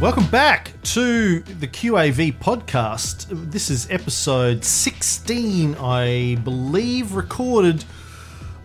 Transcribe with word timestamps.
Welcome 0.00 0.28
back 0.28 0.72
to 0.84 1.40
the 1.40 1.68
QAV 1.68 2.38
podcast. 2.38 3.26
This 3.50 3.68
is 3.68 3.86
episode 3.90 4.64
16, 4.64 5.74
I 5.74 6.38
believe, 6.42 7.12
recorded 7.12 7.84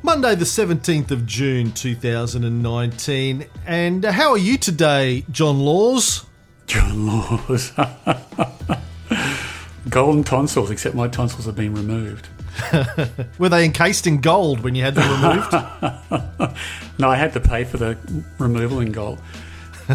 Monday, 0.02 0.36
the 0.36 0.46
17th 0.46 1.12
of 1.12 1.26
June 1.26 1.74
2019. 1.74 3.48
And 3.66 4.06
uh, 4.06 4.14
how 4.14 4.32
are 4.32 4.38
you 4.38 4.58
today, 4.58 5.26
John 5.30 5.60
Laws? 5.60 6.26
John 6.68 7.06
Laws. 7.06 7.74
Golden 9.90 10.24
tonsils, 10.24 10.72
except 10.72 10.96
my 10.96 11.10
tonsils 11.10 11.48
have 11.48 11.58
been 11.58 11.76
removed. 11.76 12.30
Were 13.38 13.50
they 13.50 13.66
encased 13.66 14.08
in 14.08 14.22
gold 14.22 14.62
when 14.62 14.74
you 14.74 14.84
had 14.84 14.96
them 14.96 15.22
removed? 15.22 15.54
No, 16.98 17.10
I 17.10 17.18
had 17.18 17.34
to 17.34 17.42
pay 17.42 17.66
for 17.66 17.76
the 17.76 17.98
removal 18.40 18.80
in 18.80 18.94
gold. 18.94 19.20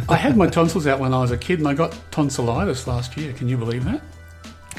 I 0.09 0.17
had 0.17 0.37
my 0.37 0.47
tonsils 0.47 0.87
out 0.87 1.01
when 1.01 1.13
I 1.13 1.21
was 1.21 1.31
a 1.31 1.39
kid 1.39 1.59
and 1.59 1.69
I 1.69 1.75
got 1.75 1.97
tonsillitis 2.11 2.87
last 2.87 3.17
year. 3.17 3.33
Can 3.33 3.49
you 3.49 3.57
believe 3.57 3.85
that? 3.85 4.01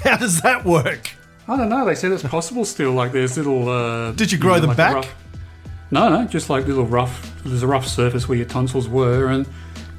how 0.04 0.18
does 0.18 0.42
that 0.42 0.64
work? 0.66 1.12
I 1.48 1.58
don't 1.58 1.70
know. 1.70 1.86
They 1.86 1.96
said 1.96 2.12
it's 2.12 2.24
possible 2.24 2.66
still. 2.66 2.92
Like 2.94 3.12
there's 3.12 3.38
little. 3.38 3.68
Uh, 3.70 4.12
Did 4.14 4.32
you 4.32 4.38
grow 4.38 4.60
them 4.60 4.70
like 4.70 4.78
back? 4.78 4.96
rough- 4.96 5.16
no, 5.92 6.08
no, 6.08 6.26
just 6.26 6.50
like 6.50 6.66
little 6.68 6.86
rough. 6.86 7.34
There's 7.44 7.64
a 7.64 7.68
rough 7.68 7.86
surface 7.86 8.30
where 8.30 8.38
your 8.38 8.48
tonsils 8.48 8.88
were, 8.88 9.28
and 9.28 9.46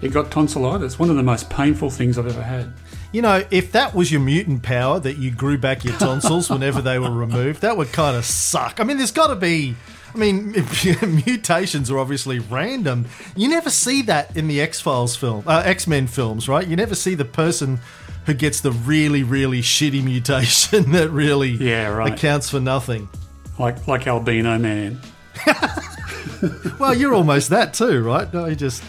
it 0.01 0.09
got 0.13 0.31
tonsillitis. 0.31 0.99
One 0.99 1.11
of 1.11 1.17
the 1.17 1.23
most 1.23 1.51
painful 1.51 1.91
things 1.91 2.17
I've 2.19 2.27
ever 2.27 2.43
had. 2.43 2.73
You 3.13 3.21
know, 3.21 3.45
if 3.51 3.73
that 3.73 3.95
was 3.95 4.11
your 4.11 4.23
mutant 4.23 4.63
power 4.63 4.99
that 5.01 5.19
you 5.19 5.31
grew 5.31 5.59
back 5.59 5.85
your 5.85 5.95
tonsils 5.99 6.49
whenever 6.49 6.81
they 6.81 6.99
were 6.99 7.11
removed, 7.11 7.61
that 7.61 7.77
would 7.77 7.93
kind 7.93 8.17
of 8.17 8.25
suck. 8.25 8.81
I 8.81 8.85
mean, 8.85 8.97
there's 8.97 9.11
got 9.13 9.27
to 9.27 9.37
be. 9.37 9.77
I 10.15 10.19
mean, 10.19 10.53
mutations 11.27 11.91
are 11.91 11.99
obviously 11.99 12.39
random. 12.39 13.07
You 13.37 13.49
never 13.49 13.71
see 13.71 14.03
that 14.03 14.37
in 14.37 14.47
the 14.49 14.61
X 14.61 14.81
Files 14.81 15.17
film, 15.17 15.45
uh, 15.47 15.63
X 15.65 15.87
Men 15.87 16.07
films, 16.07 16.49
right? 16.49 16.67
You 16.67 16.77
never 16.77 16.95
see 16.95 17.15
the 17.15 17.25
person 17.25 17.81
who 18.27 18.35
gets 18.35 18.61
the 18.61 18.73
really, 18.73 19.23
really 19.23 19.63
shitty 19.63 20.03
mutation 20.05 20.93
that 20.93 21.11
really 21.11 21.51
Yeah, 21.51 21.89
right. 21.89 22.13
accounts 22.13 22.51
for 22.51 22.61
nothing. 22.61 23.09
Like 23.59 23.87
like 23.89 24.07
albino 24.07 24.59
man. 24.59 25.01
Well, 26.81 26.93
you're 26.97 27.15
almost 27.15 27.51
that 27.51 27.73
too, 27.73 28.03
right? 28.03 28.33
No, 28.35 28.47
you're 28.47 28.57
just 28.57 28.83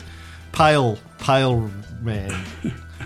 pale, 0.53 0.97
pale 1.19 1.69
man, 2.01 2.33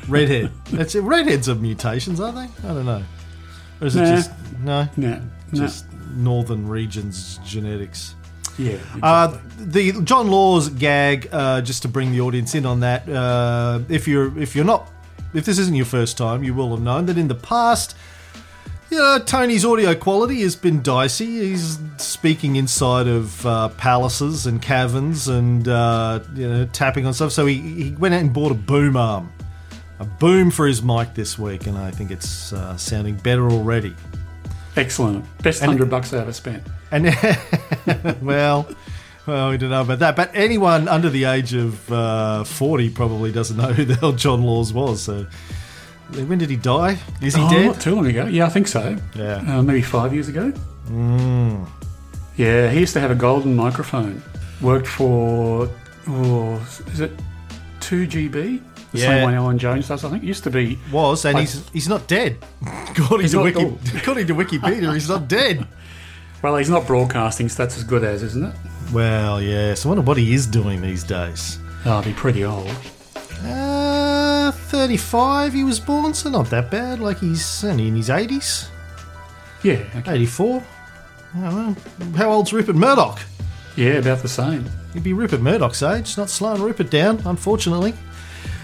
redhead. 0.08 0.52
That's 0.72 0.96
it. 0.96 1.02
Redheads 1.02 1.50
are 1.50 1.56
mutations, 1.56 2.22
aren't 2.22 2.36
they? 2.36 2.70
I 2.70 2.74
don't 2.74 2.86
know. 2.86 3.04
Or 3.82 3.88
is 3.88 3.96
it 3.98 4.02
Nah. 4.04 4.16
just 4.16 4.32
no? 4.64 4.88
No, 4.96 5.10
no. 5.18 5.22
Just 5.54 5.86
northern 6.18 6.68
regions 6.68 7.40
genetics. 7.46 8.16
yeah. 8.58 8.78
Uh, 9.02 9.38
the 9.60 10.02
John 10.04 10.30
Laws 10.30 10.70
gag, 10.70 11.30
uh, 11.32 11.62
just 11.62 11.84
to 11.84 11.88
bring 11.88 12.12
the 12.12 12.22
audience 12.22 12.56
in 12.56 12.66
on 12.66 12.80
that. 12.82 13.08
Uh, 13.08 13.80
if 13.90 14.08
you're 14.08 14.38
if 14.40 14.56
you're 14.56 14.66
not 14.66 14.92
if 15.34 15.46
this 15.46 15.60
isn't 15.60 15.76
your 15.76 15.86
first 15.86 16.18
time, 16.18 16.44
you 16.44 16.54
will 16.54 16.72
have 16.72 16.82
known 16.82 17.06
that 17.08 17.18
in 17.18 17.28
the 17.28 17.36
past, 17.36 17.96
you 18.90 18.98
know, 18.98 19.20
Tony's 19.20 19.66
audio 19.66 19.94
quality 19.94 20.42
has 20.42 20.56
been 20.56 20.82
dicey. 20.82 21.50
He's 21.50 21.78
speaking 21.98 22.56
inside 22.56 23.08
of 23.08 23.46
uh, 23.46 23.70
palaces 23.70 24.46
and 24.46 24.62
caverns 24.62 25.28
and 25.28 25.68
uh, 25.68 26.22
you 26.34 26.48
know 26.48 26.66
tapping 26.68 27.06
on 27.06 27.14
stuff. 27.14 27.34
So 27.34 27.46
he, 27.46 27.56
he 27.56 27.92
went 27.92 28.14
out 28.14 28.22
and 28.22 28.32
bought 28.32 28.52
a 28.52 28.56
boom 28.56 28.96
arm, 28.96 29.32
a 30.00 30.06
boom 30.06 30.52
for 30.52 30.66
his 30.68 30.82
mic 30.82 31.14
this 31.16 31.38
week, 31.38 31.68
and 31.68 31.78
I 31.78 31.92
think 31.92 32.12
it's 32.12 32.54
uh, 32.54 32.78
sounding 32.78 33.16
better 33.18 33.50
already. 33.50 33.94
Excellent. 34.78 35.26
Best 35.42 35.64
hundred 35.64 35.90
bucks 35.90 36.14
I 36.14 36.20
ever 36.20 36.34
spent. 36.34 36.64
And 36.92 37.06
well, 38.22 38.70
well, 39.26 39.50
we 39.50 39.58
don't 39.58 39.72
know 39.72 39.82
about 39.82 40.00
that. 40.00 40.16
But 40.16 40.32
anyone 40.34 40.88
under 40.88 41.10
the 41.10 41.26
age 41.26 41.54
of 41.54 41.92
uh, 41.92 42.44
forty 42.44 42.90
probably 42.90 43.32
doesn't 43.32 43.58
know 43.58 43.74
who 43.74 43.86
the 43.86 43.96
hell 43.96 44.12
John 44.12 44.44
Laws 44.44 44.72
was. 44.72 45.02
So, 45.02 45.26
when 46.12 46.38
did 46.38 46.50
he 46.50 46.56
die? 46.56 47.00
Is 47.22 47.36
he 47.36 47.42
oh, 47.42 47.50
dead? 47.50 47.66
not 47.66 47.82
too 47.82 47.96
long 47.96 48.06
ago. 48.06 48.28
Yeah, 48.28 48.46
I 48.46 48.50
think 48.50 48.68
so. 48.68 48.96
Yeah. 49.16 49.44
Uh, 49.58 49.64
maybe 49.64 49.82
five 49.82 50.14
years 50.14 50.28
ago. 50.28 50.54
Yeah, 52.38 52.70
he 52.70 52.80
used 52.80 52.94
to 52.94 53.00
have 53.00 53.10
a 53.10 53.16
golden 53.16 53.56
microphone. 53.56 54.22
Worked 54.62 54.88
for, 54.88 55.70
oh, 56.08 56.56
is 56.92 57.00
it 57.00 57.12
2GB? 57.80 58.62
The 58.94 59.00
Yeah. 59.00 59.06
same 59.08 59.28
way 59.28 59.36
Alan 59.36 59.58
Jones 59.58 59.88
does, 59.88 60.04
I 60.06 60.10
think. 60.10 60.24
Used 60.24 60.44
to 60.46 60.50
be. 60.50 60.80
Was 60.92 61.26
and 61.26 61.38
I- 61.38 61.42
he's 61.42 61.62
he's 61.74 61.90
not 61.90 62.08
dead. 62.08 62.38
According 62.90 63.22
He's 63.22 63.32
to 63.32 63.38
not- 63.38 63.44
Wiki, 63.44 63.66
oh. 63.66 63.78
according 63.98 64.28
to 64.28 64.36
Wikipedia, 64.36 64.94
he's 64.94 65.10
not 65.10 65.28
dead. 65.28 65.68
Well, 66.42 66.56
he's 66.58 66.70
not 66.70 66.86
broadcasting, 66.88 67.50
so 67.50 67.64
that's 67.64 67.78
as 67.78 67.84
good 67.84 68.04
as, 68.04 68.22
isn't 68.24 68.46
it? 68.46 68.56
Well, 68.94 69.42
yes. 69.42 69.86
I 69.86 69.90
wonder 69.90 70.04
what 70.04 70.18
he 70.18 70.34
is 70.34 70.46
doing 70.48 70.82
these 70.82 71.04
days. 71.04 71.60
Oh, 71.86 71.94
I'll 71.94 72.04
be 72.04 72.14
pretty 72.14 72.46
old. 72.46 72.70
Uh, 73.44 74.52
thirty-five. 74.52 75.54
He 75.54 75.64
was 75.64 75.80
born, 75.80 76.14
so 76.14 76.30
not 76.30 76.50
that 76.50 76.72
bad. 76.72 77.00
Like 77.00 77.20
he's 77.20 77.64
only 77.64 77.88
in 77.88 77.96
his 77.96 78.10
eighties. 78.10 78.70
Yeah, 79.64 79.84
okay. 79.96 80.14
Eighty-four. 80.14 80.64
Oh, 81.38 81.40
well, 81.40 81.76
how 82.16 82.32
old's 82.32 82.54
Rupert 82.54 82.76
Murdoch? 82.76 83.20
yeah, 83.76 83.94
about 83.94 84.20
the 84.20 84.30
same. 84.30 84.66
He'd 84.94 85.04
be 85.04 85.14
Rupert 85.14 85.42
Murdoch's 85.42 85.84
age, 85.84 86.18
not 86.18 86.30
slowing 86.30 86.62
Rupert 86.62 86.90
down, 86.90 87.22
unfortunately. 87.26 87.94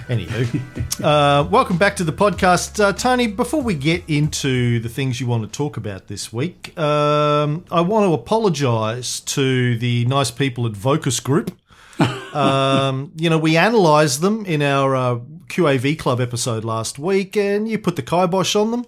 Anywho, 0.08 1.02
uh, 1.04 1.48
welcome 1.50 1.78
back 1.78 1.96
to 1.96 2.04
the 2.04 2.12
podcast. 2.12 2.84
Uh, 2.84 2.92
Tony, 2.92 3.28
before 3.28 3.62
we 3.62 3.74
get 3.74 4.04
into 4.10 4.80
the 4.80 4.90
things 4.90 5.22
you 5.22 5.28
want 5.28 5.44
to 5.44 5.50
talk 5.50 5.78
about 5.78 6.08
this 6.08 6.34
week, 6.34 6.78
um, 6.78 7.64
I 7.72 7.80
want 7.82 8.10
to 8.10 8.14
apologise 8.14 9.22
to 9.22 9.78
the 9.78 10.04
nice 10.06 10.30
people 10.30 10.66
at 10.66 10.74
Vocus 10.74 11.22
Group. 11.22 11.58
um, 12.34 13.14
you 13.16 13.30
know, 13.30 13.38
we 13.38 13.56
analysed 13.56 14.20
them 14.20 14.46
in 14.46 14.62
our 14.62 14.94
uh, 14.94 15.20
QAV 15.48 15.98
Club 15.98 16.20
episode 16.20 16.66
last 16.66 17.00
week, 17.00 17.38
and 17.38 17.70
you 17.70 17.80
put 17.80 17.96
the 17.96 18.04
kibosh 18.04 18.56
on 18.58 18.72
them. 18.72 18.86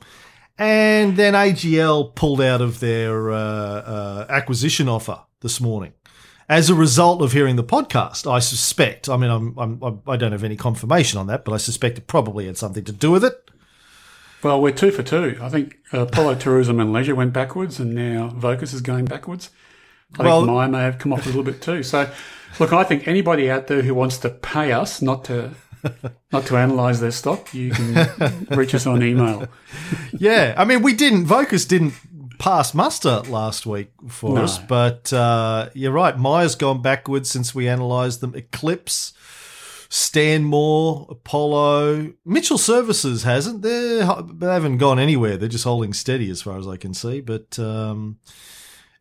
And 0.57 1.15
then 1.15 1.33
AGL 1.33 2.13
pulled 2.15 2.41
out 2.41 2.61
of 2.61 2.81
their 2.81 3.31
uh, 3.31 3.37
uh, 3.37 4.25
acquisition 4.29 4.89
offer 4.89 5.21
this 5.39 5.61
morning 5.61 5.93
as 6.47 6.69
a 6.69 6.75
result 6.75 7.21
of 7.21 7.31
hearing 7.31 7.55
the 7.55 7.63
podcast. 7.63 8.29
I 8.31 8.39
suspect. 8.39 9.09
I 9.09 9.17
mean, 9.17 9.29
I'm, 9.31 9.57
I'm, 9.57 10.01
I 10.07 10.15
don't 10.17 10.31
have 10.31 10.43
any 10.43 10.55
confirmation 10.55 11.19
on 11.19 11.27
that, 11.27 11.45
but 11.45 11.53
I 11.53 11.57
suspect 11.57 11.97
it 11.97 12.07
probably 12.07 12.45
had 12.45 12.57
something 12.57 12.83
to 12.83 12.91
do 12.91 13.11
with 13.11 13.23
it. 13.23 13.49
Well, 14.43 14.61
we're 14.61 14.71
two 14.73 14.91
for 14.91 15.01
two. 15.01 15.39
I 15.41 15.49
think 15.49 15.77
Apollo 15.91 16.35
Tourism 16.35 16.79
and 16.79 16.93
Leisure 16.93 17.15
went 17.15 17.33
backwards, 17.33 17.79
and 17.79 17.95
now 17.95 18.27
Vocus 18.35 18.73
is 18.73 18.81
going 18.81 19.05
backwards. 19.05 19.49
I 20.19 20.23
Well- 20.23 20.41
think 20.41 20.51
Maya 20.51 20.67
may 20.69 20.81
have 20.83 20.99
come 20.99 21.13
off 21.13 21.23
a 21.25 21.29
little 21.29 21.43
bit 21.43 21.61
too. 21.61 21.81
So, 21.81 22.09
look, 22.59 22.71
I 22.71 22.83
think 22.83 23.07
anybody 23.07 23.49
out 23.49 23.67
there 23.67 23.81
who 23.81 23.95
wants 23.95 24.17
to 24.19 24.29
pay 24.29 24.71
us 24.71 25.01
not 25.01 25.25
to 25.25 25.51
not 26.31 26.45
to 26.47 26.55
analyse 26.57 26.99
their 26.99 27.11
stock, 27.11 27.53
you 27.53 27.71
can 27.71 28.47
reach 28.49 28.73
us 28.75 28.85
on 28.87 29.01
email. 29.03 29.47
Yeah, 30.17 30.55
I 30.57 30.63
mean, 30.65 30.81
we 30.81 30.93
didn't. 30.93 31.25
Vocus 31.25 31.65
didn't 31.65 31.93
pass 32.37 32.73
muster 32.73 33.21
last 33.27 33.65
week 33.65 33.91
for 34.07 34.35
No. 34.35 34.43
us, 34.43 34.57
but 34.59 35.11
uh, 35.13 35.69
you're 35.73 35.91
right. 35.91 36.17
Maya's 36.17 36.55
gone 36.55 36.81
backwards 36.81 37.29
since 37.29 37.53
we 37.55 37.67
analysed 37.67 38.21
them. 38.21 38.33
Eclipx, 38.33 39.13
Stanmore, 39.89 41.07
Apollo, 41.09 42.13
Mitchell 42.25 42.57
Services 42.57 43.23
hasn't. 43.23 43.61
They're, 43.61 44.05
they 44.33 44.47
haven't 44.47 44.77
gone 44.77 44.99
anywhere. 44.99 45.37
They're 45.37 45.49
just 45.49 45.63
holding 45.63 45.93
steady 45.93 46.29
as 46.29 46.41
far 46.41 46.57
as 46.57 46.67
I 46.67 46.77
can 46.77 46.93
see. 46.93 47.21
But 47.21 47.57
um, 47.59 48.17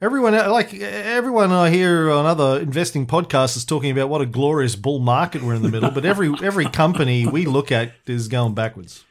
everyone, 0.01 0.35
like 0.35 0.75
everyone 0.75 1.51
I 1.53 1.71
hear 1.71 2.11
on 2.11 2.27
other 2.27 2.61
investing 2.61 3.07
podcasts, 3.07 3.57
is 3.57 3.65
talking 3.65 3.91
about 3.91 4.09
what 4.09 4.21
a 4.21 4.27
glorious 4.27 4.77
bull 4.77 5.01
market 5.01 5.43
we're 5.43 5.55
in 5.55 5.63
the 5.63 5.71
middle. 5.71 5.91
But 5.91 6.05
every 6.05 6.33
every 6.43 6.67
company 6.67 7.27
we 7.27 7.45
look 7.47 7.73
at 7.73 7.93
is 8.07 8.29
going 8.29 8.55
backwards. 8.55 9.05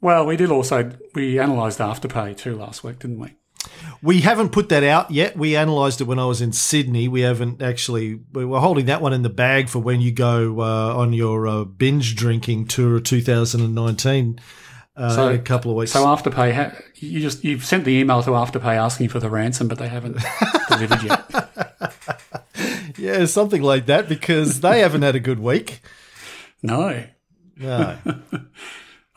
Well, 0.00 0.26
we 0.26 0.36
did 0.36 0.50
also 0.50 0.92
we 1.14 1.38
analysed 1.38 1.78
Afterpay 1.80 2.36
too 2.36 2.56
last 2.56 2.84
week, 2.84 3.00
didn't 3.00 3.18
we? 3.18 3.34
We 4.02 4.20
haven't 4.20 4.50
put 4.50 4.68
that 4.68 4.84
out 4.84 5.10
yet. 5.10 5.36
We 5.36 5.56
analysed 5.56 6.00
it 6.00 6.04
when 6.04 6.18
I 6.18 6.24
was 6.26 6.40
in 6.40 6.52
Sydney. 6.52 7.08
We 7.08 7.22
haven't 7.22 7.60
actually. 7.62 8.20
We 8.32 8.44
were 8.44 8.60
holding 8.60 8.86
that 8.86 9.00
one 9.02 9.12
in 9.12 9.22
the 9.22 9.28
bag 9.28 9.68
for 9.68 9.80
when 9.80 10.00
you 10.00 10.12
go 10.12 10.60
uh, 10.60 10.94
on 10.96 11.12
your 11.12 11.46
uh, 11.48 11.64
binge 11.64 12.14
drinking 12.14 12.66
tour 12.66 12.96
of 12.96 13.04
2019 13.04 14.38
uh, 14.96 15.10
So- 15.14 15.28
a 15.30 15.38
couple 15.38 15.70
of 15.72 15.76
weeks. 15.76 15.92
So 15.92 16.04
Afterpay, 16.04 16.52
ha- 16.54 16.76
you 16.96 17.20
just 17.20 17.42
you've 17.44 17.64
sent 17.64 17.84
the 17.84 17.92
email 17.92 18.22
to 18.22 18.30
Afterpay 18.30 18.76
asking 18.76 19.08
for 19.08 19.18
the 19.20 19.30
ransom, 19.30 19.66
but 19.68 19.78
they 19.78 19.88
haven't 19.88 20.18
delivered 20.68 21.02
yet. 21.02 21.48
yeah, 22.98 23.24
something 23.26 23.62
like 23.62 23.86
that 23.86 24.08
because 24.08 24.60
they 24.60 24.80
haven't 24.80 25.02
had 25.02 25.14
a 25.16 25.20
good 25.20 25.38
week. 25.40 25.80
No. 26.62 27.04
No. 27.56 27.98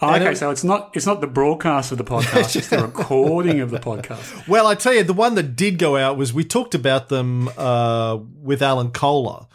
Oh, 0.04 0.16
okay, 0.16 0.34
so 0.34 0.50
it's 0.50 0.64
not 0.64 0.92
it's 0.96 1.06
not 1.06 1.22
the 1.22 1.28
broadcast 1.28 1.92
of 1.92 1.98
the 1.98 2.04
podcast; 2.04 2.56
it's 2.56 2.70
the 2.70 2.82
recording 2.82 3.60
of 3.60 3.70
the 3.70 3.80
podcast. 3.80 4.48
Well, 4.48 4.66
I 4.66 4.76
tell 4.76 4.94
you, 4.94 5.04
the 5.04 5.14
one 5.14 5.36
that 5.36 5.56
did 5.56 5.78
go 5.78 5.96
out 5.96 6.18
was 6.18 6.34
we 6.34 6.44
talked 6.44 6.74
about 6.74 7.10
them 7.10 7.50
uh, 7.58 8.18
with 8.42 8.62
Alan 8.62 8.92
Kohler. 8.92 9.46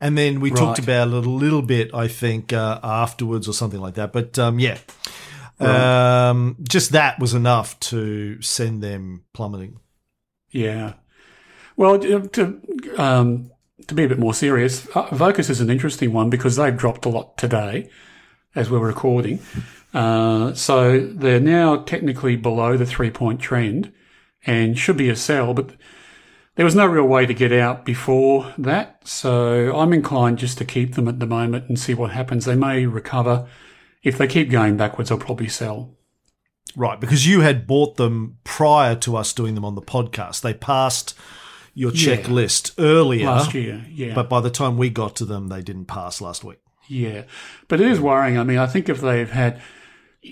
And 0.00 0.18
then 0.18 0.40
we 0.40 0.50
talked 0.50 0.78
about 0.78 1.08
it 1.08 1.14
a 1.14 1.20
little 1.20 1.62
bit, 1.62 1.94
I 1.94 2.08
think, 2.08 2.52
uh, 2.52 2.78
afterwards 2.82 3.48
or 3.48 3.54
something 3.54 3.80
like 3.80 3.94
that. 3.94 4.12
But 4.12 4.38
um, 4.38 4.58
yeah, 4.58 4.76
um, 5.60 6.56
just 6.62 6.92
that 6.92 7.18
was 7.18 7.32
enough 7.32 7.78
to 7.80 8.40
send 8.42 8.82
them 8.82 9.24
plummeting. 9.32 9.78
Yeah. 10.50 10.94
Well, 11.76 11.98
to 11.98 12.60
um, 12.98 13.50
to 13.86 13.94
be 13.94 14.04
a 14.04 14.08
bit 14.08 14.18
more 14.18 14.34
serious, 14.34 14.86
uh, 14.88 15.08
Vocus 15.14 15.48
is 15.48 15.60
an 15.60 15.70
interesting 15.70 16.12
one 16.12 16.28
because 16.28 16.56
they've 16.56 16.76
dropped 16.76 17.06
a 17.06 17.08
lot 17.08 17.38
today, 17.38 17.88
as 18.54 18.70
we're 18.70 18.78
recording. 18.78 19.40
Uh, 19.94 20.52
so 20.54 21.06
they're 21.06 21.40
now 21.40 21.76
technically 21.76 22.36
below 22.36 22.76
the 22.76 22.84
three 22.86 23.10
point 23.10 23.40
trend 23.40 23.92
and 24.44 24.76
should 24.78 24.96
be 24.96 25.08
a 25.08 25.16
sell, 25.16 25.54
but 25.54 25.70
there 26.56 26.64
was 26.64 26.74
no 26.74 26.86
real 26.86 27.04
way 27.06 27.26
to 27.26 27.32
get 27.34 27.52
out 27.52 27.84
before 27.84 28.52
that. 28.58 29.00
So 29.06 29.74
I'm 29.76 29.92
inclined 29.92 30.38
just 30.38 30.58
to 30.58 30.64
keep 30.64 30.94
them 30.94 31.08
at 31.08 31.20
the 31.20 31.26
moment 31.26 31.68
and 31.68 31.78
see 31.78 31.94
what 31.94 32.10
happens. 32.10 32.44
They 32.44 32.56
may 32.56 32.86
recover. 32.86 33.46
If 34.02 34.18
they 34.18 34.26
keep 34.26 34.50
going 34.50 34.76
backwards, 34.76 35.10
I'll 35.10 35.18
probably 35.18 35.48
sell. 35.48 35.96
Right, 36.76 37.00
because 37.00 37.26
you 37.26 37.40
had 37.40 37.66
bought 37.66 37.96
them 37.96 38.38
prior 38.42 38.96
to 38.96 39.16
us 39.16 39.32
doing 39.32 39.54
them 39.54 39.64
on 39.64 39.76
the 39.76 39.82
podcast. 39.82 40.40
They 40.42 40.54
passed 40.54 41.14
your 41.72 41.92
Yeah. 41.92 42.16
checklist 42.16 42.72
earlier. 42.78 43.26
Last 43.26 43.54
year, 43.54 43.84
yeah. 43.90 44.14
But 44.14 44.28
by 44.28 44.40
the 44.40 44.50
time 44.50 44.76
we 44.76 44.90
got 44.90 45.14
to 45.16 45.24
them, 45.24 45.48
they 45.48 45.62
didn't 45.62 45.86
pass 45.86 46.20
last 46.20 46.42
week. 46.44 46.58
Yeah, 46.88 47.22
but 47.68 47.80
it 47.80 47.86
is 47.88 48.00
worrying. 48.00 48.38
I 48.38 48.44
mean, 48.44 48.58
I 48.58 48.66
think 48.66 48.88
if 48.88 49.00
they've 49.00 49.30
had, 49.30 49.60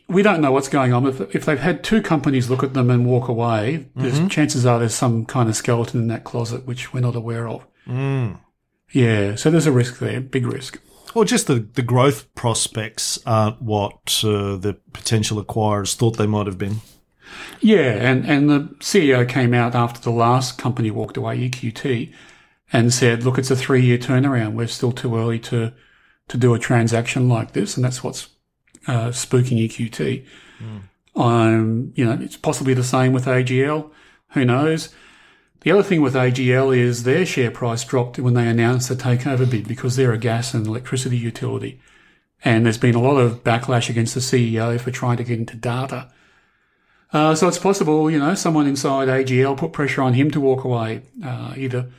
we 0.08 0.22
don't 0.22 0.40
know 0.40 0.52
what's 0.52 0.68
going 0.68 0.92
on. 0.92 1.06
If, 1.06 1.20
if 1.34 1.44
they've 1.44 1.58
had 1.58 1.84
two 1.84 2.02
companies 2.02 2.48
look 2.48 2.62
at 2.62 2.74
them 2.74 2.90
and 2.90 3.06
walk 3.06 3.28
away, 3.28 3.88
there's 3.94 4.26
chances 4.28 4.64
are 4.64 4.78
there's 4.78 4.94
some 4.94 5.26
kind 5.26 5.48
of 5.48 5.56
skeleton 5.56 6.00
in 6.00 6.08
that 6.08 6.24
closet 6.24 6.66
which 6.66 6.92
we're 6.92 7.00
not 7.00 7.16
aware 7.16 7.48
of. 7.48 7.66
Mm. 7.86 8.40
Yeah, 8.90 9.34
so 9.36 9.50
there's 9.50 9.66
a 9.66 9.72
risk 9.72 9.98
there, 9.98 10.20
big 10.20 10.46
risk. 10.46 10.80
Or 11.14 11.24
just 11.24 11.46
the, 11.46 11.56
the 11.74 11.82
growth 11.82 12.34
prospects 12.34 13.18
aren't 13.26 13.60
what 13.60 14.22
uh, 14.24 14.56
the 14.56 14.78
potential 14.92 15.42
acquirers 15.42 15.94
thought 15.94 16.16
they 16.16 16.26
might 16.26 16.46
have 16.46 16.58
been. 16.58 16.80
Yeah, 17.60 17.92
and, 17.92 18.26
and 18.26 18.50
the 18.50 18.60
CEO 18.80 19.28
came 19.28 19.54
out 19.54 19.74
after 19.74 20.00
the 20.00 20.10
last 20.10 20.58
company 20.58 20.90
walked 20.90 21.16
away, 21.16 21.48
EQT, 21.48 22.12
and 22.72 22.92
said, 22.92 23.24
look, 23.24 23.38
it's 23.38 23.50
a 23.50 23.56
three 23.56 23.84
year 23.84 23.98
turnaround. 23.98 24.54
We're 24.54 24.66
still 24.66 24.92
too 24.92 25.16
early 25.16 25.38
to, 25.40 25.72
to 26.28 26.36
do 26.36 26.54
a 26.54 26.58
transaction 26.58 27.28
like 27.28 27.52
this. 27.52 27.76
And 27.76 27.84
that's 27.84 28.02
what's 28.02 28.28
uh, 28.86 29.08
spooking 29.08 29.66
EQT. 29.66 30.24
Um, 31.14 31.92
you 31.94 32.04
know, 32.04 32.18
it's 32.20 32.36
possibly 32.36 32.74
the 32.74 32.84
same 32.84 33.12
with 33.12 33.26
AGL. 33.26 33.90
Who 34.30 34.44
knows? 34.44 34.94
The 35.60 35.70
other 35.70 35.82
thing 35.82 36.02
with 36.02 36.14
AGL 36.14 36.76
is 36.76 37.04
their 37.04 37.24
share 37.24 37.50
price 37.50 37.84
dropped 37.84 38.18
when 38.18 38.34
they 38.34 38.48
announced 38.48 38.88
the 38.88 38.96
takeover 38.96 39.48
bid 39.48 39.68
because 39.68 39.94
they're 39.94 40.12
a 40.12 40.18
gas 40.18 40.54
and 40.54 40.66
electricity 40.66 41.16
utility. 41.16 41.80
And 42.44 42.64
there's 42.64 42.78
been 42.78 42.96
a 42.96 43.00
lot 43.00 43.18
of 43.18 43.44
backlash 43.44 43.88
against 43.88 44.14
the 44.14 44.20
CEO 44.20 44.80
for 44.80 44.90
trying 44.90 45.18
to 45.18 45.24
get 45.24 45.38
into 45.38 45.54
data. 45.54 46.10
Uh, 47.12 47.34
so 47.34 47.46
it's 47.46 47.58
possible, 47.58 48.10
you 48.10 48.18
know, 48.18 48.34
someone 48.34 48.66
inside 48.66 49.06
AGL 49.06 49.56
put 49.56 49.72
pressure 49.72 50.02
on 50.02 50.14
him 50.14 50.30
to 50.30 50.40
walk 50.40 50.64
away, 50.64 51.02
uh, 51.24 51.54
either 51.56 51.90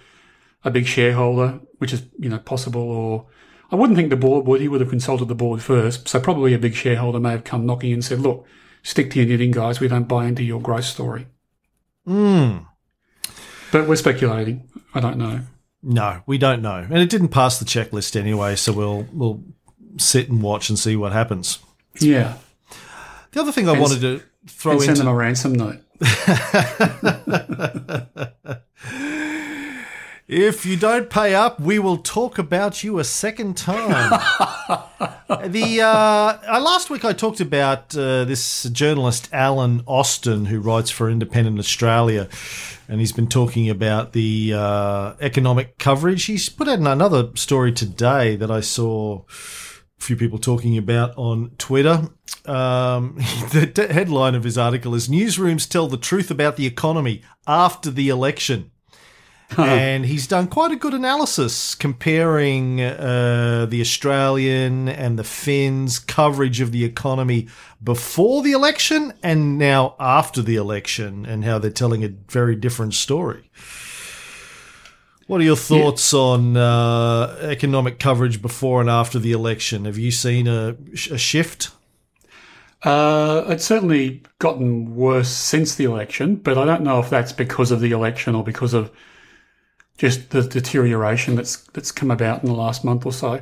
a 0.65 0.71
big 0.71 0.87
shareholder, 0.87 1.59
which 1.77 1.93
is, 1.93 2.03
you 2.19 2.29
know, 2.29 2.39
possible, 2.39 2.81
or 2.81 3.27
I 3.73 3.75
wouldn't 3.75 3.97
think 3.97 4.11
the 4.11 4.15
board 4.15 4.45
would. 4.45 4.61
He 4.61 4.67
would 4.67 4.81
have 4.81 4.91
consulted 4.91 5.27
the 5.27 5.33
board 5.33 5.63
first. 5.63 6.07
So 6.07 6.19
probably 6.19 6.53
a 6.53 6.59
big 6.59 6.75
shareholder 6.75 7.19
may 7.19 7.31
have 7.31 7.43
come 7.43 7.65
knocking 7.65 7.91
and 7.91 8.05
said, 8.05 8.19
look, 8.19 8.45
stick 8.83 9.09
to 9.11 9.19
your 9.19 9.27
knitting, 9.27 9.49
guys. 9.49 9.79
We 9.79 9.87
don't 9.87 10.07
buy 10.07 10.27
into 10.27 10.43
your 10.43 10.61
growth 10.61 10.85
story. 10.85 11.25
Mm. 12.07 12.67
But 13.71 13.87
we're 13.87 13.95
speculating. 13.95 14.69
I 14.93 14.99
don't 14.99 15.17
know. 15.17 15.39
No, 15.81 16.21
we 16.27 16.37
don't 16.37 16.61
know. 16.61 16.85
And 16.87 16.99
it 16.99 17.09
didn't 17.09 17.29
pass 17.29 17.57
the 17.57 17.65
checklist 17.65 18.15
anyway, 18.15 18.55
so 18.57 18.73
we'll 18.73 19.07
we'll 19.11 19.43
sit 19.97 20.29
and 20.29 20.43
watch 20.43 20.69
and 20.69 20.77
see 20.77 20.95
what 20.95 21.11
happens. 21.11 21.57
Yeah. 21.99 22.35
The 23.31 23.41
other 23.41 23.51
thing 23.51 23.67
I 23.67 23.71
And 23.71 23.81
wanted 23.81 24.01
to 24.01 24.21
throw 24.47 24.73
And 24.73 24.83
send 24.83 24.97
them 24.97 25.07
a 25.07 25.15
ransom 25.15 25.53
note. 25.53 25.79
If 30.27 30.65
you 30.65 30.77
don't 30.77 31.09
pay 31.09 31.35
up, 31.35 31.59
we 31.59 31.79
will 31.79 31.97
talk 31.97 32.37
about 32.37 32.81
you 32.81 32.97
a 32.97 33.03
second 33.03 33.57
time. 33.57 33.89
the 35.47 35.81
uh, 35.81 35.85
uh, 35.85 36.61
last 36.61 36.89
week 36.89 37.03
I 37.03 37.11
talked 37.11 37.41
about 37.41 37.95
uh, 37.97 38.23
this 38.23 38.63
journalist 38.63 39.27
Alan 39.33 39.83
Austin 39.85 40.45
who 40.45 40.61
writes 40.61 40.89
for 40.89 41.09
Independent 41.09 41.59
Australia, 41.59 42.29
and 42.87 43.01
he's 43.01 43.11
been 43.11 43.27
talking 43.27 43.69
about 43.69 44.13
the 44.13 44.53
uh, 44.55 45.15
economic 45.19 45.77
coverage. 45.77 46.23
He's 46.23 46.47
put 46.47 46.69
out 46.69 46.79
another 46.79 47.31
story 47.35 47.73
today 47.73 48.37
that 48.37 48.49
I 48.49 48.61
saw 48.61 49.23
a 49.27 50.01
few 50.01 50.15
people 50.15 50.39
talking 50.39 50.77
about 50.77 51.17
on 51.17 51.51
Twitter. 51.57 52.07
Um, 52.45 53.15
the 53.51 53.89
headline 53.91 54.35
of 54.35 54.45
his 54.45 54.57
article 54.57 54.95
is 54.95 55.09
"Newsrooms 55.09 55.67
tell 55.67 55.89
the 55.89 55.97
truth 55.97 56.31
about 56.31 56.55
the 56.55 56.65
economy 56.65 57.23
after 57.45 57.91
the 57.91 58.07
election." 58.07 58.71
And 59.57 60.05
he's 60.05 60.25
done 60.25 60.47
quite 60.47 60.71
a 60.71 60.75
good 60.75 60.93
analysis 60.93 61.75
comparing 61.75 62.81
uh, 62.81 63.67
the 63.69 63.81
Australian 63.81 64.89
and 64.89 65.19
the 65.19 65.23
Fin's 65.23 65.99
coverage 65.99 66.59
of 66.59 66.71
the 66.71 66.83
economy 66.83 67.47
before 67.83 68.41
the 68.41 68.51
election 68.51 69.13
and 69.21 69.57
now 69.59 69.95
after 69.99 70.41
the 70.41 70.55
election, 70.55 71.25
and 71.25 71.45
how 71.45 71.59
they're 71.59 71.69
telling 71.69 72.03
a 72.03 72.09
very 72.29 72.55
different 72.55 72.93
story. 72.95 73.49
What 75.27 75.39
are 75.39 75.45
your 75.45 75.55
thoughts 75.55 76.13
on 76.13 76.57
uh, 76.57 77.37
economic 77.41 77.99
coverage 77.99 78.41
before 78.41 78.81
and 78.81 78.89
after 78.89 79.19
the 79.19 79.31
election? 79.31 79.85
Have 79.85 79.97
you 79.97 80.11
seen 80.11 80.47
a, 80.47 80.75
a 81.11 81.17
shift? 81.17 81.71
Uh, 82.83 83.45
it's 83.47 83.63
certainly 83.63 84.21
gotten 84.39 84.95
worse 84.95 85.29
since 85.29 85.75
the 85.75 85.85
election, 85.85 86.35
but 86.35 86.57
I 86.57 86.65
don't 86.65 86.83
know 86.83 86.99
if 86.99 87.09
that's 87.09 87.31
because 87.31 87.71
of 87.71 87.79
the 87.79 87.91
election 87.91 88.35
or 88.35 88.43
because 88.43 88.73
of 88.73 88.91
just 89.97 90.31
the 90.31 90.41
deterioration 90.41 91.35
that's 91.35 91.57
that's 91.73 91.91
come 91.91 92.11
about 92.11 92.43
in 92.43 92.49
the 92.49 92.55
last 92.55 92.83
month 92.83 93.05
or 93.05 93.13
so. 93.13 93.41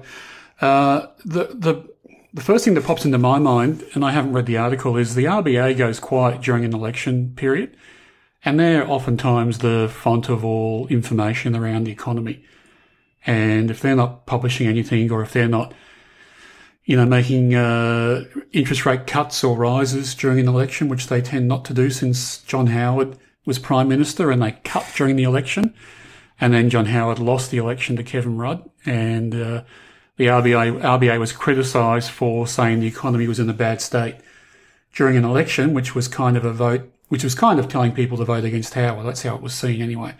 Uh, 0.59 1.07
the 1.25 1.45
the 1.53 1.91
the 2.33 2.41
first 2.41 2.63
thing 2.63 2.75
that 2.75 2.85
pops 2.85 3.03
into 3.03 3.17
my 3.17 3.39
mind, 3.39 3.83
and 3.93 4.05
I 4.05 4.11
haven't 4.11 4.33
read 4.33 4.45
the 4.45 4.57
article, 4.57 4.95
is 4.95 5.15
the 5.15 5.25
RBA 5.25 5.77
goes 5.77 5.99
quiet 5.99 6.41
during 6.41 6.63
an 6.63 6.73
election 6.73 7.33
period, 7.35 7.75
and 8.45 8.59
they're 8.59 8.89
oftentimes 8.89 9.59
the 9.59 9.89
font 9.91 10.29
of 10.29 10.45
all 10.45 10.87
information 10.87 11.55
around 11.55 11.83
the 11.83 11.91
economy. 11.91 12.43
And 13.25 13.69
if 13.69 13.81
they're 13.81 13.95
not 13.95 14.25
publishing 14.25 14.67
anything, 14.67 15.11
or 15.11 15.21
if 15.21 15.33
they're 15.33 15.47
not, 15.47 15.73
you 16.85 16.95
know, 16.95 17.05
making 17.05 17.53
uh, 17.53 18.23
interest 18.51 18.85
rate 18.85 19.07
cuts 19.07 19.43
or 19.43 19.57
rises 19.57 20.15
during 20.15 20.39
an 20.39 20.47
election, 20.47 20.87
which 20.87 21.07
they 21.07 21.21
tend 21.21 21.47
not 21.47 21.65
to 21.65 21.73
do 21.73 21.89
since 21.89 22.39
John 22.39 22.67
Howard 22.67 23.17
was 23.45 23.59
prime 23.59 23.89
minister, 23.89 24.31
and 24.31 24.41
they 24.41 24.53
cut 24.63 24.85
during 24.95 25.17
the 25.17 25.23
election. 25.23 25.73
And 26.41 26.53
then 26.53 26.69
John 26.71 26.87
Howard 26.87 27.19
lost 27.19 27.51
the 27.51 27.57
election 27.57 27.95
to 27.97 28.03
Kevin 28.03 28.35
Rudd, 28.35 28.67
and 28.83 29.33
uh, 29.33 29.63
the 30.17 30.25
RBA 30.25 30.81
RBA 30.81 31.19
was 31.19 31.31
criticised 31.31 32.09
for 32.09 32.47
saying 32.47 32.79
the 32.79 32.87
economy 32.87 33.27
was 33.27 33.39
in 33.39 33.49
a 33.49 33.53
bad 33.53 33.79
state 33.79 34.15
during 34.93 35.15
an 35.15 35.23
election, 35.23 35.73
which 35.73 35.93
was 35.93 36.07
kind 36.07 36.35
of 36.35 36.43
a 36.43 36.51
vote, 36.51 36.91
which 37.09 37.23
was 37.23 37.35
kind 37.35 37.59
of 37.59 37.69
telling 37.69 37.91
people 37.91 38.17
to 38.17 38.25
vote 38.25 38.43
against 38.43 38.73
Howard. 38.73 39.05
That's 39.05 39.21
how 39.21 39.35
it 39.35 39.41
was 39.41 39.53
seen 39.53 39.81
anyway. 39.81 40.15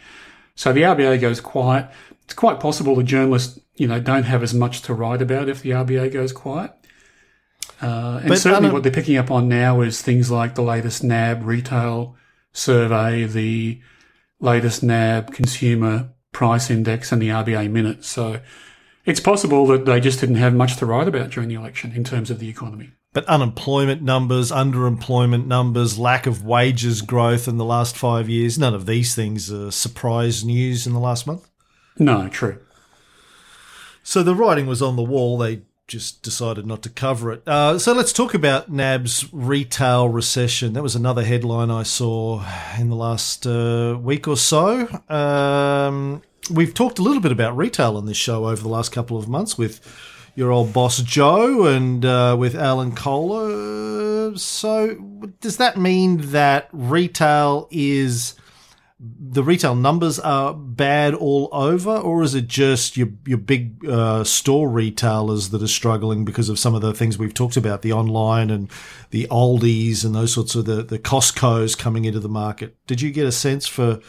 So 0.56 0.72
the 0.72 0.84
RBA 0.84 1.20
goes 1.20 1.42
quiet. 1.42 1.90
It's 2.24 2.36
quite 2.36 2.60
possible 2.60 2.96
the 2.96 3.04
journalists, 3.04 3.60
you 3.76 3.88
know, 3.88 4.00
don't 4.00 4.24
have 4.24 4.44
as 4.44 4.54
much 4.54 4.84
to 4.84 4.94
write 4.94 5.22
about 5.22 5.50
if 5.50 5.62
the 5.62 5.72
RBA 5.72 6.14
goes 6.14 6.32
quiet. 6.32 6.72
Uh, 7.82 8.20
and 8.20 8.30
But 8.30 8.38
certainly 8.38 8.70
what 8.70 8.84
they're 8.84 8.92
picking 8.92 9.18
up 9.18 9.32
on 9.32 9.50
now 9.50 9.82
is 9.82 10.02
things 10.02 10.30
like 10.30 10.54
the 10.54 10.62
latest 10.62 11.04
NAB 11.04 11.44
retail 11.44 12.16
survey, 12.54 13.26
the 13.26 13.82
latest 14.42 14.84
NAB 14.84 15.34
consumer 15.34 16.10
price 16.34 16.70
index 16.70 17.12
and 17.12 17.22
the 17.22 17.30
RBA 17.30 17.70
minutes. 17.70 18.10
So 18.10 18.42
it's 19.06 19.20
possible 19.20 19.66
that 19.68 19.86
they 19.86 20.00
just 20.00 20.20
didn't 20.20 20.36
have 20.36 20.54
much 20.54 20.78
to 20.78 20.86
write 20.86 21.08
about 21.08 21.32
during 21.32 21.50
the 21.50 21.56
election 21.56 21.94
in 21.94 22.04
terms 22.04 22.30
of 22.30 22.40
the 22.40 22.50
economy. 22.50 22.92
But 23.14 23.26
unemployment 23.26 24.02
numbers, 24.02 24.52
underemployment 24.52 25.46
numbers, 25.46 26.00
lack 26.00 26.28
of 26.28 26.46
wages 26.46 27.02
growth 27.02 27.48
in 27.48 27.58
the 27.58 27.66
last 27.66 27.98
five 27.98 28.30
years, 28.30 28.58
none 28.58 28.74
of 28.74 28.86
these 28.86 29.14
things 29.14 29.52
are 29.52 29.72
surprise 29.72 30.46
news 30.46 30.88
in 30.88 30.94
the 30.94 31.00
last 31.00 31.28
month. 31.28 31.50
No, 32.00 32.30
true. 32.30 32.60
So 34.02 34.24
the 34.24 34.36
writing 34.36 34.66
was 34.66 34.82
on 34.82 34.96
the 34.96 35.04
wall. 35.04 35.38
They 35.38 35.62
just 35.92 36.22
decided 36.22 36.66
not 36.66 36.82
to 36.84 36.90
cover 36.90 37.34
it. 37.34 37.46
Uh, 37.46 37.78
so 37.78 37.92
let's 37.92 38.14
talk 38.14 38.34
about 38.34 38.72
NAB's 38.72 39.28
retail 39.34 40.08
recession. 40.08 40.72
That 40.72 40.84
was 40.84 40.96
another 40.96 41.22
headline 41.22 41.70
I 41.70 41.84
saw 41.84 42.46
in 42.80 42.88
the 42.88 42.96
last 42.96 43.46
uh, 43.46 44.00
week 44.02 44.26
or 44.26 44.38
so. 44.38 44.88
Um, 45.10 46.22
we've 46.50 46.74
talked 46.74 46.98
a 46.98 47.02
little 47.02 47.22
bit 47.22 47.34
about 47.34 47.58
retail 47.58 47.98
on 47.98 48.06
this 48.06 48.16
show 48.16 48.48
over 48.48 48.62
the 48.62 48.70
last 48.70 48.94
couple 48.94 49.18
of 49.18 49.28
months 49.28 49.58
with 49.58 49.82
your 50.34 50.50
old 50.50 50.72
boss 50.72 51.02
Joe 51.02 51.66
and 51.66 52.06
uh, 52.06 52.38
with 52.40 52.56
Alan 52.56 52.96
Kohler. 52.96 54.38
So 54.38 54.96
does 55.42 55.58
that 55.58 55.76
mean 55.76 56.32
that 56.32 56.70
retail 56.72 57.68
is 57.70 58.36
the 59.04 59.44
retail 59.44 59.74
numbers 59.74 60.20
are 60.20 60.54
bad 60.54 61.16
all 61.16 61.50
over, 61.52 61.98
or 61.98 62.22
is 62.22 62.36
it 62.36 62.48
just 62.48 62.98
your 62.98 63.10
your 63.26 63.40
big 63.40 63.84
uh, 63.88 64.24
store 64.24 64.70
retailers 64.70 65.50
that 65.50 65.64
are 65.64 65.68
struggling 65.68 66.24
because 66.24 66.50
of 66.50 66.60
some 66.60 66.76
of 66.76 66.82
the 66.82 66.94
things 66.94 67.18
we've 67.18 67.34
talked 67.34 67.58
about, 67.58 67.82
the 67.82 67.94
online 67.94 68.52
and 68.52 68.70
the 69.10 69.28
Aldi's 69.32 70.06
and 70.06 70.14
those 70.14 70.34
sorts 70.34 70.54
of 70.54 70.66
the 70.66 70.84
the 70.84 71.00
Costco's 71.00 71.76
coming 71.76 72.06
into 72.06 72.20
the 72.20 72.30
market? 72.30 72.78
Did 72.86 73.02
you 73.02 73.10
get 73.12 73.26
a 73.26 73.32
sense 73.32 73.66
for 73.66 74.00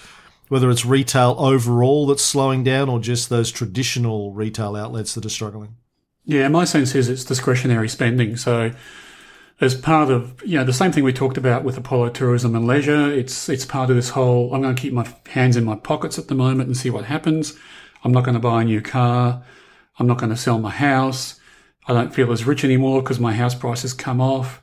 whether 0.49 0.69
it's 0.69 0.85
retail 0.85 1.37
overall 1.39 2.07
that's 2.07 2.23
slowing 2.23 2.63
down, 2.63 2.91
or 2.91 3.01
just 3.01 3.31
those 3.31 3.51
traditional 3.51 4.33
retail 4.35 4.77
outlets 4.77 5.15
that 5.15 5.25
are 5.25 5.31
struggling? 5.31 5.77
Yeah, 6.27 6.49
my 6.49 6.65
sense 6.65 6.95
is 6.95 7.09
it's 7.09 7.25
discretionary 7.25 7.89
spending. 7.89 8.37
So, 8.37 8.73
as 9.63 9.77
part 9.77 10.11
of 10.11 10.43
you 10.45 10.59
know 10.59 10.65
the 10.65 10.73
same 10.73 10.91
thing 10.91 11.05
we 11.05 11.13
talked 11.13 11.39
about 11.39 11.63
with 11.63 11.79
Apollo 11.79 12.11
Tourism 12.11 12.57
and 12.57 12.67
Leisure, 12.67 13.11
it's 13.13 13.49
it's 13.49 13.65
part 13.65 13.91
of 13.91 13.97
this 13.97 14.11
whole. 14.11 14.53
I'm 14.53 14.61
going 14.61 14.75
to 14.75 14.83
keep 14.83 14.93
my 14.93 15.09
hands 15.29 15.57
in 15.57 15.65
my 15.65 15.77
pockets 15.77 16.19
at 16.19 16.27
the 16.27 16.35
moment 16.35 16.67
and 16.67 16.77
see 16.77 16.91
what 16.91 17.05
happens. 17.05 17.57
I'm 18.03 18.13
not 18.13 18.25
going 18.25 18.35
to 18.35 18.41
buy 18.41 18.63
a 18.63 18.65
new 18.65 18.83
car. 18.83 19.45
I'm 19.99 20.09
not 20.09 20.19
going 20.19 20.31
to 20.31 20.37
sell 20.37 20.59
my 20.59 20.71
house. 20.71 21.39
I 21.87 21.95
don't 21.95 22.13
feel 22.13 22.33
as 22.33 22.45
rich 22.45 22.65
anymore 22.65 23.03
because 23.03 23.21
my 23.21 23.33
house 23.33 23.55
price 23.55 23.83
has 23.83 23.93
come 23.93 24.21
off, 24.21 24.63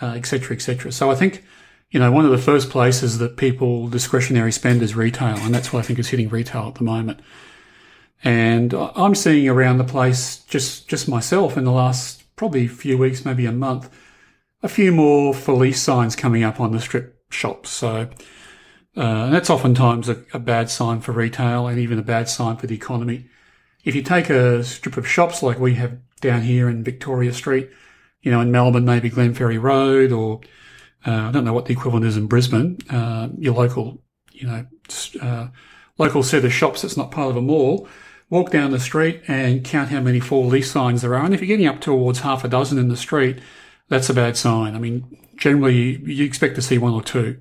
etc., 0.00 0.50
uh, 0.50 0.54
etc. 0.54 0.88
Et 0.88 0.94
so 0.94 1.10
I 1.10 1.14
think 1.14 1.44
you 1.90 2.00
know 2.00 2.10
one 2.10 2.24
of 2.24 2.30
the 2.30 2.38
first 2.38 2.70
places 2.70 3.18
that 3.18 3.36
people 3.36 3.86
discretionary 3.88 4.52
spend 4.52 4.80
is 4.80 4.96
retail, 4.96 5.36
and 5.36 5.54
that's 5.54 5.74
what 5.74 5.80
I 5.80 5.82
think 5.82 5.98
is 5.98 6.08
hitting 6.08 6.30
retail 6.30 6.68
at 6.68 6.76
the 6.76 6.84
moment. 6.84 7.20
And 8.24 8.72
I'm 8.72 9.14
seeing 9.14 9.48
around 9.48 9.78
the 9.78 9.84
place, 9.84 10.38
just, 10.44 10.88
just 10.88 11.08
myself 11.08 11.56
in 11.56 11.64
the 11.64 11.72
last 11.72 12.22
probably 12.36 12.68
few 12.68 12.96
weeks, 12.96 13.24
maybe 13.24 13.46
a 13.46 13.52
month, 13.52 13.90
a 14.62 14.68
few 14.68 14.92
more 14.92 15.34
for 15.34 15.54
lease 15.54 15.82
signs 15.82 16.16
coming 16.16 16.42
up 16.42 16.60
on 16.60 16.72
the 16.72 16.80
strip 16.80 17.20
shops. 17.30 17.70
So, 17.70 18.08
uh, 18.96 19.30
that's 19.30 19.50
oftentimes 19.50 20.08
a, 20.08 20.22
a, 20.34 20.38
bad 20.38 20.68
sign 20.68 21.00
for 21.00 21.12
retail 21.12 21.66
and 21.66 21.78
even 21.78 21.98
a 21.98 22.02
bad 22.02 22.28
sign 22.28 22.56
for 22.56 22.66
the 22.66 22.74
economy. 22.74 23.26
If 23.84 23.94
you 23.94 24.02
take 24.02 24.28
a 24.28 24.62
strip 24.62 24.96
of 24.96 25.08
shops 25.08 25.42
like 25.42 25.58
we 25.58 25.74
have 25.74 25.98
down 26.20 26.42
here 26.42 26.68
in 26.68 26.84
Victoria 26.84 27.32
Street, 27.32 27.70
you 28.20 28.30
know, 28.30 28.40
in 28.40 28.52
Melbourne, 28.52 28.84
maybe 28.84 29.10
Glenferrie 29.10 29.60
Road 29.60 30.12
or, 30.12 30.40
uh, 31.06 31.28
I 31.28 31.30
don't 31.32 31.44
know 31.44 31.54
what 31.54 31.66
the 31.66 31.72
equivalent 31.72 32.04
is 32.04 32.16
in 32.16 32.26
Brisbane, 32.26 32.78
uh, 32.90 33.28
your 33.38 33.54
local, 33.54 34.02
you 34.30 34.46
know, 34.46 34.66
uh, 35.20 35.48
local 35.96 36.22
set 36.22 36.44
of 36.44 36.52
shops 36.52 36.82
that's 36.82 36.96
not 36.96 37.10
part 37.10 37.30
of 37.30 37.36
a 37.36 37.42
mall 37.42 37.88
walk 38.32 38.50
down 38.50 38.70
the 38.70 38.80
street 38.80 39.20
and 39.28 39.62
count 39.62 39.90
how 39.90 40.00
many 40.00 40.18
for 40.18 40.46
lease 40.46 40.70
signs 40.70 41.02
there 41.02 41.14
are. 41.14 41.22
And 41.22 41.34
if 41.34 41.40
you're 41.40 41.48
getting 41.48 41.66
up 41.66 41.82
towards 41.82 42.20
half 42.20 42.44
a 42.44 42.48
dozen 42.48 42.78
in 42.78 42.88
the 42.88 42.96
street, 42.96 43.38
that's 43.92 44.08
a 44.08 44.14
bad 44.14 44.38
sign. 44.38 44.74
I 44.74 44.78
mean, 44.78 45.18
generally 45.36 45.98
you 45.98 46.24
expect 46.24 46.54
to 46.54 46.62
see 46.62 46.78
one 46.78 46.94
or 46.94 47.02
two. 47.02 47.38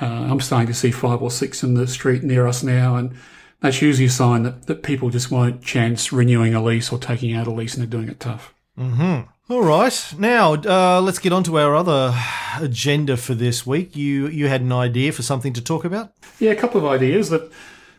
Uh, 0.00 0.06
I'm 0.06 0.38
starting 0.38 0.68
to 0.68 0.74
see 0.74 0.92
five 0.92 1.20
or 1.20 1.32
six 1.32 1.64
in 1.64 1.74
the 1.74 1.88
street 1.88 2.22
near 2.22 2.46
us 2.46 2.62
now, 2.62 2.94
and 2.94 3.16
that's 3.60 3.82
usually 3.82 4.06
a 4.06 4.10
sign 4.10 4.44
that, 4.44 4.66
that 4.66 4.84
people 4.84 5.10
just 5.10 5.32
won't 5.32 5.64
chance 5.64 6.12
renewing 6.12 6.54
a 6.54 6.62
lease 6.62 6.92
or 6.92 6.98
taking 6.98 7.34
out 7.34 7.48
a 7.48 7.50
lease 7.50 7.74
and 7.74 7.82
they're 7.82 7.90
doing 7.90 8.08
it 8.08 8.20
tough. 8.20 8.54
Mm-hmm. 8.78 9.28
All 9.52 9.62
right. 9.62 10.14
Now, 10.16 10.52
uh, 10.54 11.00
let's 11.00 11.18
get 11.18 11.32
on 11.32 11.42
to 11.42 11.58
our 11.58 11.74
other 11.74 12.16
agenda 12.60 13.16
for 13.16 13.34
this 13.34 13.66
week. 13.66 13.96
You 13.96 14.28
you 14.28 14.46
had 14.46 14.60
an 14.60 14.70
idea 14.70 15.10
for 15.10 15.22
something 15.22 15.52
to 15.54 15.60
talk 15.60 15.84
about? 15.84 16.12
Yeah, 16.38 16.52
a 16.52 16.56
couple 16.56 16.80
of 16.80 16.86
ideas 16.86 17.30
that 17.30 17.50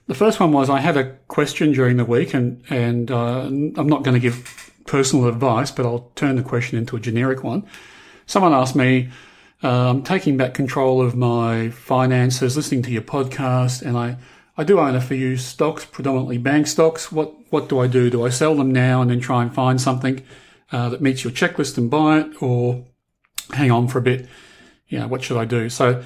the 0.07 0.15
first 0.15 0.39
one 0.39 0.53
was 0.53 0.69
I 0.69 0.79
had 0.79 0.95
a 0.95 1.11
question 1.27 1.73
during 1.73 1.97
the 1.97 2.05
week, 2.05 2.33
and 2.33 2.63
and 2.69 3.11
uh, 3.11 3.41
I'm 3.41 3.87
not 3.87 4.03
going 4.03 4.13
to 4.13 4.19
give 4.19 4.64
personal 4.85 5.27
advice, 5.27 5.71
but 5.71 5.85
I'll 5.85 6.11
turn 6.15 6.35
the 6.35 6.43
question 6.43 6.77
into 6.77 6.95
a 6.95 6.99
generic 6.99 7.43
one. 7.43 7.65
Someone 8.25 8.53
asked 8.53 8.75
me, 8.75 9.09
I'm 9.61 10.03
taking 10.03 10.37
back 10.37 10.53
control 10.53 11.01
of 11.01 11.15
my 11.15 11.69
finances, 11.69 12.55
listening 12.55 12.83
to 12.83 12.91
your 12.91 13.01
podcast, 13.01 13.81
and 13.81 13.97
I, 13.97 14.17
I 14.57 14.63
do 14.63 14.79
own 14.79 14.95
a 14.95 15.01
few 15.01 15.37
stocks, 15.37 15.85
predominantly 15.85 16.37
bank 16.37 16.67
stocks. 16.67 17.11
What 17.11 17.33
what 17.49 17.69
do 17.69 17.79
I 17.79 17.87
do? 17.87 18.09
Do 18.09 18.25
I 18.25 18.29
sell 18.29 18.55
them 18.55 18.71
now 18.71 19.01
and 19.01 19.09
then 19.09 19.19
try 19.19 19.41
and 19.41 19.53
find 19.53 19.79
something 19.79 20.23
uh, 20.71 20.89
that 20.89 21.01
meets 21.01 21.23
your 21.23 21.31
checklist 21.31 21.77
and 21.77 21.89
buy 21.89 22.19
it, 22.19 22.41
or 22.41 22.85
hang 23.53 23.71
on 23.71 23.87
for 23.87 23.99
a 23.99 24.01
bit? 24.01 24.27
Yeah, 24.87 25.05
what 25.05 25.23
should 25.23 25.37
I 25.37 25.45
do? 25.45 25.69
So 25.69 26.03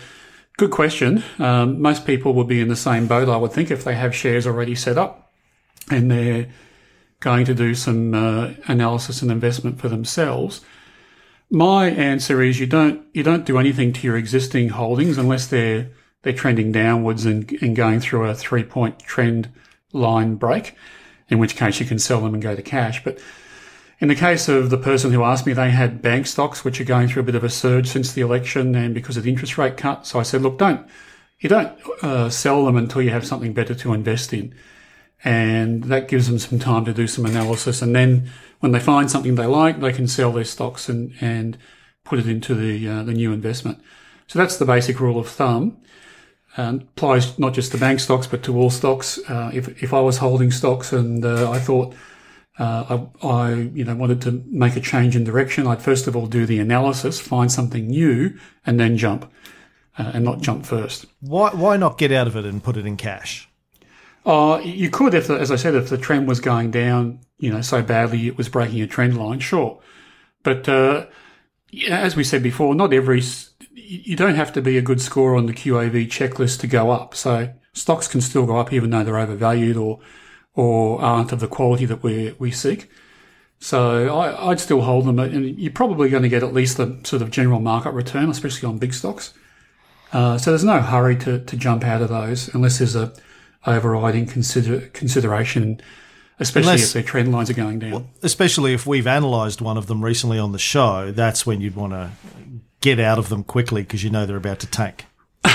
Good 0.59 0.71
question. 0.71 1.23
Um, 1.37 1.81
most 1.81 2.05
people 2.05 2.33
would 2.33 2.49
be 2.49 2.59
in 2.59 2.67
the 2.67 2.75
same 2.75 3.07
boat, 3.07 3.29
I 3.29 3.37
would 3.37 3.53
think, 3.53 3.71
if 3.71 3.85
they 3.85 3.95
have 3.95 4.13
shares 4.13 4.45
already 4.45 4.75
set 4.75 4.97
up 4.97 5.31
and 5.89 6.11
they're 6.11 6.49
going 7.19 7.45
to 7.45 7.53
do 7.53 7.75
some 7.75 8.13
uh, 8.13 8.51
analysis 8.67 9.21
and 9.21 9.31
investment 9.31 9.79
for 9.79 9.89
themselves. 9.89 10.61
My 11.49 11.89
answer 11.89 12.41
is 12.41 12.59
you 12.59 12.67
don't 12.67 13.05
you 13.13 13.23
don't 13.23 13.45
do 13.45 13.57
anything 13.57 13.91
to 13.93 14.07
your 14.07 14.17
existing 14.17 14.69
holdings 14.69 15.17
unless 15.17 15.47
they're 15.47 15.89
they're 16.21 16.33
trending 16.33 16.71
downwards 16.71 17.25
and, 17.25 17.51
and 17.61 17.75
going 17.75 17.99
through 17.99 18.25
a 18.25 18.35
three 18.35 18.63
point 18.63 18.99
trend 18.99 19.49
line 19.91 20.35
break, 20.35 20.75
in 21.27 21.39
which 21.39 21.55
case 21.55 21.79
you 21.79 21.85
can 21.85 21.99
sell 21.99 22.21
them 22.21 22.33
and 22.33 22.43
go 22.43 22.55
to 22.55 22.61
cash. 22.61 23.03
But 23.03 23.19
in 23.99 24.07
the 24.07 24.15
case 24.15 24.47
of 24.47 24.69
the 24.69 24.77
person 24.77 25.11
who 25.11 25.23
asked 25.23 25.45
me, 25.45 25.53
they 25.53 25.71
had 25.71 26.01
bank 26.01 26.27
stocks 26.27 26.63
which 26.63 26.79
are 26.79 26.85
going 26.85 27.07
through 27.07 27.23
a 27.23 27.25
bit 27.25 27.35
of 27.35 27.43
a 27.43 27.49
surge 27.49 27.87
since 27.87 28.13
the 28.13 28.21
election 28.21 28.75
and 28.75 28.93
because 28.93 29.17
of 29.17 29.23
the 29.23 29.29
interest 29.29 29.57
rate 29.57 29.75
cut. 29.75 30.05
So 30.05 30.19
I 30.19 30.23
said, 30.23 30.41
look, 30.41 30.57
don't 30.57 30.87
you 31.39 31.49
don't 31.49 31.71
uh, 32.03 32.29
sell 32.29 32.65
them 32.65 32.75
until 32.75 33.01
you 33.01 33.09
have 33.09 33.25
something 33.25 33.53
better 33.53 33.73
to 33.73 33.93
invest 33.93 34.33
in, 34.33 34.53
and 35.23 35.83
that 35.85 36.07
gives 36.07 36.27
them 36.27 36.39
some 36.39 36.59
time 36.59 36.85
to 36.85 36.93
do 36.93 37.07
some 37.07 37.25
analysis. 37.25 37.81
And 37.81 37.95
then 37.95 38.29
when 38.59 38.71
they 38.71 38.79
find 38.79 39.09
something 39.09 39.35
they 39.35 39.45
like, 39.45 39.79
they 39.79 39.93
can 39.93 40.07
sell 40.07 40.31
their 40.31 40.45
stocks 40.45 40.89
and 40.89 41.13
and 41.21 41.57
put 42.03 42.19
it 42.19 42.27
into 42.27 42.55
the 42.55 42.87
uh, 42.87 43.03
the 43.03 43.13
new 43.13 43.33
investment. 43.33 43.79
So 44.27 44.39
that's 44.39 44.57
the 44.57 44.65
basic 44.65 44.99
rule 44.99 45.19
of 45.19 45.27
thumb. 45.27 45.77
And 46.57 46.81
applies 46.81 47.37
not 47.37 47.53
just 47.53 47.71
to 47.71 47.77
bank 47.77 47.99
stocks, 47.99 48.27
but 48.27 48.43
to 48.43 48.57
all 48.57 48.69
stocks. 48.69 49.19
Uh, 49.29 49.51
if, 49.53 49.83
if 49.83 49.93
I 49.93 50.01
was 50.01 50.17
holding 50.17 50.51
stocks 50.51 50.91
and 50.91 51.23
uh, 51.23 51.49
I 51.49 51.59
thought 51.59 51.95
uh, 52.57 53.07
I, 53.23 53.27
I, 53.27 53.53
you 53.53 53.85
know, 53.85 53.95
wanted 53.95 54.21
to 54.23 54.43
make 54.47 54.75
a 54.75 54.81
change 54.81 55.15
in 55.15 55.23
direction, 55.23 55.67
I'd 55.67 55.81
first 55.81 56.07
of 56.07 56.15
all 56.15 56.27
do 56.27 56.45
the 56.45 56.59
analysis, 56.59 57.19
find 57.19 57.51
something 57.51 57.87
new, 57.87 58.37
and 58.65 58.79
then 58.79 58.97
jump, 58.97 59.31
uh, 59.97 60.11
and 60.13 60.25
not 60.25 60.41
jump 60.41 60.65
first. 60.65 61.05
Why, 61.21 61.51
why 61.51 61.77
not 61.77 61.97
get 61.97 62.11
out 62.11 62.27
of 62.27 62.35
it 62.35 62.45
and 62.45 62.63
put 62.63 62.77
it 62.77 62.85
in 62.85 62.97
cash? 62.97 63.48
Uh, 64.29 64.59
you 64.59 64.91
could, 64.91 65.15
if, 65.15 65.25
the, 65.25 65.33
as 65.33 65.49
I 65.49 65.55
said, 65.55 65.73
if 65.73 65.89
the 65.89 65.97
trend 65.97 66.27
was 66.27 66.39
going 66.39 66.69
down, 66.69 67.21
you 67.39 67.51
know, 67.51 67.61
so 67.61 67.81
badly 67.81 68.27
it 68.27 68.37
was 68.37 68.47
breaking 68.47 68.79
a 68.79 68.85
trend 68.85 69.17
line, 69.17 69.39
sure. 69.39 69.81
But 70.43 70.69
uh, 70.69 71.07
as 71.89 72.15
we 72.15 72.23
said 72.23 72.43
before, 72.43 72.75
not 72.75 72.93
every, 72.93 73.23
you 73.73 74.15
don't 74.15 74.35
have 74.35 74.53
to 74.53 74.61
be 74.61 74.77
a 74.77 74.83
good 74.83 75.01
score 75.01 75.35
on 75.35 75.47
the 75.47 75.53
QAV 75.53 76.05
checklist 76.09 76.59
to 76.59 76.67
go 76.67 76.91
up. 76.91 77.15
So 77.15 77.51
stocks 77.73 78.07
can 78.07 78.21
still 78.21 78.45
go 78.45 78.57
up 78.57 78.71
even 78.71 78.91
though 78.91 79.03
they're 79.03 79.17
overvalued 79.17 79.77
or 79.77 79.99
or 80.53 81.01
aren't 81.01 81.31
of 81.31 81.39
the 81.39 81.47
quality 81.47 81.85
that 81.85 82.03
we 82.03 82.35
we 82.37 82.51
seek. 82.51 82.87
So 83.59 84.15
I, 84.15 84.47
would 84.47 84.59
still 84.59 84.81
hold 84.81 85.05
them, 85.05 85.17
and 85.17 85.57
you're 85.59 85.71
probably 85.71 86.09
going 86.09 86.23
to 86.23 86.29
get 86.29 86.43
at 86.43 86.53
least 86.53 86.77
the 86.77 86.99
sort 87.03 87.23
of 87.23 87.31
general 87.31 87.59
market 87.59 87.91
return, 87.91 88.29
especially 88.29 88.67
on 88.67 88.77
big 88.77 88.93
stocks. 88.93 89.33
Uh, 90.13 90.37
so 90.37 90.51
there's 90.51 90.63
no 90.63 90.81
hurry 90.81 91.15
to, 91.17 91.39
to 91.43 91.57
jump 91.57 91.83
out 91.83 92.01
of 92.01 92.09
those 92.09 92.53
unless 92.53 92.77
there's 92.77 92.95
a 92.95 93.11
overriding 93.65 94.25
consider, 94.25 94.81
consideration, 94.87 95.81
especially 96.39 96.73
unless, 96.73 96.87
if 96.87 96.93
their 96.93 97.03
trend 97.03 97.31
lines 97.31 97.49
are 97.49 97.53
going 97.53 97.79
down. 97.79 97.91
Well, 97.91 98.09
especially 98.23 98.73
if 98.73 98.85
we've 98.85 99.07
analysed 99.07 99.61
one 99.61 99.77
of 99.77 99.87
them 99.87 100.03
recently 100.03 100.39
on 100.39 100.51
the 100.51 100.59
show, 100.59 101.11
that's 101.11 101.45
when 101.45 101.61
you'd 101.61 101.75
want 101.75 101.93
to 101.93 102.11
get 102.81 102.99
out 102.99 103.17
of 103.17 103.29
them 103.29 103.43
quickly 103.43 103.81
because 103.81 104.03
you 104.03 104.09
know 104.09 104.25
they're 104.25 104.37
about 104.37 104.59
to 104.59 104.67
tank. 104.67 105.05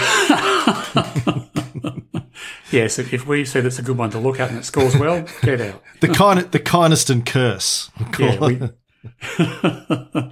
yes, 2.71 2.99
if 2.99 3.27
we 3.27 3.45
said 3.45 3.67
it's 3.67 3.79
a 3.79 3.83
good 3.83 3.99
one 3.99 4.11
to 4.11 4.19
look 4.19 4.41
at 4.41 4.51
and 4.51 4.59
it 4.59 4.65
scores 4.65 4.97
well, 4.97 5.27
get 5.43 5.61
out. 5.61 5.83
the 6.01 6.09
kind, 6.09 6.41
the 6.41 6.61
Kynaston 6.61 7.25
curse. 7.25 7.91
Yeah, 8.19 8.41
we, 8.41 8.61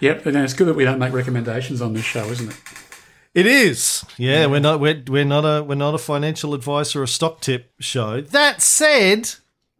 yep, 0.00 0.24
and 0.26 0.36
it's 0.36 0.54
good 0.54 0.66
that 0.68 0.74
we 0.74 0.84
don't 0.84 0.98
make 0.98 1.12
recommendations 1.12 1.82
on 1.82 1.92
this 1.92 2.04
show, 2.04 2.24
isn't 2.26 2.50
it? 2.50 2.60
It 3.34 3.46
is. 3.46 4.04
Yeah, 4.16 4.42
yeah, 4.42 4.46
we're 4.46 4.60
not 4.60 4.78
we're, 4.78 5.02
we're 5.08 5.24
not 5.24 5.44
a 5.44 5.62
we're 5.64 5.74
not 5.74 5.94
a 5.94 5.98
financial 5.98 6.54
advice 6.54 6.94
or 6.94 7.02
a 7.02 7.08
stock 7.08 7.40
tip 7.40 7.72
show. 7.80 8.20
That 8.20 8.62
said, 8.62 9.30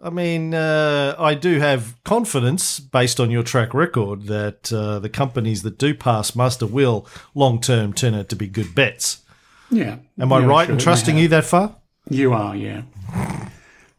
I 0.02 0.10
mean, 0.10 0.54
uh, 0.54 1.14
I 1.16 1.34
do 1.34 1.60
have 1.60 1.96
confidence 2.02 2.80
based 2.80 3.20
on 3.20 3.30
your 3.30 3.44
track 3.44 3.72
record 3.72 4.24
that 4.24 4.72
uh, 4.72 4.98
the 4.98 5.08
companies 5.08 5.62
that 5.62 5.78
do 5.78 5.94
pass 5.94 6.34
muster 6.34 6.66
will 6.66 7.06
long 7.34 7.60
term 7.60 7.92
turn 7.92 8.14
out 8.14 8.28
to 8.30 8.36
be 8.36 8.48
good 8.48 8.74
bets. 8.74 9.22
Yeah. 9.70 9.98
Am 10.18 10.32
I 10.32 10.40
yeah, 10.40 10.46
right 10.46 10.66
sure 10.66 10.74
in 10.74 10.78
trusting 10.80 11.16
you 11.16 11.28
that 11.28 11.44
far? 11.44 11.76
You 12.10 12.32
are, 12.32 12.54
yeah. 12.54 12.82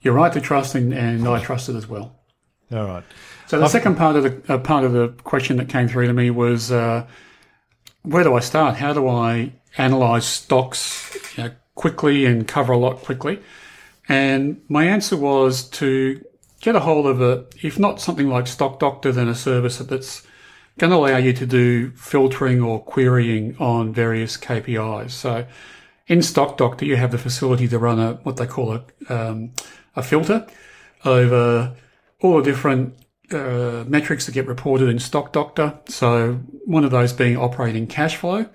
You're 0.01 0.13
right 0.13 0.31
to 0.33 0.41
trust, 0.41 0.75
and, 0.75 0.93
and 0.93 1.27
I 1.27 1.41
trust 1.41 1.69
it 1.69 1.75
as 1.75 1.87
well. 1.87 2.15
All 2.71 2.85
right. 2.85 3.03
So 3.47 3.57
the 3.57 3.65
I've, 3.65 3.71
second 3.71 3.95
part 3.95 4.15
of 4.15 4.23
the 4.23 4.53
uh, 4.53 4.57
part 4.59 4.83
of 4.83 4.91
the 4.91 5.09
question 5.23 5.57
that 5.57 5.69
came 5.69 5.87
through 5.87 6.07
to 6.07 6.13
me 6.13 6.29
was, 6.29 6.71
uh, 6.71 7.07
where 8.05 8.23
do 8.23 8.35
I 8.35 8.39
start? 8.39 8.77
How 8.77 8.93
do 8.93 9.07
I 9.07 9.53
analyze 9.77 10.25
stocks 10.25 11.15
you 11.37 11.43
know, 11.43 11.51
quickly 11.75 12.25
and 12.25 12.47
cover 12.47 12.73
a 12.73 12.77
lot 12.77 13.03
quickly? 13.03 13.41
And 14.07 14.61
my 14.69 14.85
answer 14.85 15.17
was 15.17 15.67
to 15.71 16.23
get 16.61 16.75
a 16.75 16.79
hold 16.79 17.07
of 17.07 17.21
a, 17.21 17.45
if 17.61 17.79
not 17.79 17.99
something 17.99 18.29
like 18.29 18.47
Stock 18.47 18.79
Doctor, 18.79 19.11
then 19.11 19.27
a 19.27 19.35
service 19.35 19.77
that's 19.79 20.25
going 20.77 20.91
to 20.91 20.97
allow 20.97 21.17
you 21.17 21.33
to 21.33 21.45
do 21.45 21.91
filtering 21.91 22.61
or 22.61 22.83
querying 22.83 23.55
on 23.57 23.93
various 23.93 24.37
KPIs. 24.37 25.11
So 25.11 25.45
in 26.07 26.21
Stock 26.21 26.57
Doctor, 26.57 26.85
you 26.85 26.97
have 26.97 27.11
the 27.11 27.17
facility 27.17 27.67
to 27.67 27.79
run 27.79 27.99
a 27.99 28.13
what 28.23 28.37
they 28.37 28.45
call 28.45 28.73
a 28.73 28.83
um, 29.09 29.51
a 29.95 30.03
filter 30.03 30.45
over 31.03 31.75
all 32.21 32.37
the 32.37 32.43
different 32.43 32.95
uh, 33.31 33.83
metrics 33.87 34.25
that 34.25 34.33
get 34.33 34.47
reported 34.47 34.89
in 34.89 34.99
Stock 34.99 35.33
Doctor. 35.33 35.79
So 35.87 36.39
one 36.65 36.83
of 36.83 36.91
those 36.91 37.13
being 37.13 37.37
operating 37.37 37.87
cash 37.87 38.15
flow, 38.15 38.47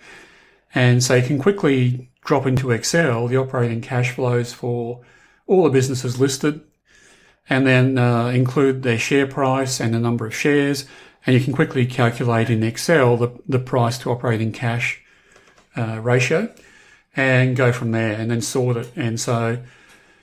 and 0.75 1.03
so 1.03 1.15
you 1.15 1.27
can 1.27 1.39
quickly 1.39 2.11
drop 2.25 2.47
into 2.47 2.71
Excel 2.71 3.29
the 3.29 3.37
operating 3.37 3.81
cash 3.81 4.11
flows 4.13 4.53
for 4.53 5.01
all 5.47 5.65
the 5.65 5.71
businesses 5.71 6.21
listed 6.21 6.61
and 7.49 7.67
then 7.67 7.99
uh, 7.99 8.29
include 8.29 8.83
their 8.83 8.99
share 8.99 9.27
price 9.27 9.81
and 9.81 9.93
the 9.93 9.99
number 9.99 10.25
of 10.25 10.35
shares, 10.35 10.87
and 11.27 11.35
you 11.35 11.43
can 11.43 11.53
quickly 11.53 11.85
calculate 11.85 12.49
in 12.49 12.63
Excel 12.63 13.17
the, 13.17 13.31
the 13.49 13.59
price 13.59 13.99
to 13.99 14.11
operating 14.11 14.53
cash 14.53 15.03
uh, 15.77 15.99
ratio, 16.01 16.49
and 17.17 17.57
go 17.57 17.73
from 17.73 17.91
there, 17.91 18.13
and 18.13 18.31
then 18.31 18.41
sort 18.41 18.77
it. 18.77 18.93
And 18.95 19.19
so 19.19 19.59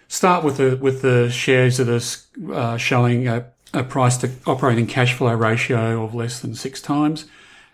start 0.08 0.46
with 0.46 0.56
the 0.58 0.78
with 0.78 1.02
the 1.02 1.30
shares 1.30 1.78
that 1.78 1.90
are 1.90 2.54
uh, 2.54 2.78
showing 2.78 3.28
a, 3.28 3.46
a 3.74 3.84
price 3.84 4.18
to 4.18 4.32
operating 4.46 4.88
cash 4.88 5.14
flow 5.14 5.34
ratio 5.34 6.04
of 6.04 6.14
less 6.14 6.40
than 6.40 6.56
six 6.56 6.82
times, 6.82 7.26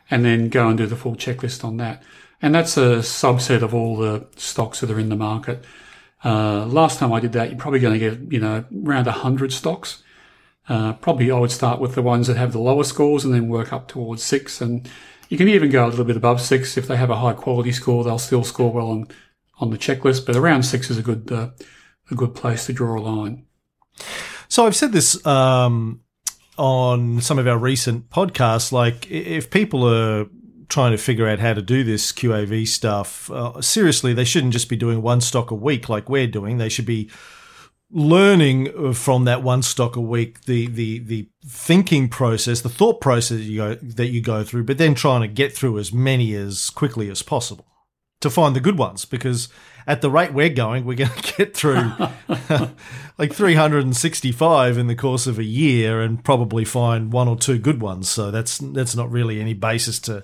and 0.09 0.25
then 0.25 0.49
go 0.49 0.67
and 0.67 0.77
do 0.77 0.85
the 0.85 0.95
full 0.95 1.15
checklist 1.15 1.63
on 1.63 1.77
that. 1.77 2.03
And 2.41 2.53
that's 2.53 2.75
a 2.75 2.97
subset 2.97 3.61
of 3.61 3.73
all 3.73 3.95
the 3.95 4.27
stocks 4.35 4.81
that 4.81 4.91
are 4.91 4.99
in 4.99 5.09
the 5.09 5.15
market. 5.15 5.63
Uh, 6.25 6.65
last 6.65 6.99
time 6.99 7.13
I 7.13 7.19
did 7.19 7.33
that, 7.33 7.49
you're 7.49 7.59
probably 7.59 7.79
going 7.79 7.99
to 7.99 8.09
get, 8.09 8.31
you 8.31 8.39
know, 8.39 8.65
around 8.85 9.05
100 9.05 9.51
stocks. 9.53 10.03
Uh, 10.69 10.93
probably 10.93 11.29
I 11.29 11.39
would 11.39 11.51
start 11.51 11.79
with 11.79 11.95
the 11.95 12.01
ones 12.01 12.27
that 12.27 12.37
have 12.37 12.53
the 12.53 12.59
lower 12.59 12.83
scores 12.83 13.25
and 13.25 13.33
then 13.33 13.49
work 13.49 13.73
up 13.73 13.87
towards 13.87 14.23
six. 14.23 14.61
And 14.61 14.89
you 15.29 15.37
can 15.37 15.47
even 15.47 15.69
go 15.69 15.85
a 15.85 15.89
little 15.89 16.05
bit 16.05 16.17
above 16.17 16.41
six. 16.41 16.77
If 16.77 16.87
they 16.87 16.95
have 16.95 17.09
a 17.09 17.17
high 17.17 17.33
quality 17.33 17.71
score, 17.71 18.03
they'll 18.03 18.19
still 18.19 18.43
score 18.43 18.71
well 18.71 18.89
on, 18.89 19.07
on 19.59 19.71
the 19.71 19.77
checklist. 19.77 20.25
But 20.25 20.35
around 20.35 20.63
six 20.63 20.89
is 20.89 20.97
a 20.97 21.01
good, 21.01 21.31
uh, 21.31 21.49
a 22.11 22.15
good 22.15 22.35
place 22.35 22.65
to 22.65 22.73
draw 22.73 22.97
a 22.97 23.01
line. 23.01 23.45
So 24.53 24.67
I've 24.67 24.75
said 24.75 24.91
this 24.91 25.25
um, 25.25 26.01
on 26.59 27.21
some 27.21 27.39
of 27.39 27.47
our 27.47 27.57
recent 27.57 28.11
podcasts. 28.11 28.71
Like, 28.71 29.09
if 29.09 29.49
people 29.49 29.83
are 29.83 30.27
trying 30.69 30.91
to 30.91 30.99
figure 30.99 31.27
out 31.27 31.39
how 31.39 31.55
to 31.55 31.61
do 31.63 31.83
this 31.83 32.11
QAV 32.11 32.67
stuff, 32.67 33.31
uh, 33.31 33.59
seriously, 33.63 34.13
they 34.13 34.25
shouldn't 34.25 34.53
just 34.53 34.69
be 34.69 34.75
doing 34.75 35.01
one 35.01 35.21
stock 35.21 35.49
a 35.49 35.55
week 35.55 35.89
like 35.89 36.07
we're 36.07 36.27
doing. 36.27 36.59
They 36.59 36.69
should 36.69 36.85
be 36.85 37.09
learning 37.89 38.93
from 38.93 39.25
that 39.25 39.41
one 39.41 39.63
stock 39.63 39.95
a 39.95 40.01
week 40.01 40.41
the 40.45 40.67
the 40.67 40.97
the 40.99 41.29
thinking 41.45 42.09
process 42.09 42.61
the 42.61 42.69
thought 42.69 42.99
process 42.99 43.41
you 43.41 43.57
go, 43.57 43.75
that 43.75 44.07
you 44.07 44.19
go 44.19 44.43
through 44.43 44.63
but 44.63 44.79
then 44.79 44.95
trying 44.95 45.21
to 45.21 45.27
get 45.27 45.55
through 45.55 45.77
as 45.77 45.93
many 45.93 46.33
as 46.33 46.71
quickly 46.71 47.07
as 47.11 47.21
possible 47.21 47.67
to 48.19 48.31
find 48.31 48.55
the 48.55 48.59
good 48.59 48.79
ones 48.79 49.05
because 49.05 49.47
at 49.87 50.01
the 50.01 50.09
rate 50.09 50.33
we're 50.33 50.49
going 50.49 50.85
we're 50.85 50.95
going 50.95 51.09
to 51.21 51.33
get 51.37 51.55
through 51.55 51.91
like 53.17 53.33
365 53.33 54.77
in 54.77 54.87
the 54.87 54.95
course 54.95 55.27
of 55.27 55.39
a 55.39 55.43
year 55.43 56.01
and 56.01 56.23
probably 56.23 56.65
find 56.65 57.11
one 57.11 57.27
or 57.27 57.37
two 57.37 57.57
good 57.57 57.81
ones 57.81 58.09
so 58.09 58.31
that's 58.31 58.57
that's 58.57 58.95
not 58.95 59.11
really 59.11 59.39
any 59.39 59.53
basis 59.53 59.99
to 59.99 60.23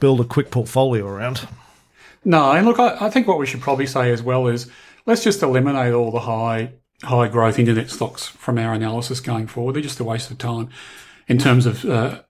build 0.00 0.20
a 0.20 0.24
quick 0.24 0.50
portfolio 0.50 1.06
around. 1.06 1.46
No, 2.24 2.50
and 2.50 2.66
look, 2.66 2.78
I, 2.78 2.96
I, 3.00 3.10
think 3.10 3.28
what 3.28 3.38
we 3.38 3.46
should 3.46 3.60
probably 3.60 3.86
say 3.86 4.10
as 4.10 4.22
well 4.22 4.48
is 4.48 4.68
let's 5.06 5.22
just 5.22 5.42
eliminate 5.42 5.94
all 5.94 6.10
the 6.10 6.20
high 6.20 6.72
high 7.02 7.28
growth 7.28 7.58
internet 7.58 7.88
stocks 7.88 8.26
from 8.26 8.58
our 8.58 8.74
analysis 8.74 9.20
going 9.20 9.46
forward. 9.46 9.74
They're 9.74 9.82
just 9.82 10.00
a 10.00 10.04
waste 10.04 10.30
of 10.30 10.36
time 10.36 10.68
in 11.28 11.38
terms 11.38 11.64
of 11.64 11.84
uh, 11.84 12.22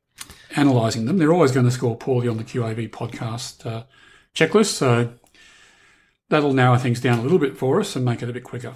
analysing 0.54 1.06
them. 1.06 1.18
They're 1.18 1.32
always 1.32 1.50
going 1.50 1.66
to 1.66 1.72
score 1.72 1.96
poorly 1.96 2.28
on 2.28 2.36
the 2.36 2.44
QAV 2.44 2.90
podcast 2.90 3.66
uh, 3.66 3.84
checklist, 4.34 4.74
so 4.74 5.12
that'll 6.30 6.54
narrow 6.54 6.78
things 6.78 7.00
down 7.00 7.18
a 7.18 7.22
little 7.22 7.38
bit 7.38 7.58
for 7.58 7.78
us 7.80 7.94
and 7.94 8.04
make 8.04 8.22
it 8.22 8.30
a 8.30 8.32
bit 8.32 8.44
quicker. 8.44 8.72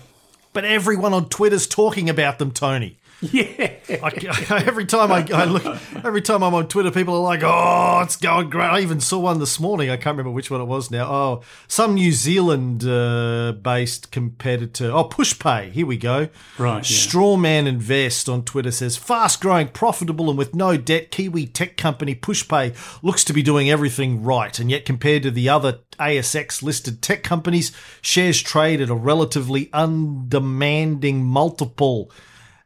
But 0.52 0.66
everyone 0.66 1.14
on 1.14 1.30
Twitter's 1.30 1.66
talking 1.66 2.10
about 2.10 2.38
them, 2.38 2.50
Tony. 2.50 2.98
Yeah. 3.32 3.74
I, 4.02 4.62
every 4.66 4.86
time 4.86 5.12
I, 5.12 5.26
I, 5.32 5.44
look, 5.44 5.64
every 6.04 6.22
time 6.22 6.42
I'm 6.42 6.54
on 6.54 6.68
Twitter, 6.68 6.90
people 6.90 7.14
are 7.14 7.22
like, 7.22 7.42
"Oh, 7.42 8.00
it's 8.02 8.16
going 8.16 8.50
great." 8.50 8.66
I 8.66 8.80
even 8.80 9.00
saw 9.00 9.18
one 9.18 9.38
this 9.38 9.60
morning. 9.60 9.90
I 9.90 9.96
can't 9.96 10.16
remember 10.16 10.30
which 10.30 10.50
one 10.50 10.60
it 10.60 10.64
was 10.64 10.90
now. 10.90 11.10
Oh, 11.10 11.42
some 11.68 11.94
New 11.94 12.12
Zealand-based 12.12 14.06
uh, 14.06 14.08
competitor. 14.10 14.90
Oh, 14.90 15.04
PushPay. 15.08 15.72
Here 15.72 15.86
we 15.86 15.96
go. 15.96 16.28
Right. 16.58 16.88
Yeah. 16.88 16.96
Strawman 16.96 17.66
Invest 17.66 18.28
on 18.28 18.44
Twitter 18.44 18.70
says, 18.70 18.96
"Fast-growing, 18.96 19.68
profitable, 19.68 20.28
and 20.28 20.38
with 20.38 20.54
no 20.54 20.76
debt, 20.76 21.10
Kiwi 21.10 21.46
tech 21.46 21.76
company 21.76 22.14
PushPay 22.14 22.74
looks 23.02 23.24
to 23.24 23.32
be 23.32 23.42
doing 23.42 23.70
everything 23.70 24.22
right, 24.22 24.58
and 24.58 24.70
yet 24.70 24.84
compared 24.84 25.22
to 25.24 25.30
the 25.30 25.48
other 25.48 25.80
ASX 25.98 26.62
listed 26.62 27.02
tech 27.02 27.22
companies, 27.22 27.72
shares 28.00 28.42
trade 28.42 28.80
at 28.80 28.90
a 28.90 28.94
relatively 28.94 29.70
undemanding 29.72 31.24
multiple." 31.24 32.10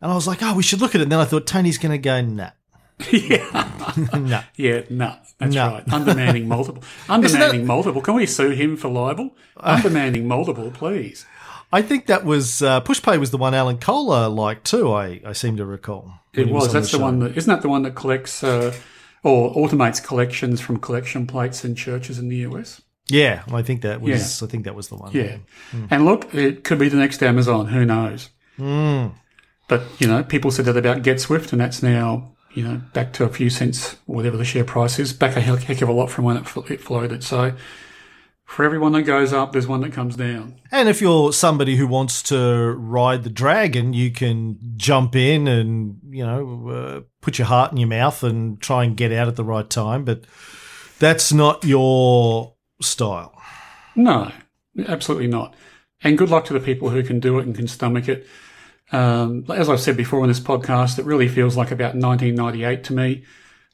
And 0.00 0.12
I 0.12 0.14
was 0.14 0.26
like, 0.26 0.42
oh, 0.42 0.54
we 0.54 0.62
should 0.62 0.80
look 0.80 0.94
at 0.94 1.00
it. 1.00 1.04
And 1.04 1.12
then 1.12 1.18
I 1.18 1.24
thought, 1.24 1.46
Tony's 1.46 1.78
going 1.78 1.92
to 1.92 1.98
go, 1.98 2.20
nah. 2.20 2.50
yeah. 3.10 3.96
no. 4.16 4.42
Yeah, 4.56 4.82
no. 4.90 5.16
That's 5.38 5.54
no. 5.54 5.66
right. 5.72 5.92
Undermanning 5.92 6.48
multiple. 6.48 6.82
Undermanning 7.08 7.62
that, 7.62 7.66
multiple. 7.66 8.02
Can 8.02 8.14
we 8.14 8.26
sue 8.26 8.50
him 8.50 8.76
for 8.76 8.88
libel? 8.88 9.36
Undermanning 9.56 10.26
multiple, 10.26 10.70
please. 10.70 11.26
I 11.72 11.82
think 11.82 12.06
that 12.06 12.24
was 12.24 12.62
uh, 12.62 12.80
PushPay 12.80 13.20
was 13.20 13.30
the 13.30 13.36
one 13.36 13.54
Alan 13.54 13.78
Kohler 13.78 14.28
liked 14.28 14.64
too. 14.64 14.92
I, 14.92 15.20
I 15.24 15.32
seem 15.32 15.56
to 15.58 15.66
recall. 15.66 16.12
It 16.32 16.48
was. 16.48 16.64
was 16.64 16.72
That's 16.72 16.90
the, 16.90 16.98
the 16.98 17.04
one 17.04 17.18
that 17.20 17.36
isn't 17.36 17.52
that 17.52 17.62
the 17.62 17.68
one 17.68 17.82
that 17.82 17.94
collects 17.94 18.42
uh, 18.42 18.74
or 19.22 19.54
automates 19.54 20.02
collections 20.02 20.60
from 20.60 20.78
collection 20.78 21.26
plates 21.26 21.64
in 21.64 21.74
churches 21.74 22.18
in 22.18 22.28
the 22.28 22.36
US. 22.36 22.80
Yeah, 23.10 23.42
I 23.52 23.62
think 23.62 23.82
that 23.82 24.00
was. 24.00 24.40
Yeah. 24.40 24.46
I 24.46 24.50
think 24.50 24.64
that 24.64 24.74
was 24.74 24.88
the 24.88 24.96
one. 24.96 25.12
Yeah, 25.12 25.38
mm. 25.72 25.88
and 25.90 26.04
look, 26.04 26.34
it 26.34 26.64
could 26.64 26.78
be 26.78 26.88
the 26.88 26.96
next 26.96 27.22
Amazon. 27.22 27.66
Who 27.66 27.84
knows? 27.84 28.30
Mm. 28.58 29.12
But, 29.68 29.82
you 29.98 30.08
know, 30.08 30.24
people 30.24 30.50
said 30.50 30.64
that 30.64 30.76
about 30.76 31.02
GetSwift 31.02 31.52
and 31.52 31.60
that's 31.60 31.82
now, 31.82 32.34
you 32.52 32.64
know, 32.64 32.80
back 32.94 33.12
to 33.14 33.24
a 33.24 33.28
few 33.28 33.50
cents, 33.50 33.96
whatever 34.06 34.36
the 34.36 34.44
share 34.44 34.64
price 34.64 34.98
is, 34.98 35.12
back 35.12 35.36
a 35.36 35.40
heck 35.40 35.82
of 35.82 35.88
a 35.88 35.92
lot 35.92 36.10
from 36.10 36.24
when 36.24 36.38
it, 36.38 36.46
it 36.70 36.80
floated. 36.80 37.22
So 37.22 37.54
for 38.46 38.64
everyone 38.64 38.92
that 38.92 39.02
goes 39.02 39.34
up, 39.34 39.52
there's 39.52 39.68
one 39.68 39.82
that 39.82 39.92
comes 39.92 40.16
down. 40.16 40.58
And 40.72 40.88
if 40.88 41.02
you're 41.02 41.34
somebody 41.34 41.76
who 41.76 41.86
wants 41.86 42.22
to 42.24 42.72
ride 42.78 43.22
the 43.22 43.30
dragon, 43.30 43.92
you 43.92 44.10
can 44.10 44.58
jump 44.76 45.14
in 45.14 45.46
and, 45.46 46.00
you 46.08 46.24
know, 46.24 46.68
uh, 46.68 47.00
put 47.20 47.38
your 47.38 47.46
heart 47.46 47.72
in 47.72 47.76
your 47.76 47.88
mouth 47.88 48.22
and 48.22 48.58
try 48.60 48.84
and 48.84 48.96
get 48.96 49.12
out 49.12 49.28
at 49.28 49.36
the 49.36 49.44
right 49.44 49.68
time. 49.68 50.06
But 50.06 50.24
that's 50.98 51.30
not 51.30 51.62
your 51.62 52.54
style. 52.80 53.38
No, 53.94 54.32
absolutely 54.86 55.28
not. 55.28 55.54
And 56.02 56.16
good 56.16 56.30
luck 56.30 56.46
to 56.46 56.54
the 56.54 56.60
people 56.60 56.88
who 56.88 57.02
can 57.02 57.20
do 57.20 57.38
it 57.38 57.44
and 57.44 57.54
can 57.54 57.68
stomach 57.68 58.08
it. 58.08 58.26
Um, 58.92 59.44
as 59.50 59.68
I've 59.68 59.80
said 59.80 59.96
before 59.96 60.22
in 60.22 60.28
this 60.28 60.40
podcast, 60.40 60.98
it 60.98 61.04
really 61.04 61.28
feels 61.28 61.56
like 61.56 61.70
about 61.70 61.94
1998 61.94 62.84
to 62.84 62.92
me. 62.92 63.24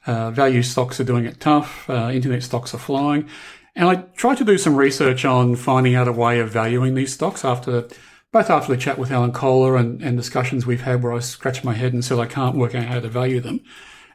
Uh, 0.05 0.31
value 0.31 0.61
stocks 0.61 0.99
are 0.99 1.05
doing 1.05 1.25
it 1.25 1.39
tough. 1.39 1.89
Uh, 1.89 2.11
internet 2.11 2.43
stocks 2.43 2.73
are 2.73 2.79
flying. 2.79 3.27
And 3.75 3.89
I 3.89 3.95
tried 4.15 4.37
to 4.37 4.45
do 4.45 4.57
some 4.57 4.75
research 4.75 5.25
on 5.25 5.55
finding 5.55 5.95
out 5.95 6.07
a 6.07 6.11
way 6.11 6.39
of 6.39 6.49
valuing 6.51 6.95
these 6.95 7.13
stocks 7.13 7.43
after, 7.43 7.87
both 8.31 8.49
after 8.49 8.73
the 8.73 8.79
chat 8.79 8.97
with 8.97 9.11
Alan 9.11 9.31
Kohler 9.31 9.75
and, 9.75 10.01
and 10.01 10.15
discussions 10.15 10.65
we've 10.65 10.81
had 10.81 11.03
where 11.03 11.13
I 11.13 11.19
scratched 11.19 11.63
my 11.63 11.73
head 11.73 11.91
and 11.91 12.03
said 12.03 12.19
I 12.19 12.25
can't 12.25 12.55
work 12.55 12.75
out 12.75 12.85
how 12.85 12.99
to 12.99 13.09
value 13.09 13.39
them. 13.39 13.61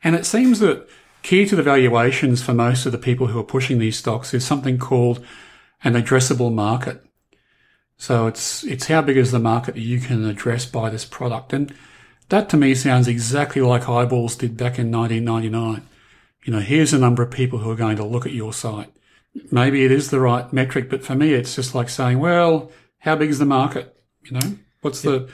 And 0.03 0.15
it 0.15 0.25
seems 0.25 0.61
that 0.61 0.89
key 1.23 1.45
to 1.47 1.57
the 1.57 1.63
valuations 1.63 2.43
for 2.43 2.55
most 2.55 2.87
of 2.87 2.93
the 2.93 2.99
people 2.99 3.27
who 3.27 3.39
are 3.39 3.45
pushing 3.45 3.79
these 3.79 3.99
stocks 3.99 4.33
is 4.33 4.47
something 4.47 4.79
called 4.79 5.25
an 5.85 5.95
addressable 5.95 6.53
market. 6.53 7.05
So 8.01 8.27
it's 8.27 8.65
it's 8.65 8.87
how 8.87 9.03
big 9.03 9.19
is 9.19 9.31
the 9.31 9.39
market 9.39 9.75
that 9.75 9.83
you 9.83 10.01
can 10.01 10.25
address 10.25 10.65
by 10.65 10.89
this 10.89 11.05
product, 11.05 11.53
and 11.53 11.71
that 12.31 12.49
to 12.49 12.57
me 12.57 12.75
sounds 12.75 13.07
exactly 13.07 13.61
like 13.61 13.91
eyeballs 13.91 14.37
did 14.37 14.57
back 14.57 14.79
in 14.79 14.91
1999. 14.91 15.87
You 16.47 16.53
know, 16.55 16.61
here's 16.61 16.95
a 16.95 16.99
number 16.99 17.23
of 17.23 17.31
people 17.31 17.59
who 17.59 17.71
are 17.71 17.77
going 17.77 17.99
to 17.99 18.05
look 18.05 18.25
at 18.25 18.33
your 18.33 18.55
site. 18.55 18.91
Maybe 19.53 19.85
it 19.85 19.93
is 19.93 20.09
the 20.09 20.19
right 20.19 20.51
metric, 20.51 20.89
but 20.89 21.05
for 21.05 21.15
me, 21.15 21.35
it's 21.35 21.55
just 21.55 21.75
like 21.75 21.91
saying, 21.91 22.21
well, 22.21 22.73
how 23.01 23.17
big 23.17 23.29
is 23.29 23.39
the 23.39 23.45
market? 23.45 23.95
You 24.25 24.39
know, 24.39 24.57
what's 24.81 25.03
the 25.03 25.29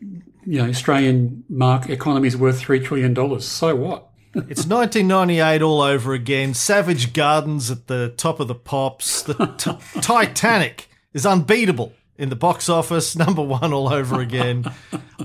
you 0.00 0.58
know 0.62 0.68
Australian 0.68 1.42
market 1.48 1.90
economy 1.90 2.28
is 2.28 2.36
worth 2.36 2.60
three 2.60 2.78
trillion 2.78 3.14
dollars. 3.14 3.48
So 3.48 3.74
what? 3.74 4.10
it's 4.34 4.64
1998 4.64 5.60
all 5.60 5.80
over 5.80 6.14
again. 6.14 6.54
Savage 6.54 7.14
Gardens 7.14 7.68
at 7.68 7.88
the 7.88 8.14
top 8.16 8.38
of 8.38 8.46
the 8.46 8.54
pops. 8.54 9.22
The 9.22 9.46
t- 9.58 9.72
Titanic 10.00 10.88
is 11.12 11.26
unbeatable 11.26 11.92
in 12.16 12.28
the 12.28 12.36
box 12.36 12.68
office, 12.68 13.16
number 13.24 13.42
one 13.42 13.72
all 13.72 13.92
over 13.92 14.20
again. 14.20 14.64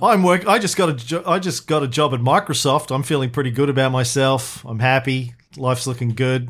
I'm 0.02 0.23
work. 0.23 0.47
I 0.47 0.60
just 0.60 0.78
got 0.78 0.89
a. 0.89 0.93
Jo- 0.93 1.23
I 1.26 1.39
just 1.39 1.67
got 1.67 1.84
a 1.84 1.88
job 1.88 2.13
at 2.13 2.19
Microsoft. 2.19 2.93
I'm 2.93 3.04
feeling 3.04 3.30
pretty 3.30 3.52
good 3.52 3.69
about 3.69 3.91
myself. 3.91 4.65
I'm 4.65 4.80
happy. 4.80 5.34
Life's 5.56 5.88
looking 5.88 6.10
good. 6.10 6.50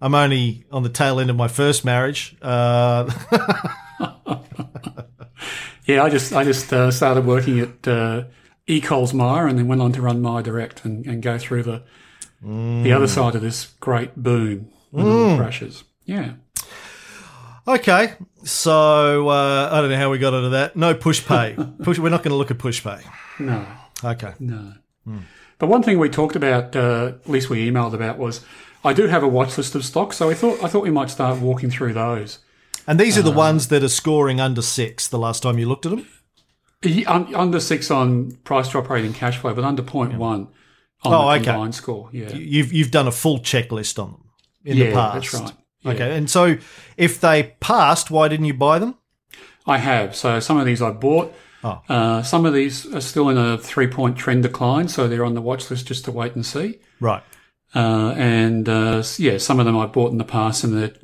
I'm 0.00 0.14
only 0.14 0.64
on 0.70 0.82
the 0.82 0.88
tail 0.88 1.18
end 1.18 1.30
of 1.30 1.36
my 1.36 1.48
first 1.48 1.84
marriage. 1.84 2.36
Uh, 2.42 3.10
yeah, 5.86 6.02
I 6.02 6.10
just 6.10 6.32
I 6.32 6.44
just 6.44 6.72
uh, 6.72 6.90
started 6.90 7.24
working 7.24 7.60
at 7.60 7.88
uh, 7.88 8.24
Coles 8.82 9.14
Myer 9.14 9.46
and 9.46 9.58
then 9.58 9.68
went 9.68 9.80
on 9.80 9.92
to 9.92 10.02
run 10.02 10.20
Myer 10.20 10.42
Direct 10.42 10.84
and, 10.84 11.06
and 11.06 11.22
go 11.22 11.38
through 11.38 11.62
the 11.62 11.82
mm. 12.44 12.82
the 12.82 12.92
other 12.92 13.06
side 13.06 13.34
of 13.34 13.42
this 13.42 13.72
great 13.80 14.14
boom 14.16 14.70
when 14.90 15.06
mm. 15.06 15.36
crashes. 15.38 15.84
Yeah. 16.04 16.34
Okay, 17.66 18.12
so 18.44 19.28
uh, 19.28 19.68
I 19.72 19.80
don't 19.80 19.90
know 19.90 19.96
how 19.96 20.10
we 20.10 20.18
got 20.18 20.34
into 20.34 20.50
that. 20.50 20.76
No 20.76 20.94
PushPay. 20.94 21.78
push. 21.82 21.98
We're 21.98 22.10
not 22.10 22.22
going 22.22 22.32
to 22.32 22.36
look 22.36 22.50
at 22.50 22.58
PushPay. 22.58 23.02
No. 23.38 23.66
Okay. 24.04 24.34
No. 24.38 24.74
Hmm. 25.04 25.18
But 25.58 25.68
one 25.68 25.82
thing 25.82 25.98
we 25.98 26.10
talked 26.10 26.36
about, 26.36 26.76
uh, 26.76 27.12
at 27.24 27.28
least 27.28 27.48
we 27.48 27.70
emailed 27.70 27.94
about, 27.94 28.18
was 28.18 28.44
I 28.84 28.92
do 28.92 29.06
have 29.06 29.22
a 29.22 29.28
watch 29.28 29.56
list 29.56 29.74
of 29.74 29.84
stocks, 29.84 30.16
so 30.18 30.28
I 30.28 30.34
thought 30.34 30.62
I 30.62 30.68
thought 30.68 30.82
we 30.82 30.90
might 30.90 31.08
start 31.10 31.40
walking 31.40 31.70
through 31.70 31.94
those. 31.94 32.40
And 32.86 33.00
these 33.00 33.16
are 33.16 33.22
the 33.22 33.30
um, 33.30 33.36
ones 33.36 33.68
that 33.68 33.82
are 33.82 33.88
scoring 33.88 34.40
under 34.40 34.60
six. 34.60 35.08
The 35.08 35.18
last 35.18 35.42
time 35.42 35.58
you 35.58 35.66
looked 35.66 35.86
at 35.86 35.92
them. 35.92 36.06
Under 37.06 37.60
six 37.60 37.90
on 37.90 38.32
price 38.44 38.68
to 38.68 38.78
operating 38.78 39.14
cash 39.14 39.38
flow, 39.38 39.54
but 39.54 39.64
under 39.64 39.82
one 39.82 40.12
on 40.12 40.48
Oh, 41.02 41.10
the 41.10 41.36
okay. 41.36 41.44
combined 41.44 41.74
score. 41.74 42.10
Yeah. 42.12 42.30
You've 42.34 42.74
you've 42.74 42.90
done 42.90 43.08
a 43.08 43.12
full 43.12 43.38
checklist 43.38 44.02
on 44.02 44.12
them 44.12 44.24
in 44.66 44.76
yeah, 44.76 44.86
the 44.86 44.92
past. 44.92 45.32
that's 45.32 45.44
right. 45.44 45.52
Yeah. 45.84 45.92
Okay, 45.92 46.16
and 46.16 46.28
so 46.28 46.56
if 46.96 47.20
they 47.20 47.54
passed, 47.60 48.10
why 48.10 48.28
didn't 48.28 48.46
you 48.46 48.54
buy 48.54 48.78
them? 48.78 48.96
I 49.66 49.78
have. 49.78 50.14
So 50.16 50.40
some 50.40 50.58
of 50.58 50.66
these 50.66 50.82
I 50.82 50.90
bought. 50.90 51.34
Oh. 51.62 51.80
Uh, 51.88 52.22
some 52.22 52.44
of 52.44 52.52
these 52.52 52.92
are 52.94 53.00
still 53.00 53.30
in 53.30 53.38
a 53.38 53.56
three 53.56 53.86
point 53.86 54.16
trend 54.16 54.42
decline, 54.42 54.88
so 54.88 55.08
they're 55.08 55.24
on 55.24 55.34
the 55.34 55.40
watch 55.40 55.70
list 55.70 55.86
just 55.86 56.04
to 56.04 56.12
wait 56.12 56.34
and 56.34 56.44
see. 56.44 56.80
Right. 57.00 57.22
Uh, 57.74 58.14
and 58.16 58.68
uh, 58.68 59.02
yeah, 59.18 59.38
some 59.38 59.58
of 59.58 59.66
them 59.66 59.76
I 59.76 59.86
bought 59.86 60.12
in 60.12 60.18
the 60.18 60.24
past, 60.24 60.64
and 60.64 60.76
they're, 60.76 60.94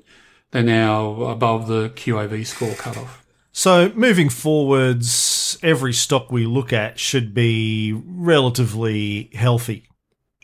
they're 0.50 0.62
now 0.62 1.22
above 1.22 1.66
the 1.66 1.88
QAV 1.90 2.46
score 2.46 2.74
cutoff. 2.74 3.24
So 3.52 3.90
moving 3.94 4.28
forwards, 4.28 5.58
every 5.62 5.92
stock 5.92 6.30
we 6.30 6.46
look 6.46 6.72
at 6.72 6.98
should 6.98 7.34
be 7.34 7.92
relatively 7.92 9.30
healthy. 9.34 9.89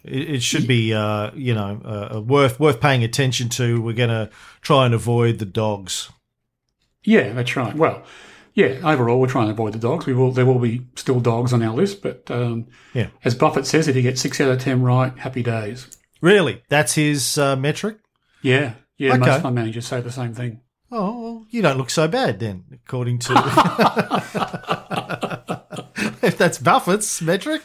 It, 0.07 0.37
it 0.37 0.43
should 0.43 0.67
be, 0.67 0.95
uh, 0.95 1.31
you 1.35 1.55
know, 1.55 1.81
uh, 2.15 2.21
worth 2.21 2.59
worth 2.61 2.81
paying 2.81 3.03
attention 3.05 3.49
to. 3.51 3.81
We're 3.83 3.93
going 3.95 4.09
to 4.11 4.31
try 4.63 4.87
and 4.87 4.95
avoid 4.95 5.39
the 5.39 5.45
dogs. 5.47 6.11
Yeah, 7.05 7.33
that's 7.33 7.55
right. 7.57 7.75
Well, 7.75 8.03
yeah, 8.55 8.81
overall 8.83 9.21
we're 9.21 9.29
trying 9.29 9.47
to 9.47 9.53
avoid 9.53 9.75
the 9.75 9.79
dogs. 9.79 10.07
We 10.07 10.15
will. 10.15 10.33
There 10.33 10.47
will 10.47 10.59
be 10.59 10.87
still 10.97 11.21
dogs 11.21 11.53
on 11.53 11.63
our 11.63 11.75
list, 11.75 12.03
but 12.03 12.29
um, 12.31 12.67
Yeah. 12.95 13.09
as 13.25 13.35
Buffett 13.35 13.67
says, 13.67 13.87
if 13.89 13.95
you 13.97 14.03
get 14.03 14.19
six 14.19 14.41
out 14.41 14.49
of 14.51 14.61
ten 14.61 14.83
right, 14.83 15.17
happy 15.19 15.43
days. 15.43 15.87
Really, 16.21 16.63
that's 16.69 16.95
his 16.95 17.37
uh, 17.39 17.57
metric. 17.57 17.99
Yeah, 18.43 18.75
yeah. 18.97 19.11
Okay. 19.15 19.19
Most 19.21 19.43
fund 19.43 19.55
managers 19.55 19.87
say 19.87 20.01
the 20.01 20.11
same 20.11 20.33
thing. 20.35 20.61
Oh, 20.91 21.21
well, 21.23 21.47
you 21.51 21.63
don't 21.63 21.79
look 21.79 21.91
so 21.91 22.09
bad 22.09 22.39
then, 22.41 22.65
according 22.73 23.19
to. 23.21 23.35
if 26.23 26.37
that's 26.39 26.59
Buffett's 26.59 27.21
metric, 27.23 27.63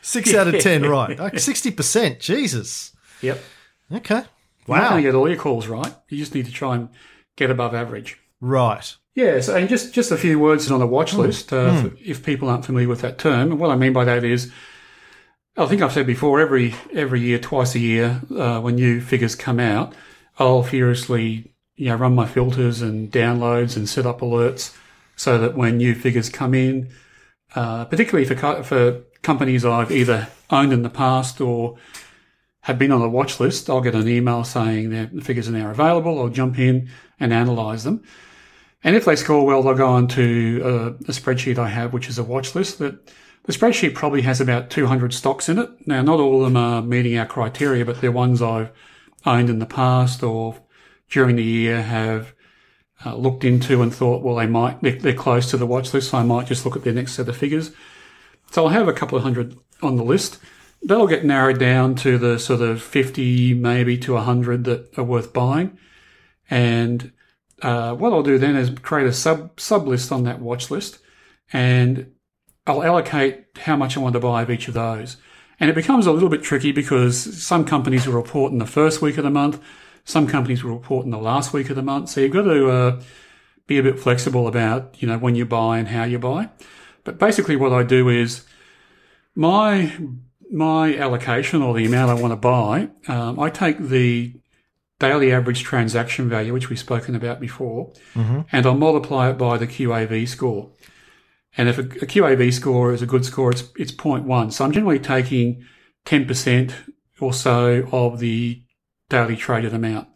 six 0.00 0.34
out 0.34 0.48
of 0.48 0.60
ten, 0.60 0.82
right? 0.82 1.38
Sixty 1.40 1.70
percent. 1.70 2.20
Jesus. 2.20 2.94
Yep. 3.20 3.42
Okay. 3.92 4.14
You're 4.14 4.76
not 4.76 4.82
Wow. 4.84 4.88
going 4.90 5.02
to 5.02 5.08
get 5.08 5.14
all 5.16 5.28
your 5.28 5.38
calls 5.38 5.66
right. 5.66 5.94
You 6.08 6.18
just 6.18 6.34
need 6.34 6.46
to 6.46 6.52
try 6.52 6.76
and 6.76 6.88
get 7.36 7.50
above 7.50 7.74
average. 7.74 8.18
Right. 8.40 8.94
Yes, 9.14 9.48
and 9.48 9.68
just, 9.68 9.92
just 9.92 10.10
a 10.10 10.16
few 10.16 10.38
words 10.38 10.70
on 10.70 10.80
the 10.80 10.86
watch 10.86 11.12
list, 11.12 11.52
uh, 11.52 11.82
for- 11.82 11.92
if 12.02 12.24
people 12.24 12.48
aren't 12.48 12.64
familiar 12.64 12.88
with 12.88 13.02
that 13.02 13.18
term. 13.18 13.50
And 13.52 13.60
what 13.60 13.70
I 13.70 13.76
mean 13.76 13.92
by 13.92 14.04
that 14.04 14.24
is, 14.24 14.50
I 15.56 15.66
think 15.66 15.82
I've 15.82 15.92
said 15.92 16.06
before, 16.06 16.40
every 16.40 16.74
every 16.94 17.20
year, 17.20 17.38
twice 17.38 17.74
a 17.74 17.78
year, 17.78 18.22
uh, 18.34 18.60
when 18.60 18.76
new 18.76 19.00
figures 19.02 19.34
come 19.34 19.60
out, 19.60 19.94
I'll 20.38 20.62
furiously 20.62 21.52
you 21.76 21.88
know 21.88 21.96
run 21.96 22.14
my 22.14 22.26
filters 22.26 22.80
and 22.80 23.10
downloads 23.12 23.76
and 23.76 23.86
set 23.88 24.06
up 24.06 24.20
alerts 24.20 24.74
so 25.16 25.36
that 25.38 25.56
when 25.56 25.76
new 25.76 25.94
figures 25.94 26.30
come 26.30 26.54
in, 26.54 26.88
uh, 27.54 27.84
particularly 27.84 28.24
for 28.24 28.62
for 28.62 29.02
companies 29.22 29.64
I've 29.64 29.90
either 29.90 30.28
owned 30.50 30.72
in 30.72 30.82
the 30.82 30.90
past 30.90 31.40
or 31.40 31.76
have 32.62 32.78
been 32.78 32.92
on 32.92 33.02
a 33.02 33.08
watch 33.08 33.40
list, 33.40 33.68
I'll 33.68 33.80
get 33.80 33.94
an 33.94 34.08
email 34.08 34.44
saying 34.44 34.90
the 34.90 35.20
figures 35.20 35.48
are 35.48 35.52
now 35.52 35.70
available. 35.70 36.20
I'll 36.20 36.28
jump 36.28 36.58
in 36.58 36.88
and 37.18 37.32
analyze 37.32 37.84
them. 37.84 38.04
And 38.84 38.96
if 38.96 39.04
they 39.04 39.16
score 39.16 39.44
well, 39.44 39.62
they'll 39.62 39.74
go 39.74 39.88
on 39.88 40.08
to 40.08 40.60
uh, 40.64 40.88
a 41.08 41.12
spreadsheet 41.12 41.58
I 41.58 41.68
have, 41.68 41.92
which 41.92 42.08
is 42.08 42.18
a 42.18 42.24
watch 42.24 42.54
list 42.54 42.78
that 42.78 43.12
the 43.44 43.52
spreadsheet 43.52 43.94
probably 43.94 44.22
has 44.22 44.40
about 44.40 44.70
200 44.70 45.12
stocks 45.12 45.48
in 45.48 45.58
it. 45.58 45.70
Now, 45.86 46.02
not 46.02 46.20
all 46.20 46.36
of 46.36 46.42
them 46.42 46.56
are 46.56 46.82
meeting 46.82 47.18
our 47.18 47.26
criteria, 47.26 47.84
but 47.84 48.00
they're 48.00 48.12
ones 48.12 48.40
I've 48.40 48.70
owned 49.26 49.50
in 49.50 49.58
the 49.58 49.66
past 49.66 50.22
or 50.22 50.56
during 51.10 51.36
the 51.36 51.42
year 51.42 51.82
have 51.82 52.32
uh, 53.04 53.14
looked 53.16 53.44
into 53.44 53.82
and 53.82 53.94
thought, 53.94 54.22
well, 54.22 54.36
they 54.36 54.46
might, 54.46 54.80
they're, 54.82 54.98
they're 54.98 55.14
close 55.14 55.50
to 55.50 55.56
the 55.56 55.66
watch 55.66 55.92
list, 55.92 56.10
so 56.10 56.18
I 56.18 56.22
might 56.22 56.46
just 56.46 56.64
look 56.64 56.76
at 56.76 56.84
their 56.84 56.92
next 56.92 57.12
set 57.12 57.28
of 57.28 57.36
figures. 57.36 57.72
So 58.50 58.64
I'll 58.64 58.70
have 58.70 58.88
a 58.88 58.92
couple 58.92 59.16
of 59.16 59.24
hundred 59.24 59.56
on 59.82 59.96
the 59.96 60.04
list. 60.04 60.38
They'll 60.84 61.06
get 61.06 61.24
narrowed 61.24 61.58
down 61.58 61.94
to 61.96 62.18
the 62.18 62.38
sort 62.38 62.60
of 62.60 62.82
50, 62.82 63.54
maybe 63.54 63.96
to 63.98 64.14
100 64.14 64.64
that 64.64 64.98
are 64.98 65.04
worth 65.04 65.32
buying. 65.32 65.78
And 66.50 67.12
uh, 67.62 67.94
what 67.94 68.12
I'll 68.12 68.22
do 68.22 68.38
then 68.38 68.56
is 68.56 68.70
create 68.82 69.06
a 69.06 69.12
sub 69.12 69.58
sub 69.58 69.86
list 69.86 70.10
on 70.12 70.24
that 70.24 70.40
watch 70.40 70.70
list, 70.70 70.98
and 71.52 72.12
I'll 72.66 72.82
allocate 72.82 73.46
how 73.56 73.76
much 73.76 73.96
I 73.96 74.00
want 74.00 74.14
to 74.14 74.20
buy 74.20 74.42
of 74.42 74.50
each 74.50 74.68
of 74.68 74.74
those. 74.74 75.16
And 75.60 75.70
it 75.70 75.74
becomes 75.74 76.06
a 76.06 76.12
little 76.12 76.28
bit 76.28 76.42
tricky 76.42 76.72
because 76.72 77.42
some 77.42 77.64
companies 77.64 78.06
will 78.06 78.14
report 78.14 78.52
in 78.52 78.58
the 78.58 78.66
first 78.66 79.00
week 79.00 79.16
of 79.16 79.24
the 79.24 79.30
month, 79.30 79.62
some 80.04 80.26
companies 80.26 80.64
will 80.64 80.74
report 80.74 81.04
in 81.04 81.10
the 81.10 81.18
last 81.18 81.52
week 81.52 81.70
of 81.70 81.76
the 81.76 81.82
month. 81.82 82.10
So 82.10 82.20
you've 82.20 82.32
got 82.32 82.42
to 82.42 82.70
uh, 82.70 83.02
be 83.66 83.78
a 83.78 83.82
bit 83.82 83.98
flexible 83.98 84.48
about 84.48 84.96
you 85.00 85.08
know 85.08 85.18
when 85.18 85.34
you 85.34 85.46
buy 85.46 85.78
and 85.78 85.88
how 85.88 86.04
you 86.04 86.18
buy. 86.18 86.48
But 87.04 87.18
basically, 87.18 87.56
what 87.56 87.72
I 87.72 87.82
do 87.82 88.08
is 88.08 88.44
my 89.34 89.92
my 90.50 90.96
allocation 90.96 91.62
or 91.62 91.74
the 91.74 91.86
amount 91.86 92.10
I 92.10 92.14
want 92.20 92.32
to 92.32 92.36
buy, 92.36 92.90
um, 93.08 93.40
I 93.40 93.48
take 93.48 93.78
the 93.78 94.34
daily 94.98 95.32
average 95.32 95.64
transaction 95.64 96.28
value, 96.28 96.52
which 96.52 96.68
we've 96.68 96.78
spoken 96.78 97.14
about 97.16 97.40
before, 97.40 97.92
and 98.52 98.66
I'll 98.66 98.74
multiply 98.74 99.30
it 99.30 99.38
by 99.38 99.58
the 99.58 99.66
QAV 99.66 100.28
score. 100.28 100.70
And 101.56 101.68
if 101.68 101.78
a, 101.78 101.82
a 101.82 102.06
QAV 102.06 102.52
score 102.52 102.92
is 102.92 103.02
a 103.02 103.06
good 103.06 103.24
score, 103.24 103.50
it's 103.50 103.64
it's 103.76 103.92
0.1. 103.92 104.52
So 104.52 104.64
I'm 104.64 104.72
generally 104.72 104.98
taking 104.98 105.64
10% 106.06 106.72
or 107.20 107.32
so 107.32 107.88
of 107.92 108.18
the 108.20 108.62
daily 109.12 109.36
traded 109.36 109.74
amount. 109.74 110.08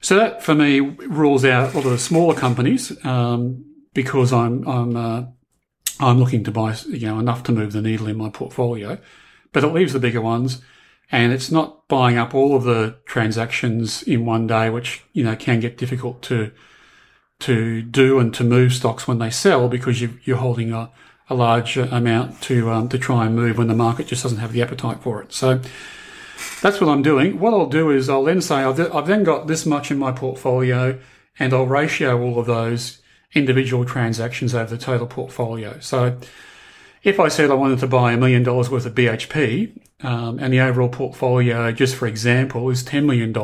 So 0.00 0.16
that 0.16 0.42
for 0.42 0.54
me 0.54 0.80
rules 0.80 1.44
out 1.44 1.72
a 1.72 1.76
lot 1.76 1.86
of 1.86 1.92
the 1.92 1.98
smaller 1.98 2.34
companies 2.34 2.92
um, 3.04 3.64
because 3.94 4.32
I'm 4.32 4.66
I'm 4.66 4.96
uh, 4.96 5.24
I'm 6.00 6.18
looking 6.18 6.42
to 6.44 6.50
buy 6.50 6.74
you 6.88 7.06
know 7.06 7.20
enough 7.20 7.44
to 7.44 7.52
move 7.52 7.72
the 7.72 7.82
needle 7.82 8.08
in 8.08 8.16
my 8.16 8.30
portfolio, 8.30 8.98
but 9.52 9.62
it 9.62 9.68
leaves 9.68 9.92
the 9.92 10.00
bigger 10.00 10.20
ones, 10.20 10.60
and 11.12 11.32
it's 11.32 11.52
not 11.52 11.86
buying 11.86 12.18
up 12.18 12.34
all 12.34 12.56
of 12.56 12.64
the 12.64 12.96
transactions 13.04 14.02
in 14.02 14.26
one 14.26 14.48
day, 14.48 14.70
which 14.70 15.04
you 15.12 15.22
know 15.22 15.36
can 15.36 15.60
get 15.60 15.78
difficult 15.78 16.20
to 16.22 16.50
to 17.40 17.82
do 17.82 18.18
and 18.18 18.32
to 18.34 18.44
move 18.44 18.72
stocks 18.72 19.06
when 19.06 19.18
they 19.18 19.30
sell 19.30 19.68
because 19.68 20.00
you, 20.00 20.16
you're 20.22 20.36
holding 20.36 20.72
a, 20.72 20.90
a 21.28 21.34
large 21.34 21.76
amount 21.76 22.40
to 22.40 22.70
um, 22.70 22.88
to 22.88 22.98
try 22.98 23.26
and 23.26 23.36
move 23.36 23.58
when 23.58 23.68
the 23.68 23.74
market 23.74 24.08
just 24.08 24.22
doesn't 24.22 24.38
have 24.38 24.52
the 24.52 24.62
appetite 24.62 25.00
for 25.00 25.22
it. 25.22 25.32
So 25.32 25.60
that's 26.60 26.80
what 26.80 26.90
I'm 26.90 27.02
doing. 27.02 27.38
What 27.38 27.54
I'll 27.54 27.66
do 27.66 27.90
is 27.90 28.08
I'll 28.08 28.24
then 28.24 28.40
say 28.40 28.56
I've, 28.56 29.06
then 29.06 29.24
got 29.24 29.46
this 29.46 29.66
much 29.66 29.90
in 29.90 29.98
my 29.98 30.12
portfolio, 30.12 30.98
and 31.38 31.52
I'll 31.52 31.66
ratio 31.66 32.20
all 32.20 32.38
of 32.38 32.46
those 32.46 33.02
individual 33.34 33.84
transactions 33.84 34.54
over 34.54 34.70
the 34.70 34.82
total 34.82 35.06
portfolio. 35.06 35.78
So 35.80 36.18
if 37.02 37.18
I 37.18 37.28
said 37.28 37.50
I 37.50 37.54
wanted 37.54 37.80
to 37.80 37.86
buy 37.86 38.12
a 38.12 38.16
million 38.16 38.42
dollars 38.42 38.70
worth 38.70 38.86
of 38.86 38.94
BHP, 38.94 39.78
um, 40.02 40.38
and 40.38 40.52
the 40.52 40.60
overall 40.60 40.88
portfolio, 40.88 41.72
just 41.72 41.94
for 41.94 42.06
example, 42.06 42.68
is 42.70 42.82
$10 42.82 43.04
million, 43.04 43.34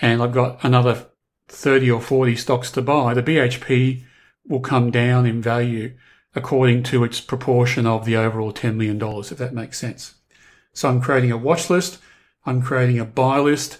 and 0.00 0.22
I've 0.22 0.32
got 0.32 0.64
another 0.64 1.06
30 1.48 1.90
or 1.90 2.00
40 2.00 2.36
stocks 2.36 2.70
to 2.72 2.82
buy, 2.82 3.14
the 3.14 3.22
BHP 3.22 4.04
will 4.46 4.60
come 4.60 4.90
down 4.90 5.26
in 5.26 5.42
value 5.42 5.94
according 6.34 6.82
to 6.84 7.04
its 7.04 7.20
proportion 7.20 7.86
of 7.86 8.04
the 8.04 8.16
overall 8.16 8.52
$10 8.52 8.76
million, 8.76 9.00
if 9.00 9.38
that 9.38 9.54
makes 9.54 9.78
sense. 9.78 10.14
So 10.78 10.88
I'm 10.88 11.00
creating 11.00 11.32
a 11.32 11.36
watch 11.36 11.70
list, 11.70 11.98
I'm 12.46 12.62
creating 12.62 13.00
a 13.00 13.04
buy 13.04 13.40
list, 13.40 13.78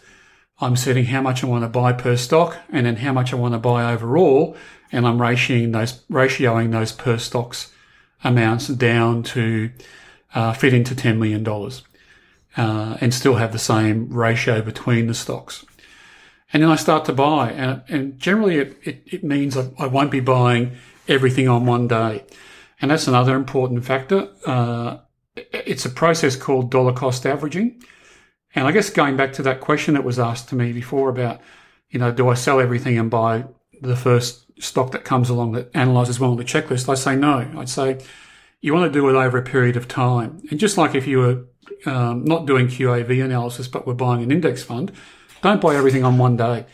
I'm 0.61 0.75
setting 0.75 1.05
how 1.05 1.23
much 1.23 1.45
I 1.45 1.47
want 1.47 1.63
to 1.63 1.69
buy 1.69 1.93
per 1.93 2.17
stock 2.17 2.59
and 2.71 2.87
then 2.87 2.97
how 2.97 3.13
much 3.13 3.33
I 3.33 3.37
want 3.37 3.55
to 3.55 3.61
buy 3.61 3.93
overall, 3.93 4.57
and 4.91 5.07
I'm 5.07 5.19
ratioing 5.19 5.71
those, 5.71 6.03
ratioing 6.11 6.73
those 6.73 6.91
per 6.91 7.17
stocks 7.19 7.73
amounts 8.25 8.67
down 8.67 9.23
to 9.23 9.71
uh, 10.35 10.53
fit 10.55 10.75
into 10.75 10.97
$10 10.97 11.19
million 11.19 11.47
uh, 12.57 12.99
and 13.01 13.15
still 13.15 13.37
have 13.37 13.53
the 13.53 13.61
same 13.61 14.13
ratio 14.13 14.61
between 14.61 15.07
the 15.07 15.15
stocks. 15.15 15.65
And 16.53 16.65
then 16.65 16.71
I 16.71 16.75
start 16.75 17.05
to 17.05 17.13
buy, 17.13 17.53
and, 17.53 17.83
and 17.87 18.19
generally 18.19 18.57
it, 18.57 18.77
it, 18.83 19.03
it 19.07 19.23
means 19.23 19.57
I, 19.57 19.71
I 19.79 19.87
won't 19.87 20.11
be 20.11 20.19
buying 20.19 20.73
everything 21.07 21.47
on 21.47 21.65
one 21.65 21.87
day. 21.87 22.25
And 22.81 22.91
that's 22.91 23.07
another 23.07 23.37
important 23.37 23.85
factor. 23.85 24.31
Uh, 24.45 24.97
it's 25.53 25.85
a 25.85 25.91
process 25.91 26.37
called 26.37 26.71
dollar 26.71 26.93
cost 26.93 27.27
averaging. 27.27 27.83
And 28.55 28.67
I 28.67 28.73
guess 28.73 28.91
going 28.91 29.17
back 29.17 29.33
to 29.35 29.43
that 29.43 29.61
question 29.61 29.95
that 29.95 30.05
was 30.05 30.19
asked 30.19 30.49
to 30.51 30.57
me 30.57 30.73
before 30.73 31.11
about, 31.11 31.41
you 31.91 31.99
know, 31.99 32.11
do 32.11 32.29
I 32.29 32.35
sell 32.35 32.61
everything 32.61 32.99
and 32.99 33.11
buy 33.11 33.45
the 33.81 33.97
first 33.97 34.47
stock 34.61 34.91
that 34.93 35.05
comes 35.05 35.31
along 35.31 35.53
that 35.53 35.71
analyzes 35.75 36.19
well 36.19 36.31
on 36.31 36.37
the 36.37 36.45
checklist? 36.45 36.89
I 36.89 36.95
say 36.95 37.15
no. 37.15 37.51
I'd 37.57 37.69
say 37.69 37.99
you 38.61 38.75
want 38.75 38.93
to 38.93 38.99
do 38.99 39.09
it 39.09 39.15
over 39.15 39.39
a 39.39 39.43
period 39.43 39.77
of 39.77 39.87
time. 39.87 40.43
And 40.51 40.59
just 40.59 40.79
like 40.79 40.95
if 40.95 41.07
you 41.07 41.19
were 41.19 41.45
um, 41.87 42.25
not 42.25 42.47
doing 42.47 42.67
QAV 42.67 43.25
analysis, 43.25 43.69
but 43.69 43.87
were 43.87 43.95
buying 43.95 44.23
an 44.23 44.33
index 44.33 44.63
fund, 44.63 44.93
don't 45.43 45.61
buy 45.61 45.77
everything 45.77 46.05
on 46.05 46.19
one 46.19 46.37
day. 46.37 46.67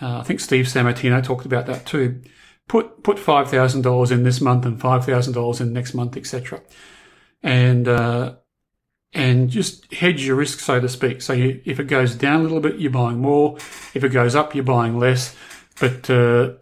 Uh, 0.00 0.18
I 0.18 0.22
think 0.22 0.40
Steve 0.40 0.66
Sammartino 0.66 1.22
talked 1.22 1.46
about 1.46 1.66
that 1.66 1.86
too. 1.86 2.20
Put 2.66 3.02
put 3.02 3.18
five 3.18 3.50
thousand 3.50 3.82
dollars 3.82 4.10
in 4.10 4.22
this 4.22 4.40
month 4.40 4.64
and 4.64 4.80
five 4.80 5.04
thousand 5.04 5.34
dollars 5.34 5.60
in 5.60 5.72
next 5.72 5.94
month, 5.94 6.16
etc. 6.16 6.62
And 7.44 7.86
uh, 7.86 8.34
and 9.12 9.48
just 9.48 9.92
hedge 9.92 10.26
your 10.26 10.34
risk, 10.34 10.58
so 10.58 10.80
to 10.80 10.88
speak. 10.88 11.22
So 11.22 11.32
you, 11.32 11.60
if 11.64 11.78
it 11.78 11.84
goes 11.84 12.16
down 12.16 12.40
a 12.40 12.42
little 12.42 12.60
bit, 12.60 12.80
you're 12.80 12.90
buying 12.90 13.20
more. 13.20 13.56
If 13.94 14.02
it 14.02 14.08
goes 14.08 14.34
up, 14.34 14.54
you're 14.54 14.64
buying 14.64 14.98
less. 14.98 15.36
But 15.78 16.10
uh, 16.10 16.54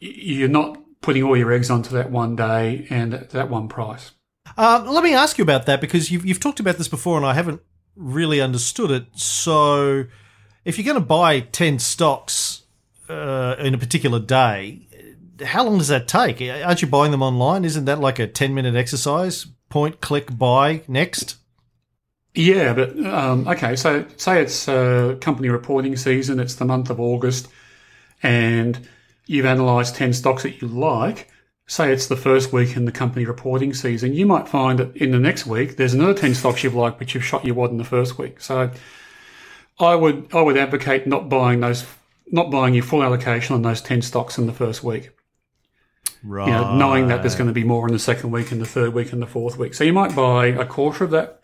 you're 0.00 0.48
not 0.48 0.78
putting 1.02 1.22
all 1.22 1.36
your 1.36 1.52
eggs 1.52 1.70
onto 1.70 1.90
that 1.90 2.10
one 2.10 2.34
day 2.34 2.86
and 2.88 3.12
that 3.12 3.50
one 3.50 3.68
price. 3.68 4.12
Um, 4.56 4.86
let 4.86 5.04
me 5.04 5.14
ask 5.14 5.38
you 5.38 5.42
about 5.42 5.66
that 5.66 5.80
because 5.80 6.10
you've, 6.10 6.24
you've 6.24 6.40
talked 6.40 6.60
about 6.60 6.78
this 6.78 6.88
before 6.88 7.16
and 7.16 7.26
I 7.26 7.34
haven't 7.34 7.60
really 7.96 8.40
understood 8.40 8.90
it. 8.90 9.06
So, 9.14 10.04
if 10.64 10.78
you're 10.78 10.84
going 10.84 11.00
to 11.00 11.06
buy 11.06 11.40
10 11.40 11.78
stocks 11.78 12.62
uh, 13.08 13.56
in 13.58 13.74
a 13.74 13.78
particular 13.78 14.20
day, 14.20 14.88
how 15.44 15.64
long 15.64 15.78
does 15.78 15.88
that 15.88 16.08
take? 16.08 16.40
Aren't 16.40 16.82
you 16.82 16.88
buying 16.88 17.10
them 17.10 17.22
online? 17.22 17.64
Isn't 17.64 17.86
that 17.86 18.00
like 18.00 18.18
a 18.18 18.26
10 18.26 18.54
minute 18.54 18.74
exercise? 18.74 19.46
Point, 19.72 20.02
click, 20.02 20.36
buy, 20.36 20.82
next? 20.86 21.36
Yeah, 22.34 22.74
but 22.74 22.90
um, 23.06 23.48
okay, 23.48 23.74
so 23.74 24.04
say 24.18 24.42
it's 24.42 24.68
uh, 24.68 25.16
company 25.18 25.48
reporting 25.48 25.96
season, 25.96 26.40
it's 26.40 26.56
the 26.56 26.66
month 26.66 26.90
of 26.90 27.00
August, 27.00 27.48
and 28.22 28.86
you've 29.24 29.46
analysed 29.46 29.94
10 29.94 30.12
stocks 30.12 30.42
that 30.42 30.60
you 30.60 30.68
like. 30.68 31.30
Say 31.66 31.90
it's 31.90 32.06
the 32.06 32.18
first 32.18 32.52
week 32.52 32.76
in 32.76 32.84
the 32.84 32.92
company 32.92 33.24
reporting 33.24 33.72
season, 33.72 34.12
you 34.12 34.26
might 34.26 34.46
find 34.46 34.78
that 34.78 34.94
in 34.94 35.10
the 35.10 35.18
next 35.18 35.46
week 35.46 35.78
there's 35.78 35.94
another 35.94 36.12
10 36.12 36.34
stocks 36.34 36.62
you've 36.62 36.74
liked, 36.74 36.98
but 36.98 37.14
you've 37.14 37.24
shot 37.24 37.46
your 37.46 37.54
wad 37.54 37.70
in 37.70 37.78
the 37.78 37.82
first 37.82 38.18
week. 38.18 38.42
So 38.42 38.70
I 39.80 39.94
would 39.94 40.28
I 40.34 40.42
would 40.42 40.58
advocate 40.58 41.06
not 41.06 41.30
buying 41.30 41.60
those 41.60 41.86
not 42.30 42.50
buying 42.50 42.74
your 42.74 42.84
full 42.84 43.02
allocation 43.02 43.54
on 43.54 43.62
those 43.62 43.80
10 43.80 44.02
stocks 44.02 44.36
in 44.36 44.46
the 44.46 44.52
first 44.52 44.84
week. 44.84 45.12
Right. 46.24 46.46
You 46.46 46.52
know, 46.52 46.76
knowing 46.76 47.08
that 47.08 47.22
there's 47.22 47.34
going 47.34 47.48
to 47.48 47.54
be 47.54 47.64
more 47.64 47.86
in 47.86 47.92
the 47.92 47.98
second 47.98 48.30
week 48.30 48.52
and 48.52 48.60
the 48.60 48.66
third 48.66 48.94
week 48.94 49.12
and 49.12 49.20
the 49.20 49.26
fourth 49.26 49.58
week. 49.58 49.74
So 49.74 49.84
you 49.84 49.92
might 49.92 50.14
buy 50.14 50.46
a 50.46 50.64
quarter 50.64 51.04
of 51.04 51.10
that 51.10 51.42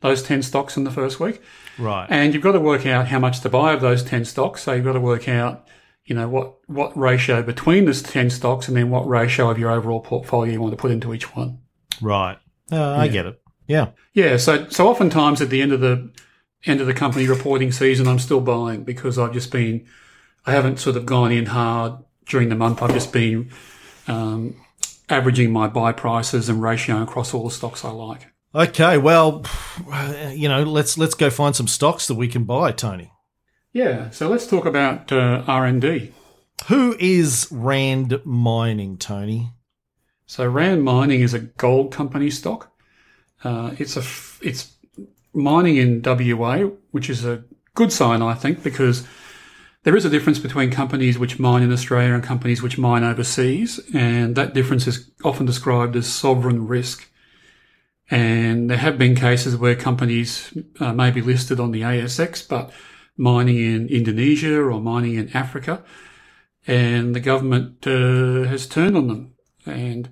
those 0.00 0.22
10 0.22 0.42
stocks 0.42 0.76
in 0.76 0.84
the 0.84 0.90
first 0.90 1.20
week. 1.20 1.40
Right. 1.78 2.06
And 2.08 2.34
you've 2.34 2.42
got 2.42 2.52
to 2.52 2.60
work 2.60 2.86
out 2.86 3.08
how 3.08 3.18
much 3.18 3.40
to 3.40 3.48
buy 3.48 3.72
of 3.72 3.80
those 3.80 4.02
10 4.02 4.24
stocks. 4.24 4.62
So 4.62 4.72
you've 4.72 4.84
got 4.84 4.94
to 4.94 5.00
work 5.00 5.28
out, 5.28 5.68
you 6.04 6.14
know, 6.14 6.28
what, 6.28 6.56
what 6.68 6.96
ratio 6.96 7.42
between 7.42 7.84
those 7.84 8.02
10 8.02 8.30
stocks 8.30 8.68
and 8.68 8.76
then 8.76 8.90
what 8.90 9.06
ratio 9.06 9.50
of 9.50 9.58
your 9.58 9.70
overall 9.70 10.00
portfolio 10.00 10.52
you 10.52 10.60
want 10.60 10.72
to 10.72 10.76
put 10.76 10.90
into 10.90 11.14
each 11.14 11.34
one. 11.36 11.58
Right. 12.00 12.38
Uh, 12.72 12.96
I 12.96 13.08
get 13.08 13.26
it. 13.26 13.40
Yeah. 13.66 13.90
Yeah. 14.14 14.36
So, 14.36 14.68
so 14.68 14.88
oftentimes 14.88 15.40
at 15.40 15.50
the 15.50 15.62
end 15.62 15.72
of 15.72 15.80
the, 15.80 16.10
end 16.66 16.80
of 16.80 16.86
the 16.86 16.94
company 16.94 17.26
reporting 17.26 17.72
season, 17.72 18.08
I'm 18.08 18.18
still 18.18 18.40
buying 18.40 18.84
because 18.84 19.18
I've 19.18 19.32
just 19.32 19.50
been, 19.50 19.86
I 20.46 20.52
haven't 20.52 20.78
sort 20.78 20.96
of 20.96 21.06
gone 21.06 21.32
in 21.32 21.46
hard 21.46 22.02
during 22.26 22.48
the 22.48 22.54
month. 22.54 22.82
I've 22.82 22.92
just 22.92 23.12
been, 23.12 23.50
um, 24.06 24.56
averaging 25.08 25.52
my 25.52 25.66
buy 25.66 25.92
prices 25.92 26.48
and 26.48 26.62
ratio 26.62 27.02
across 27.02 27.34
all 27.34 27.44
the 27.44 27.54
stocks 27.54 27.84
I 27.84 27.90
like. 27.90 28.26
Okay, 28.54 28.98
well, 28.98 29.44
you 30.32 30.48
know, 30.48 30.64
let's 30.64 30.98
let's 30.98 31.14
go 31.14 31.30
find 31.30 31.54
some 31.54 31.68
stocks 31.68 32.06
that 32.08 32.16
we 32.16 32.28
can 32.28 32.44
buy, 32.44 32.72
Tony. 32.72 33.12
Yeah, 33.72 34.10
so 34.10 34.28
let's 34.28 34.48
talk 34.48 34.66
about 34.66 35.12
uh, 35.12 35.44
R&D. 35.46 36.12
Who 36.66 36.96
is 36.98 37.46
Rand 37.52 38.20
Mining, 38.24 38.98
Tony? 38.98 39.52
So 40.26 40.46
Rand 40.46 40.82
Mining 40.82 41.20
is 41.20 41.34
a 41.34 41.38
gold 41.38 41.92
company 41.92 42.30
stock. 42.30 42.72
Uh, 43.44 43.74
it's 43.78 43.96
a 43.96 44.02
it's 44.44 44.72
mining 45.32 45.76
in 45.76 46.02
WA, 46.02 46.70
which 46.90 47.08
is 47.08 47.24
a 47.24 47.44
good 47.74 47.92
sign, 47.92 48.22
I 48.22 48.34
think, 48.34 48.62
because 48.62 49.06
there 49.82 49.96
is 49.96 50.04
a 50.04 50.10
difference 50.10 50.38
between 50.38 50.70
companies 50.70 51.18
which 51.18 51.38
mine 51.38 51.62
in 51.62 51.72
Australia 51.72 52.12
and 52.12 52.22
companies 52.22 52.62
which 52.62 52.76
mine 52.76 53.02
overseas, 53.02 53.80
and 53.94 54.36
that 54.36 54.52
difference 54.52 54.86
is 54.86 55.10
often 55.24 55.46
described 55.46 55.96
as 55.96 56.06
sovereign 56.06 56.66
risk. 56.66 57.10
And 58.10 58.68
there 58.68 58.76
have 58.76 58.98
been 58.98 59.14
cases 59.14 59.56
where 59.56 59.74
companies 59.74 60.52
uh, 60.80 60.92
may 60.92 61.10
be 61.10 61.22
listed 61.22 61.60
on 61.60 61.70
the 61.70 61.82
ASX, 61.82 62.46
but 62.46 62.72
mining 63.16 63.56
in 63.56 63.88
Indonesia 63.88 64.60
or 64.60 64.80
mining 64.80 65.14
in 65.14 65.34
Africa, 65.34 65.82
and 66.66 67.14
the 67.14 67.20
government 67.20 67.86
uh, 67.86 68.48
has 68.48 68.66
turned 68.66 68.96
on 68.96 69.08
them, 69.08 69.32
and 69.64 70.10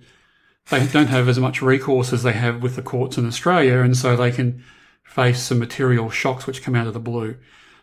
they 0.70 0.86
don't 0.86 1.08
have 1.08 1.28
as 1.28 1.38
much 1.38 1.60
recourse 1.60 2.12
as 2.12 2.22
they 2.22 2.32
have 2.32 2.62
with 2.62 2.76
the 2.76 2.82
courts 2.82 3.18
in 3.18 3.26
Australia, 3.26 3.80
and 3.80 3.96
so 3.96 4.16
they 4.16 4.30
can 4.30 4.64
face 5.04 5.42
some 5.42 5.58
material 5.58 6.08
shocks 6.08 6.46
which 6.46 6.62
come 6.62 6.74
out 6.74 6.86
of 6.86 6.94
the 6.94 7.00
blue. 7.00 7.36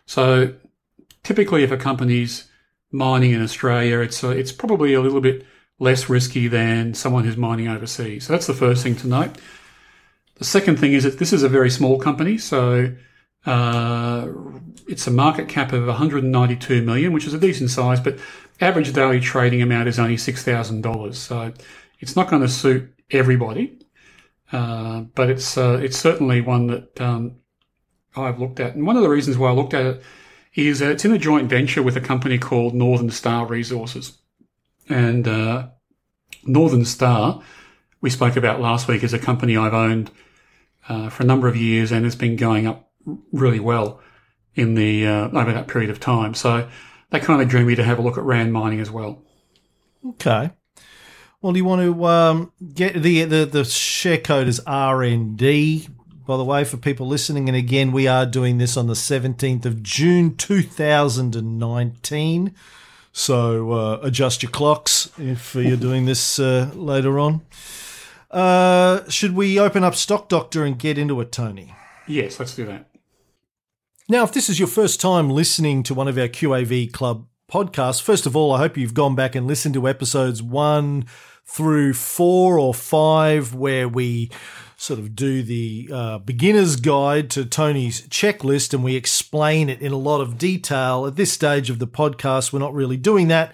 So 0.05 0.55
typically, 1.25 1.63
if 1.63 1.71
a 1.71 1.77
company's 1.77 2.47
mining 2.91 3.31
in 3.31 3.41
Australia, 3.41 3.99
it's 3.99 4.23
a, 4.23 4.29
it's 4.29 4.53
probably 4.53 4.93
a 4.93 5.01
little 5.01 5.19
bit 5.19 5.45
less 5.79 6.07
risky 6.07 6.47
than 6.47 6.93
someone 6.93 7.25
who's 7.25 7.35
mining 7.35 7.67
overseas. 7.67 8.25
So 8.25 8.33
that's 8.33 8.47
the 8.47 8.53
first 8.53 8.83
thing 8.83 8.95
to 8.97 9.07
note. 9.07 9.37
The 10.35 10.45
second 10.45 10.79
thing 10.79 10.93
is 10.93 11.03
that 11.03 11.19
this 11.19 11.33
is 11.33 11.43
a 11.43 11.49
very 11.49 11.69
small 11.69 11.99
company, 11.99 12.37
so 12.37 12.93
uh, 13.45 14.27
it's 14.87 15.07
a 15.07 15.11
market 15.11 15.49
cap 15.49 15.73
of 15.73 15.87
192 15.87 16.81
million, 16.81 17.11
which 17.11 17.25
is 17.25 17.33
a 17.33 17.39
decent 17.39 17.69
size, 17.69 17.99
but 17.99 18.17
average 18.61 18.93
daily 18.93 19.19
trading 19.19 19.61
amount 19.61 19.87
is 19.87 19.99
only 19.99 20.17
six 20.17 20.43
thousand 20.43 20.81
dollars. 20.81 21.17
So 21.17 21.53
it's 21.99 22.15
not 22.15 22.29
going 22.29 22.41
to 22.41 22.49
suit 22.49 22.93
everybody, 23.11 23.79
uh, 24.51 25.01
but 25.15 25.29
it's 25.29 25.57
uh, 25.57 25.79
it's 25.81 25.97
certainly 25.97 26.41
one 26.41 26.67
that 26.67 27.01
um, 27.01 27.35
I've 28.15 28.39
looked 28.39 28.59
at. 28.59 28.75
And 28.75 28.85
one 28.85 28.97
of 28.97 29.03
the 29.03 29.09
reasons 29.09 29.37
why 29.37 29.49
I 29.49 29.53
looked 29.53 29.73
at 29.73 29.85
it 29.85 30.03
is 30.55 30.79
that 30.79 30.91
it's 30.91 31.05
in 31.05 31.11
a 31.11 31.17
joint 31.17 31.49
venture 31.49 31.83
with 31.83 31.97
a 31.97 32.01
company 32.01 32.37
called 32.37 32.73
Northern 32.73 33.11
Star 33.11 33.45
Resources, 33.45 34.17
and 34.89 35.27
uh, 35.27 35.67
Northern 36.45 36.85
Star 36.85 37.43
we 38.05 38.11
spoke 38.11 38.35
about 38.35 38.61
last 38.61 38.87
week 38.87 39.03
is 39.03 39.13
a 39.13 39.19
company 39.19 39.57
I've 39.57 39.73
owned 39.73 40.11
uh, 40.87 41.09
for 41.09 41.23
a 41.23 41.25
number 41.25 41.47
of 41.47 41.55
years 41.55 41.91
and 41.91 42.05
has 42.05 42.15
been 42.15 42.35
going 42.35 42.67
up 42.67 42.91
really 43.31 43.59
well 43.59 43.99
in 44.53 44.75
the 44.75 45.07
uh, 45.07 45.29
over 45.29 45.51
that 45.51 45.67
period 45.67 45.89
of 45.89 45.99
time. 45.99 46.35
So 46.35 46.69
that 47.09 47.23
kind 47.23 47.41
of 47.41 47.49
drew 47.49 47.65
me 47.65 47.73
to 47.73 47.83
have 47.83 47.97
a 47.97 48.03
look 48.03 48.19
at 48.19 48.23
Rand 48.23 48.53
Mining 48.53 48.79
as 48.79 48.91
well. 48.91 49.23
Okay. 50.05 50.51
Well, 51.41 51.53
do 51.53 51.57
you 51.57 51.65
want 51.65 51.81
to 51.81 52.05
um, 52.05 52.51
get 52.75 53.01
the, 53.01 53.23
the 53.23 53.45
the 53.45 53.65
share 53.65 54.19
code 54.19 54.47
is 54.47 54.59
RND? 54.67 55.89
By 56.25 56.37
the 56.37 56.43
way, 56.43 56.63
for 56.63 56.77
people 56.77 57.07
listening, 57.07 57.47
and 57.47 57.55
again, 57.55 57.91
we 57.91 58.07
are 58.07 58.25
doing 58.25 58.57
this 58.57 58.77
on 58.77 58.87
the 58.87 58.95
seventeenth 58.95 59.65
of 59.65 59.83
June, 59.83 60.35
two 60.35 60.63
thousand 60.63 61.35
and 61.35 61.59
nineteen. 61.59 62.55
So 63.11 63.71
uh, 63.71 63.99
adjust 64.01 64.43
your 64.43 64.51
clocks 64.51 65.11
if 65.17 65.53
you're 65.55 65.77
doing 65.77 66.05
this 66.05 66.39
uh, 66.39 66.71
later 66.73 67.19
on. 67.19 67.41
Uh, 68.31 69.07
should 69.07 69.35
we 69.35 69.59
open 69.59 69.83
up 69.83 69.95
Stock 69.95 70.27
Doctor 70.27 70.65
and 70.65 70.77
get 70.77 70.97
into 70.97 71.21
it, 71.21 71.31
Tony? 71.31 71.75
Yes, 72.07 72.39
let's 72.39 72.55
do 72.55 72.65
that. 72.65 72.89
Now, 74.09 74.23
if 74.23 74.33
this 74.33 74.49
is 74.49 74.59
your 74.59 74.67
first 74.67 74.99
time 74.99 75.29
listening 75.29 75.83
to 75.83 75.93
one 75.93 76.07
of 76.07 76.17
our 76.17 76.27
QAV 76.27 76.91
Club 76.91 77.27
podcasts, 77.49 78.01
first 78.01 78.25
of 78.25 78.35
all, 78.35 78.51
I 78.51 78.57
hope 78.57 78.77
you've 78.77 78.93
gone 78.93 79.15
back 79.15 79.35
and 79.35 79.47
listened 79.47 79.75
to 79.75 79.87
episodes 79.87 80.43
one 80.43 81.05
through 81.45 81.93
four 81.93 82.59
or 82.59 82.73
five, 82.73 83.53
where 83.53 83.87
we 83.87 84.29
sort 84.77 84.99
of 84.99 85.15
do 85.15 85.41
the 85.41 85.89
uh, 85.91 86.17
beginner's 86.19 86.75
guide 86.75 87.29
to 87.31 87.45
Tony's 87.45 88.07
checklist 88.07 88.73
and 88.73 88.83
we 88.83 88.95
explain 88.95 89.69
it 89.69 89.81
in 89.81 89.91
a 89.91 89.97
lot 89.97 90.21
of 90.21 90.37
detail. 90.37 91.05
At 91.05 91.15
this 91.15 91.31
stage 91.31 91.69
of 91.69 91.79
the 91.79 91.87
podcast, 91.87 92.51
we're 92.51 92.59
not 92.59 92.73
really 92.73 92.97
doing 92.97 93.27
that. 93.29 93.53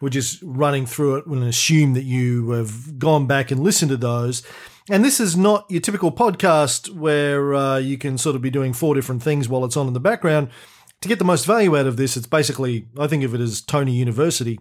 We're 0.00 0.08
just 0.08 0.40
running 0.42 0.86
through 0.86 1.16
it 1.16 1.26
and 1.26 1.44
assume 1.44 1.94
that 1.94 2.04
you 2.04 2.50
have 2.50 2.98
gone 2.98 3.26
back 3.26 3.50
and 3.50 3.62
listened 3.62 3.90
to 3.90 3.96
those. 3.96 4.42
And 4.88 5.04
this 5.04 5.20
is 5.20 5.36
not 5.36 5.66
your 5.68 5.80
typical 5.80 6.10
podcast 6.10 6.88
where 6.90 7.54
uh, 7.54 7.78
you 7.78 7.98
can 7.98 8.16
sort 8.16 8.34
of 8.34 8.42
be 8.42 8.50
doing 8.50 8.72
four 8.72 8.94
different 8.94 9.22
things 9.22 9.48
while 9.48 9.64
it's 9.64 9.76
on 9.76 9.86
in 9.86 9.92
the 9.92 10.00
background. 10.00 10.48
To 11.02 11.08
get 11.08 11.18
the 11.18 11.24
most 11.24 11.46
value 11.46 11.78
out 11.78 11.86
of 11.86 11.96
this, 11.96 12.16
it's 12.16 12.26
basically, 12.26 12.86
I 12.98 13.06
think 13.06 13.24
of 13.24 13.34
it 13.34 13.40
as 13.40 13.60
Tony 13.60 13.92
University. 13.92 14.58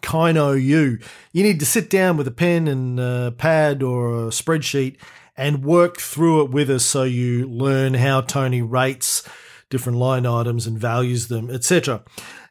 Kino 0.00 0.52
U. 0.52 0.98
You 1.32 1.42
need 1.42 1.60
to 1.60 1.66
sit 1.66 1.90
down 1.90 2.16
with 2.16 2.28
a 2.28 2.32
pen 2.32 2.68
and 2.68 3.00
a 3.00 3.34
pad 3.36 3.82
or 3.82 4.14
a 4.14 4.28
spreadsheet 4.28 4.96
and 5.38 5.64
work 5.64 5.98
through 5.98 6.42
it 6.42 6.50
with 6.50 6.68
us 6.68 6.84
so 6.84 7.04
you 7.04 7.48
learn 7.48 7.94
how 7.94 8.20
Tony 8.20 8.60
rates 8.60 9.22
different 9.70 9.98
line 9.98 10.26
items 10.26 10.66
and 10.66 10.78
values 10.78 11.28
them, 11.28 11.48
etc. 11.50 12.02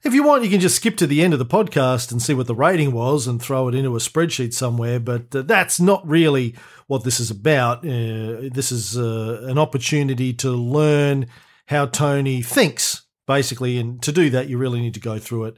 If 0.03 0.13
you 0.13 0.23
want, 0.23 0.43
you 0.43 0.49
can 0.49 0.59
just 0.59 0.77
skip 0.77 0.95
to 0.97 1.07
the 1.07 1.21
end 1.21 1.33
of 1.33 1.39
the 1.39 1.45
podcast 1.45 2.11
and 2.11 2.21
see 2.21 2.33
what 2.33 2.47
the 2.47 2.55
rating 2.55 2.91
was 2.91 3.27
and 3.27 3.41
throw 3.41 3.67
it 3.67 3.75
into 3.75 3.95
a 3.95 3.99
spreadsheet 3.99 4.53
somewhere, 4.53 4.99
but 4.99 5.35
uh, 5.35 5.41
that's 5.41 5.79
not 5.79 6.07
really 6.07 6.55
what 6.85 7.03
this 7.03 7.19
is 7.19 7.29
about. 7.29 7.79
Uh, 7.79 8.47
this 8.53 8.71
is 8.71 8.97
uh, 8.97 9.41
an 9.47 9.57
opportunity 9.57 10.31
to 10.33 10.51
learn 10.51 11.25
how 11.65 11.87
Tony 11.87 12.41
thinks, 12.41 13.01
basically, 13.25 13.77
and 13.77 14.01
to 14.03 14.11
do 14.11 14.29
that, 14.29 14.47
you 14.47 14.57
really 14.57 14.79
need 14.79 14.93
to 14.93 14.99
go 15.01 15.19
through 15.19 15.45
it. 15.45 15.57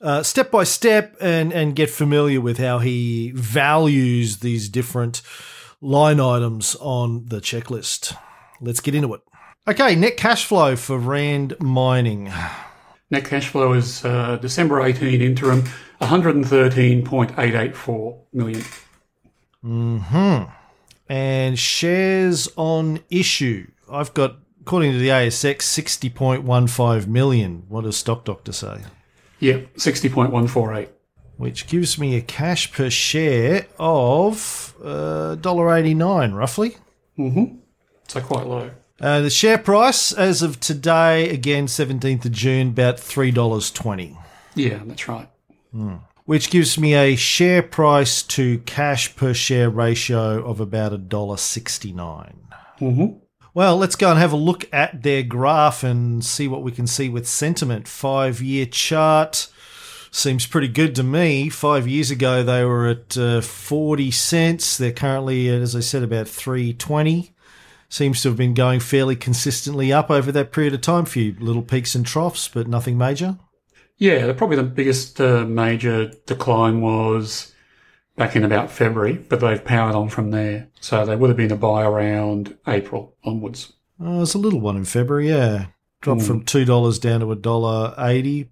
Uh, 0.00 0.22
step 0.22 0.50
by 0.50 0.64
step 0.64 1.14
and, 1.20 1.52
and 1.52 1.76
get 1.76 1.90
familiar 1.90 2.40
with 2.40 2.58
how 2.58 2.80
he 2.80 3.32
values 3.34 4.38
these 4.38 4.68
different 4.68 5.22
line 5.80 6.20
items 6.20 6.76
on 6.80 7.24
the 7.26 7.40
checklist. 7.40 8.16
Let's 8.60 8.80
get 8.80 8.94
into 8.94 9.14
it. 9.14 9.22
Okay, 9.68 9.96
net 9.96 10.16
cash 10.16 10.46
flow 10.46 10.76
for 10.76 10.96
Rand 10.98 11.56
Mining. 11.60 12.32
Net 13.10 13.24
cash 13.24 13.48
flow 13.48 13.72
is 13.72 14.04
uh, 14.04 14.36
December 14.36 14.80
18 14.82 15.20
interim, 15.20 15.64
113.884 16.00 18.18
million. 18.32 18.62
Mm-hmm. 19.64 20.52
And 21.08 21.58
shares 21.58 22.48
on 22.56 23.00
issue. 23.10 23.66
I've 23.90 24.14
got, 24.14 24.36
according 24.60 24.92
to 24.92 24.98
the 24.98 25.08
ASX, 25.08 25.58
60.15 25.58 27.06
million. 27.06 27.64
What 27.68 27.84
does 27.84 27.96
Stock 27.96 28.24
Doctor 28.24 28.52
say? 28.52 28.82
Yeah, 29.38 29.58
60.148. 29.76 30.88
which 31.36 31.66
gives 31.66 31.98
me 31.98 32.16
a 32.16 32.20
cash 32.22 32.72
per 32.72 32.88
share 32.90 33.66
of 33.78 34.74
uh, 34.82 35.36
$1.89 35.40 36.34
roughly. 36.34 36.76
Mm-hmm. 37.18 37.56
So 38.08 38.20
quite 38.20 38.46
low. 38.46 38.70
Uh, 39.00 39.20
the 39.20 39.30
share 39.30 39.58
price 39.58 40.12
as 40.12 40.42
of 40.42 40.58
today, 40.60 41.28
again, 41.30 41.66
17th 41.66 42.24
of 42.24 42.32
June, 42.32 42.68
about 42.68 42.96
$3.20, 42.96 44.16
Yeah, 44.54 44.80
that's 44.86 45.06
right. 45.08 45.28
which 46.24 46.48
gives 46.50 46.78
me 46.78 46.94
a 46.94 47.14
share 47.16 47.62
price 47.62 48.22
to 48.22 48.58
cash 48.60 49.14
per 49.14 49.34
share 49.34 49.68
ratio 49.68 50.42
of 50.42 50.60
about 50.60 50.92
$1.69. 50.92 52.34
Mm-hmm. 52.80 53.18
Well, 53.52 53.76
let's 53.76 53.96
go 53.96 54.10
and 54.10 54.18
have 54.18 54.32
a 54.32 54.36
look 54.36 54.66
at 54.72 55.02
their 55.02 55.22
graph 55.22 55.82
and 55.82 56.24
see 56.24 56.46
what 56.48 56.62
we 56.62 56.72
can 56.72 56.86
see 56.86 57.08
with 57.08 57.26
sentiment. 57.26 57.88
Five 57.88 58.40
year 58.42 58.66
chart 58.66 59.48
seems 60.16 60.46
pretty 60.46 60.68
good 60.68 60.94
to 60.94 61.02
me. 61.02 61.48
Five 61.48 61.86
years 61.86 62.10
ago, 62.10 62.42
they 62.42 62.64
were 62.64 62.88
at 62.88 63.16
uh, 63.16 63.40
40 63.40 64.10
cents. 64.10 64.76
They're 64.78 64.92
currently, 64.92 65.48
at, 65.48 65.60
as 65.60 65.76
I 65.76 65.80
said, 65.80 66.02
about 66.02 66.28
320. 66.28 67.34
Seems 67.88 68.22
to 68.22 68.28
have 68.28 68.36
been 68.36 68.54
going 68.54 68.80
fairly 68.80 69.14
consistently 69.14 69.92
up 69.92 70.10
over 70.10 70.32
that 70.32 70.52
period 70.52 70.74
of 70.74 70.80
time. 70.80 71.04
Few 71.04 71.36
little 71.38 71.62
peaks 71.62 71.94
and 71.94 72.04
troughs, 72.04 72.48
but 72.48 72.66
nothing 72.66 72.98
major. 72.98 73.38
Yeah, 73.98 74.32
probably 74.32 74.56
the 74.56 74.64
biggest 74.64 75.20
uh, 75.20 75.44
major 75.44 76.10
decline 76.26 76.80
was 76.80 77.54
back 78.16 78.34
in 78.34 78.44
about 78.44 78.70
February, 78.70 79.14
but 79.14 79.40
they've 79.40 79.64
powered 79.64 79.94
on 79.94 80.08
from 80.08 80.30
there. 80.30 80.68
So 80.80 81.06
they 81.06 81.16
would 81.16 81.30
have 81.30 81.36
been 81.36 81.52
a 81.52 81.56
buy 81.56 81.84
around 81.84 82.56
April 82.66 83.14
onwards. 83.24 83.72
Oh, 84.00 84.16
there's 84.16 84.34
a 84.34 84.38
little 84.38 84.60
one 84.60 84.76
in 84.76 84.84
February, 84.84 85.28
yeah. 85.28 85.66
Dropped 86.02 86.22
from 86.22 86.44
two 86.44 86.64
dollars 86.64 86.98
down 86.98 87.20
to 87.20 87.32
a 87.32 87.36
dollar 87.36 87.94
eighty. 87.98 88.50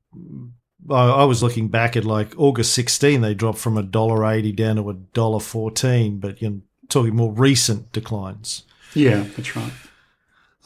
I 0.90 1.08
I 1.10 1.24
was 1.24 1.42
looking 1.42 1.68
back 1.68 1.96
at 1.96 2.04
like 2.04 2.34
August 2.38 2.72
sixteen, 2.72 3.20
they 3.20 3.34
dropped 3.34 3.58
from 3.58 3.76
a 3.78 3.82
dollar 3.82 4.24
eighty 4.26 4.52
down 4.52 4.76
to 4.76 4.90
a 4.90 4.94
dollar 4.94 5.40
fourteen, 5.40 6.18
but 6.18 6.40
you're 6.42 6.58
talking 6.88 7.14
more 7.16 7.32
recent 7.32 7.92
declines. 7.92 8.64
Yeah, 8.94 9.24
that's 9.36 9.56
right. 9.56 9.72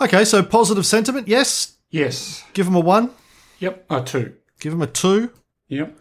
Okay, 0.00 0.24
so 0.24 0.42
positive 0.42 0.84
sentiment, 0.86 1.28
yes. 1.28 1.76
Yes. 1.90 2.44
Give 2.52 2.66
them 2.66 2.74
a 2.76 2.80
one. 2.80 3.10
Yep. 3.58 3.86
a 3.90 4.02
two. 4.02 4.34
Give 4.60 4.72
them 4.72 4.82
a 4.82 4.86
two. 4.86 5.30
Yep. 5.68 5.98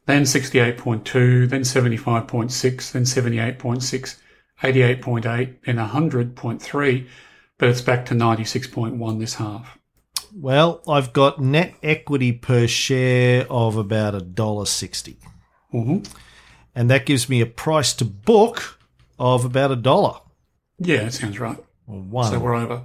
then 0.05 0.23
68.2, 0.23 1.49
then 1.49 1.61
75.6, 1.61 2.91
then 2.91 3.03
78.6, 3.03 4.17
88.8, 4.63 5.55
and 5.65 5.77
100.3. 5.79 7.07
But 7.57 7.69
it's 7.69 7.81
back 7.81 8.05
to 8.07 8.13
96.1 8.13 9.19
this 9.19 9.35
half. 9.35 9.77
Well, 10.35 10.81
I've 10.87 11.13
got 11.13 11.41
net 11.41 11.73
equity 11.81 12.31
per 12.31 12.67
share 12.67 13.47
of 13.49 13.75
about 13.77 14.13
a 14.13 14.19
dollar 14.21 14.65
sixty, 14.65 15.17
hmm 15.71 15.99
and 16.75 16.89
that 16.91 17.05
gives 17.07 17.27
me 17.29 17.41
a 17.41 17.45
price 17.47 17.93
to 17.95 18.05
book 18.05 18.77
of 19.17 19.43
about 19.45 19.71
a 19.71 19.75
dollar 19.75 20.19
Yeah, 20.77 21.05
that 21.05 21.13
sounds 21.13 21.39
right. 21.39 21.57
one. 21.85 22.31
So 22.31 22.37
we're 22.39 22.53
over. 22.55 22.83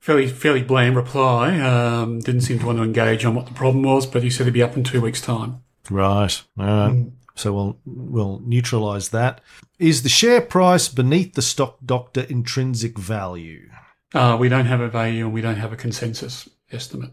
fairly 0.00 0.28
fairly 0.28 0.62
bland 0.62 0.96
reply. 0.96 1.58
Um, 1.60 2.20
didn't 2.20 2.42
seem 2.42 2.58
to 2.60 2.66
want 2.66 2.78
to 2.78 2.84
engage 2.84 3.24
on 3.24 3.34
what 3.34 3.46
the 3.46 3.52
problem 3.52 3.82
was, 3.82 4.06
but 4.06 4.22
he 4.22 4.30
said 4.30 4.46
he'd 4.46 4.52
be 4.52 4.62
up 4.62 4.76
in 4.76 4.84
two 4.84 5.00
weeks' 5.00 5.20
time. 5.20 5.62
Right. 5.90 6.42
All 6.58 6.66
right. 6.66 7.06
So 7.34 7.52
we'll 7.52 7.78
we'll 7.84 8.40
neutralize 8.44 9.10
that. 9.10 9.40
Is 9.78 10.02
the 10.02 10.08
share 10.08 10.40
price 10.40 10.88
beneath 10.88 11.34
the 11.34 11.42
stock 11.42 11.78
doctor 11.84 12.22
intrinsic 12.22 12.98
value? 12.98 13.68
Uh, 14.14 14.36
we 14.40 14.48
don't 14.48 14.66
have 14.66 14.80
a 14.80 14.88
value 14.88 15.26
and 15.26 15.34
we 15.34 15.42
don't 15.42 15.56
have 15.56 15.72
a 15.72 15.76
consensus 15.76 16.48
estimate. 16.72 17.10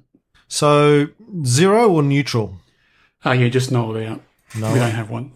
So 0.48 1.08
zero 1.46 1.92
or 1.92 2.02
neutral? 2.04 2.58
Uh, 3.26 3.32
yeah, 3.32 3.50
just 3.50 3.72
null 3.72 3.96
it 3.96 4.08
out. 4.08 4.22
No. 4.56 4.72
We 4.74 4.80
don't 4.80 4.92
have 4.92 5.10
one. 5.10 5.32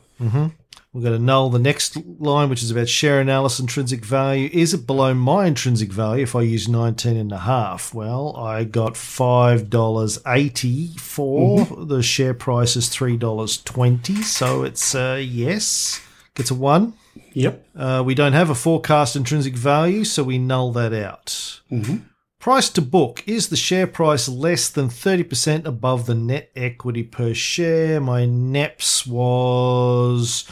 We're 0.94 1.02
going 1.04 1.18
to 1.18 1.24
null 1.24 1.50
the 1.52 1.60
next 1.60 1.96
line, 2.20 2.50
which 2.50 2.64
is 2.64 2.72
about 2.72 2.90
share 2.90 3.20
analysis 3.20 3.60
intrinsic 3.60 4.04
value. 4.04 4.50
Is 4.52 4.74
it 4.74 4.88
below 4.88 5.14
my 5.14 5.46
intrinsic 5.46 5.92
value 5.92 6.24
if 6.24 6.36
I 6.36 6.42
use 6.42 6.68
19 6.68 7.16
and 7.18 7.32
a 7.32 7.38
half? 7.38 7.94
Well, 7.94 8.36
I 8.36 8.64
got 8.64 8.94
$5.80 8.94 11.00
for 11.00 11.66
the 11.86 12.02
share 12.02 12.34
price 12.34 12.76
is 12.76 12.90
$3.20. 12.90 14.24
So 14.24 14.64
it's 14.64 14.96
uh, 14.96 15.22
yes, 15.24 16.02
gets 16.34 16.50
a 16.52 16.56
one. 16.56 16.94
Yep. 17.34 17.68
Uh, 17.76 18.02
we 18.06 18.16
don't 18.16 18.34
have 18.34 18.50
a 18.50 18.56
forecast 18.56 19.16
intrinsic 19.16 19.56
value, 19.56 20.04
so 20.04 20.24
we 20.24 20.40
null 20.40 20.72
that 20.72 20.94
out. 20.94 21.62
Mhm. 21.72 22.02
Price 22.40 22.70
to 22.70 22.82
book 22.82 23.24
is 23.28 23.50
the 23.50 23.56
share 23.58 23.88
price 23.88 24.30
less 24.30 24.70
than 24.70 24.90
30% 24.90 25.66
above 25.66 26.06
the 26.06 26.14
net 26.16 26.52
equity 26.56 27.04
per 27.04 27.34
share. 27.34 28.00
My 28.00 28.26
NEPS 28.26 29.08
was 29.08 30.46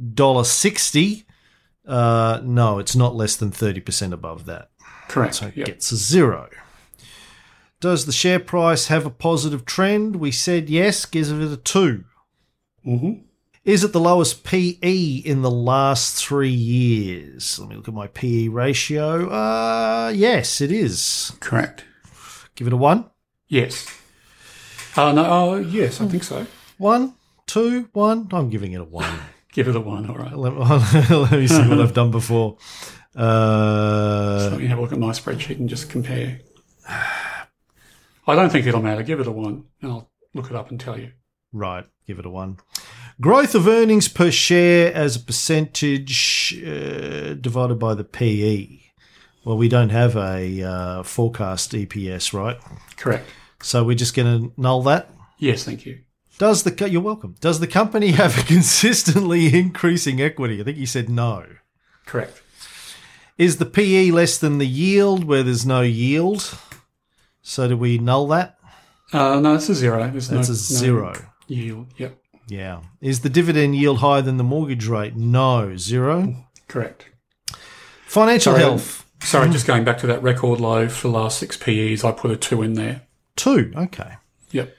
$1.60. 0.00 1.24
Uh, 1.86 2.40
no, 2.44 2.78
it's 2.78 2.94
not 2.94 3.16
less 3.16 3.34
than 3.36 3.50
30% 3.50 4.12
above 4.12 4.46
that. 4.46 4.70
Correct. 5.08 5.34
So 5.34 5.46
it 5.48 5.56
Yep. 5.56 5.66
gets 5.66 5.90
a 5.92 5.96
zero. 5.96 6.48
Does 7.80 8.06
the 8.06 8.12
share 8.12 8.38
price 8.38 8.86
have 8.86 9.04
a 9.04 9.10
positive 9.10 9.64
trend? 9.64 10.16
We 10.16 10.30
said 10.30 10.70
yes, 10.70 11.04
gives 11.04 11.30
it 11.32 11.42
a 11.42 11.56
2. 11.56 12.04
Mm-hmm. 12.86 13.12
Is 13.64 13.84
it 13.84 13.92
the 13.92 14.00
lowest 14.00 14.42
PE 14.42 15.22
in 15.24 15.42
the 15.42 15.50
last 15.50 16.16
three 16.16 16.50
years? 16.50 17.60
Let 17.60 17.68
me 17.68 17.76
look 17.76 17.86
at 17.86 17.94
my 17.94 18.08
PE 18.08 18.48
ratio. 18.48 19.28
Uh, 19.28 20.12
yes, 20.14 20.60
it 20.60 20.72
is. 20.72 21.32
Correct. 21.38 21.84
Give 22.56 22.66
it 22.66 22.72
a 22.72 22.76
1. 22.76 23.08
Yes. 23.46 23.86
Oh, 24.96 25.12
no. 25.12 25.24
Oh, 25.24 25.54
yes, 25.56 26.00
I 26.00 26.08
think 26.08 26.24
so. 26.24 26.44
One, 26.78 27.14
two, 27.46 27.88
one. 27.92 28.28
I'm 28.32 28.50
giving 28.50 28.72
it 28.72 28.80
a 28.80 28.84
1. 28.84 29.20
Give 29.52 29.68
it 29.68 29.76
a 29.76 29.80
one. 29.80 30.08
All 30.08 30.16
right. 30.16 30.34
let, 30.34 30.54
let 31.10 31.32
me 31.32 31.46
see 31.46 31.68
what 31.68 31.78
I've 31.78 31.92
done 31.92 32.10
before. 32.10 32.56
Uh, 33.14 34.48
Let 34.50 34.58
me 34.58 34.66
have 34.66 34.78
a 34.78 34.80
look 34.80 34.92
at 34.92 34.98
my 34.98 35.10
spreadsheet 35.10 35.58
and 35.58 35.68
just 35.68 35.90
compare. 35.90 36.40
I 36.88 38.34
don't 38.34 38.50
think 38.50 38.66
it'll 38.66 38.80
matter. 38.80 39.02
Give 39.02 39.20
it 39.20 39.26
a 39.26 39.30
one, 39.30 39.64
and 39.82 39.92
I'll 39.92 40.10
look 40.32 40.46
it 40.48 40.56
up 40.56 40.70
and 40.70 40.80
tell 40.80 40.98
you. 40.98 41.12
Right, 41.52 41.84
give 42.06 42.18
it 42.18 42.24
a 42.24 42.30
one. 42.30 42.56
Growth 43.20 43.54
of 43.54 43.68
earnings 43.68 44.08
per 44.08 44.30
share 44.30 44.92
as 44.92 45.16
a 45.16 45.20
percentage 45.20 46.60
uh, 46.66 47.34
divided 47.34 47.78
by 47.78 47.94
the 47.94 48.04
PE. 48.04 48.80
Well, 49.44 49.56
we 49.56 49.68
don't 49.68 49.90
have 49.90 50.16
a 50.16 50.62
uh, 50.62 51.02
forecast 51.02 51.72
EPS, 51.72 52.32
right? 52.32 52.58
Correct. 52.96 53.28
So 53.60 53.84
we're 53.84 53.96
just 53.96 54.14
going 54.14 54.50
to 54.50 54.60
null 54.60 54.82
that. 54.84 55.10
Yes, 55.38 55.64
thank 55.64 55.84
you. 55.84 56.00
Does 56.38 56.62
the 56.62 56.90
you're 56.90 57.02
welcome? 57.02 57.36
Does 57.40 57.60
the 57.60 57.66
company 57.66 58.10
have 58.12 58.38
a 58.38 58.42
consistently 58.42 59.56
increasing 59.56 60.20
equity? 60.20 60.60
I 60.60 60.64
think 60.64 60.78
you 60.78 60.86
said 60.86 61.08
no. 61.08 61.46
Correct. 62.06 62.42
Is 63.38 63.56
the 63.58 63.66
PE 63.66 64.10
less 64.10 64.38
than 64.38 64.58
the 64.58 64.66
yield 64.66 65.24
where 65.24 65.42
there's 65.42 65.66
no 65.66 65.82
yield? 65.82 66.58
So 67.42 67.68
do 67.68 67.76
we 67.76 67.98
null 67.98 68.28
that? 68.28 68.58
Uh, 69.12 69.40
no, 69.40 69.54
it's 69.54 69.68
a 69.68 69.74
zero. 69.74 70.08
There's 70.10 70.28
That's 70.28 70.48
no, 70.48 70.52
a 70.52 70.56
zero. 70.56 71.12
no 71.12 71.20
yield. 71.48 71.88
Yep. 71.96 72.21
Yeah. 72.52 72.82
Is 73.00 73.20
the 73.20 73.30
dividend 73.30 73.76
yield 73.76 74.00
higher 74.00 74.20
than 74.20 74.36
the 74.36 74.44
mortgage 74.44 74.86
rate? 74.86 75.16
No. 75.16 75.74
Zero. 75.78 76.44
Correct. 76.68 77.06
Financial 78.06 78.52
Sorry. 78.52 78.62
health. 78.62 79.06
Sorry, 79.22 79.48
just 79.48 79.66
going 79.66 79.84
back 79.84 79.96
to 79.98 80.06
that 80.08 80.22
record 80.22 80.60
low 80.60 80.86
for 80.86 81.08
the 81.08 81.14
last 81.14 81.38
six 81.38 81.56
PEs, 81.56 82.04
I 82.04 82.12
put 82.12 82.30
a 82.30 82.36
two 82.36 82.60
in 82.60 82.74
there. 82.74 83.02
Two. 83.36 83.72
Okay. 83.74 84.16
Yep. 84.50 84.76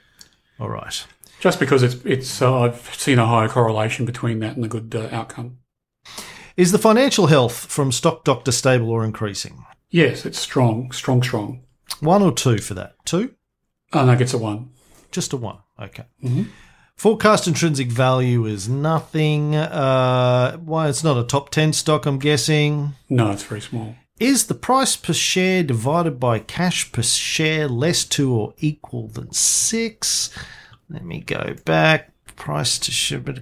All 0.60 0.68
right. 0.68 1.04
Just 1.40 1.58
because 1.58 1.82
it's 1.82 1.96
it's 2.04 2.40
uh, 2.40 2.60
I've 2.60 2.94
seen 2.94 3.18
a 3.18 3.26
higher 3.26 3.48
correlation 3.48 4.06
between 4.06 4.38
that 4.38 4.54
and 4.54 4.62
the 4.62 4.68
good 4.68 4.94
uh, 4.94 5.08
outcome. 5.10 5.58
Is 6.56 6.70
the 6.70 6.78
financial 6.78 7.26
health 7.26 7.56
from 7.66 7.90
Stock 7.90 8.22
Doctor 8.22 8.52
stable 8.52 8.90
or 8.90 9.04
increasing? 9.04 9.64
Yes, 9.90 10.24
it's 10.24 10.38
strong, 10.38 10.92
strong, 10.92 11.24
strong. 11.24 11.64
One 11.98 12.22
or 12.22 12.30
two 12.30 12.58
for 12.58 12.74
that? 12.74 12.94
Two? 13.04 13.34
Oh, 13.92 14.04
no, 14.04 14.12
it's 14.12 14.32
a 14.32 14.38
one. 14.38 14.70
Just 15.10 15.32
a 15.32 15.36
one. 15.36 15.58
Okay. 15.80 16.04
Mhm. 16.22 16.46
Forecast 16.96 17.46
intrinsic 17.46 17.88
value 17.88 18.46
is 18.46 18.68
nothing. 18.68 19.54
Uh, 19.54 20.56
why 20.58 20.88
it's 20.88 21.04
not 21.04 21.18
a 21.18 21.24
top 21.24 21.50
10 21.50 21.72
stock, 21.72 22.06
I'm 22.06 22.18
guessing. 22.18 22.94
No, 23.10 23.30
it's 23.30 23.42
very 23.42 23.60
small. 23.60 23.96
Is 24.20 24.46
the 24.46 24.54
price 24.54 24.96
per 24.96 25.12
share 25.12 25.64
divided 25.64 26.20
by 26.20 26.38
cash 26.38 26.92
per 26.92 27.02
share 27.02 27.66
less 27.68 28.04
to 28.06 28.32
or 28.32 28.54
equal 28.58 29.08
than 29.08 29.32
six? 29.32 30.30
Let 30.88 31.04
me 31.04 31.20
go 31.20 31.56
back. 31.64 32.12
Price 32.36 32.78
to 32.80 32.90
share. 32.90 33.18
Uh, 33.20 33.32
it 33.32 33.36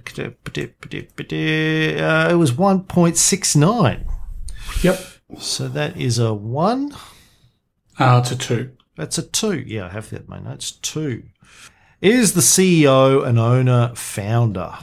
was 2.35 2.51
1.69. 2.51 4.05
Yep. 4.83 5.05
So 5.39 5.67
that 5.67 5.97
is 5.97 6.19
a 6.19 6.33
one. 6.33 6.95
Uh, 7.99 8.21
it's 8.23 8.31
a 8.31 8.35
two. 8.35 8.71
That's 8.95 9.17
a 9.17 9.23
two. 9.23 9.59
Yeah, 9.59 9.85
I 9.85 9.89
have 9.89 10.09
that 10.09 10.21
in 10.23 10.27
my 10.27 10.39
notes. 10.39 10.71
Two. 10.71 11.23
Is 12.03 12.33
the 12.33 12.41
CEO 12.41 13.25
an 13.25 13.37
owner 13.37 13.93
founder? 13.95 14.73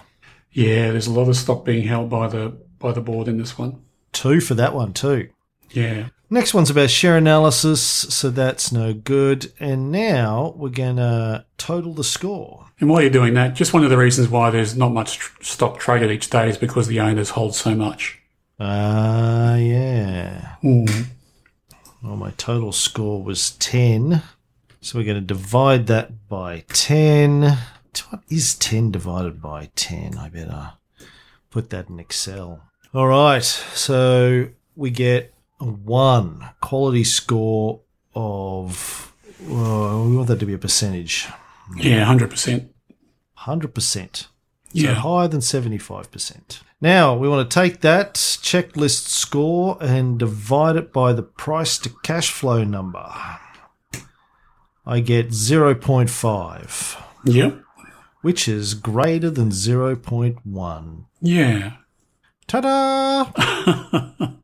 Yeah, 0.53 0.91
there's 0.91 1.07
a 1.07 1.13
lot 1.13 1.29
of 1.29 1.37
stock 1.37 1.67
being 1.67 1.87
held 1.87 2.09
by 2.09 2.29
the 2.29 2.57
by 2.79 2.93
the 2.93 3.03
board 3.03 3.29
in 3.29 3.37
this 3.37 3.59
one. 3.59 3.83
Two 4.13 4.41
for 4.41 4.55
that 4.55 4.75
one, 4.75 4.95
too. 4.95 5.29
Yeah. 5.71 6.09
Next 6.31 6.55
one's 6.55 6.71
about 6.71 6.89
share 6.89 7.19
analysis, 7.19 7.83
so 7.83 8.31
that's 8.31 8.73
no 8.73 8.95
good. 8.95 9.53
And 9.61 9.93
now 9.93 10.55
we're 10.57 10.71
going 10.71 10.97
to 10.97 11.45
total 11.59 11.93
the 11.93 12.05
score. 12.05 12.65
And 12.81 12.89
while 12.89 13.03
you're 13.03 13.11
doing 13.11 13.35
that, 13.35 13.53
just 13.55 13.75
one 13.75 13.85
of 13.85 13.91
the 13.91 13.99
reasons 13.99 14.31
why 14.31 14.49
there's 14.49 14.75
not 14.75 14.91
much 14.91 15.19
tr- 15.19 15.43
stock 15.43 15.79
traded 15.79 16.11
each 16.11 16.31
day 16.31 16.49
is 16.49 16.57
because 16.57 16.87
the 16.87 17.01
owners 17.01 17.29
hold 17.31 17.55
so 17.55 17.75
much. 17.75 18.19
Ah, 18.59 19.57
yeah. 19.57 20.55
Well, 20.63 22.17
my 22.17 22.31
total 22.39 22.73
score 22.73 23.23
was 23.23 23.51
10. 23.59 24.23
So 24.81 24.99
we're 24.99 25.05
going 25.05 25.17
to 25.17 25.21
divide 25.21 25.87
that 25.89 26.29
by 26.29 26.65
10. 26.69 27.43
What 28.09 28.23
is 28.31 28.55
10 28.55 28.91
divided 28.93 29.43
by 29.43 29.71
10? 29.77 30.17
I 30.17 30.29
better 30.29 30.73
put 31.51 31.71
that 31.71 31.89
in 31.89 32.01
Excel. 32.01 32.63
All 32.95 33.07
right. 33.09 33.43
So 33.45 34.49
we 34.77 34.91
get 34.91 35.35
a 35.61 35.65
1 35.67 36.49
quality 36.61 37.05
score 37.05 37.81
of, 38.15 39.13
well, 39.43 40.09
we 40.09 40.17
want 40.17 40.29
that 40.29 40.41
to 40.41 40.47
be 40.47 40.55
a 40.55 40.59
percentage. 40.59 41.29
Yeah, 41.77 42.05
hundred 42.05 42.31
percent. 42.31 42.73
100%. 43.41 44.17
So 44.17 44.27
Yeah. 44.73 44.95
higher 44.95 45.29
than 45.29 45.41
75%. 45.41 46.61
Now, 46.81 47.15
we 47.15 47.29
want 47.29 47.49
to 47.49 47.55
take 47.55 47.81
that 47.83 48.15
checklist 48.15 49.09
score 49.09 49.77
and 49.81 50.19
divide 50.19 50.77
it 50.77 50.93
by 50.93 51.13
the 51.13 51.23
price 51.23 51.77
to 51.79 51.91
cash 52.03 52.31
flow 52.31 52.65
number. 52.65 53.05
I 54.91 55.01
get 55.01 55.29
0.5, 55.29 56.97
Yep. 57.25 57.63
which 58.23 58.49
is 58.49 58.75
greater 58.75 59.31
than 59.31 59.51
0.1. 59.51 61.05
Yeah. 61.21 61.73
Ta 62.49 62.61
da! 62.61 63.27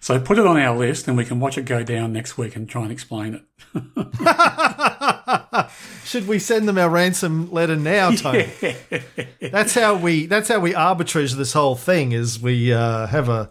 So 0.00 0.20
put 0.20 0.38
it 0.38 0.46
on 0.46 0.58
our 0.58 0.76
list, 0.76 1.08
and 1.08 1.16
we 1.16 1.24
can 1.24 1.40
watch 1.40 1.56
it 1.56 1.64
go 1.64 1.82
down 1.82 2.12
next 2.12 2.36
week 2.36 2.56
and 2.56 2.68
try 2.68 2.82
and 2.82 2.92
explain 2.92 3.40
it. 3.72 3.74
Should 6.04 6.28
we 6.28 6.38
send 6.38 6.68
them 6.68 6.76
our 6.76 6.90
ransom 6.90 7.50
letter 7.50 7.74
now, 7.74 8.10
Tony? 8.10 8.50
That's 9.40 9.74
how 9.74 9.94
we. 9.94 10.26
That's 10.26 10.50
how 10.50 10.60
we 10.60 10.74
arbitrage 10.74 11.32
this 11.36 11.54
whole 11.54 11.74
thing. 11.74 12.12
Is 12.12 12.38
we 12.38 12.70
uh, 12.70 13.06
have 13.06 13.30
a 13.30 13.48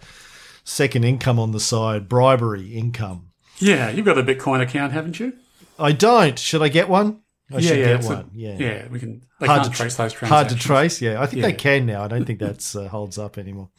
second 0.64 1.06
income 1.06 1.40
on 1.40 1.54
the 1.54 1.60
side, 1.60 2.08
bribery 2.08 2.76
income. 2.76 3.30
Yeah, 3.58 3.90
you've 3.90 4.06
got 4.06 4.20
a 4.20 4.24
Bitcoin 4.24 4.62
account, 4.62 4.94
haven't 4.94 5.20
you? 5.20 5.34
I 5.80 5.92
don't. 5.92 6.38
Should 6.38 6.62
I 6.62 6.70
get 6.70 6.90
one? 6.90 7.22
I 7.52 7.60
should 7.62 7.76
get 7.76 7.96
it's 7.98 8.08
a- 8.08 8.16
one. 8.16 8.32
yeah. 8.34 8.56
yeah. 8.58 8.88
We 8.88 9.00
can. 9.00 9.24
They 9.40 9.48
Hard 9.48 9.66
to 9.66 9.70
trace 9.70 9.96
those 9.96 10.14
transactions. 10.14 10.30
Hard 10.30 10.50
to 10.50 10.56
trace. 10.56 11.02
Yeah, 11.02 11.22
I 11.22 11.26
think 11.26 11.42
they 11.42 11.54
can 11.54 11.86
now. 11.86 12.04
I 12.04 12.08
don't 12.08 12.26
think 12.26 12.40
that's 12.48 12.76
uh, 12.76 12.88
holds 12.88 13.18
up 13.18 13.38
anymore. 13.38 13.70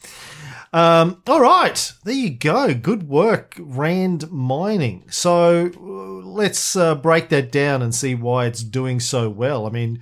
Um, 0.71 1.21
all 1.27 1.41
right, 1.41 1.91
there 2.03 2.13
you 2.13 2.29
go. 2.31 2.73
Good 2.73 3.07
work, 3.07 3.55
Rand 3.59 4.31
Mining. 4.31 5.05
So 5.09 5.71
uh, 5.75 6.27
let's 6.27 6.75
uh, 6.75 6.95
break 6.95 7.29
that 7.29 7.51
down 7.51 7.81
and 7.81 7.93
see 7.95 8.13
why 8.13 8.45
it's 8.45 8.63
doing 8.63 8.99
so 8.99 9.29
well. 9.29 9.65
I 9.65 9.69
mean, 9.69 10.01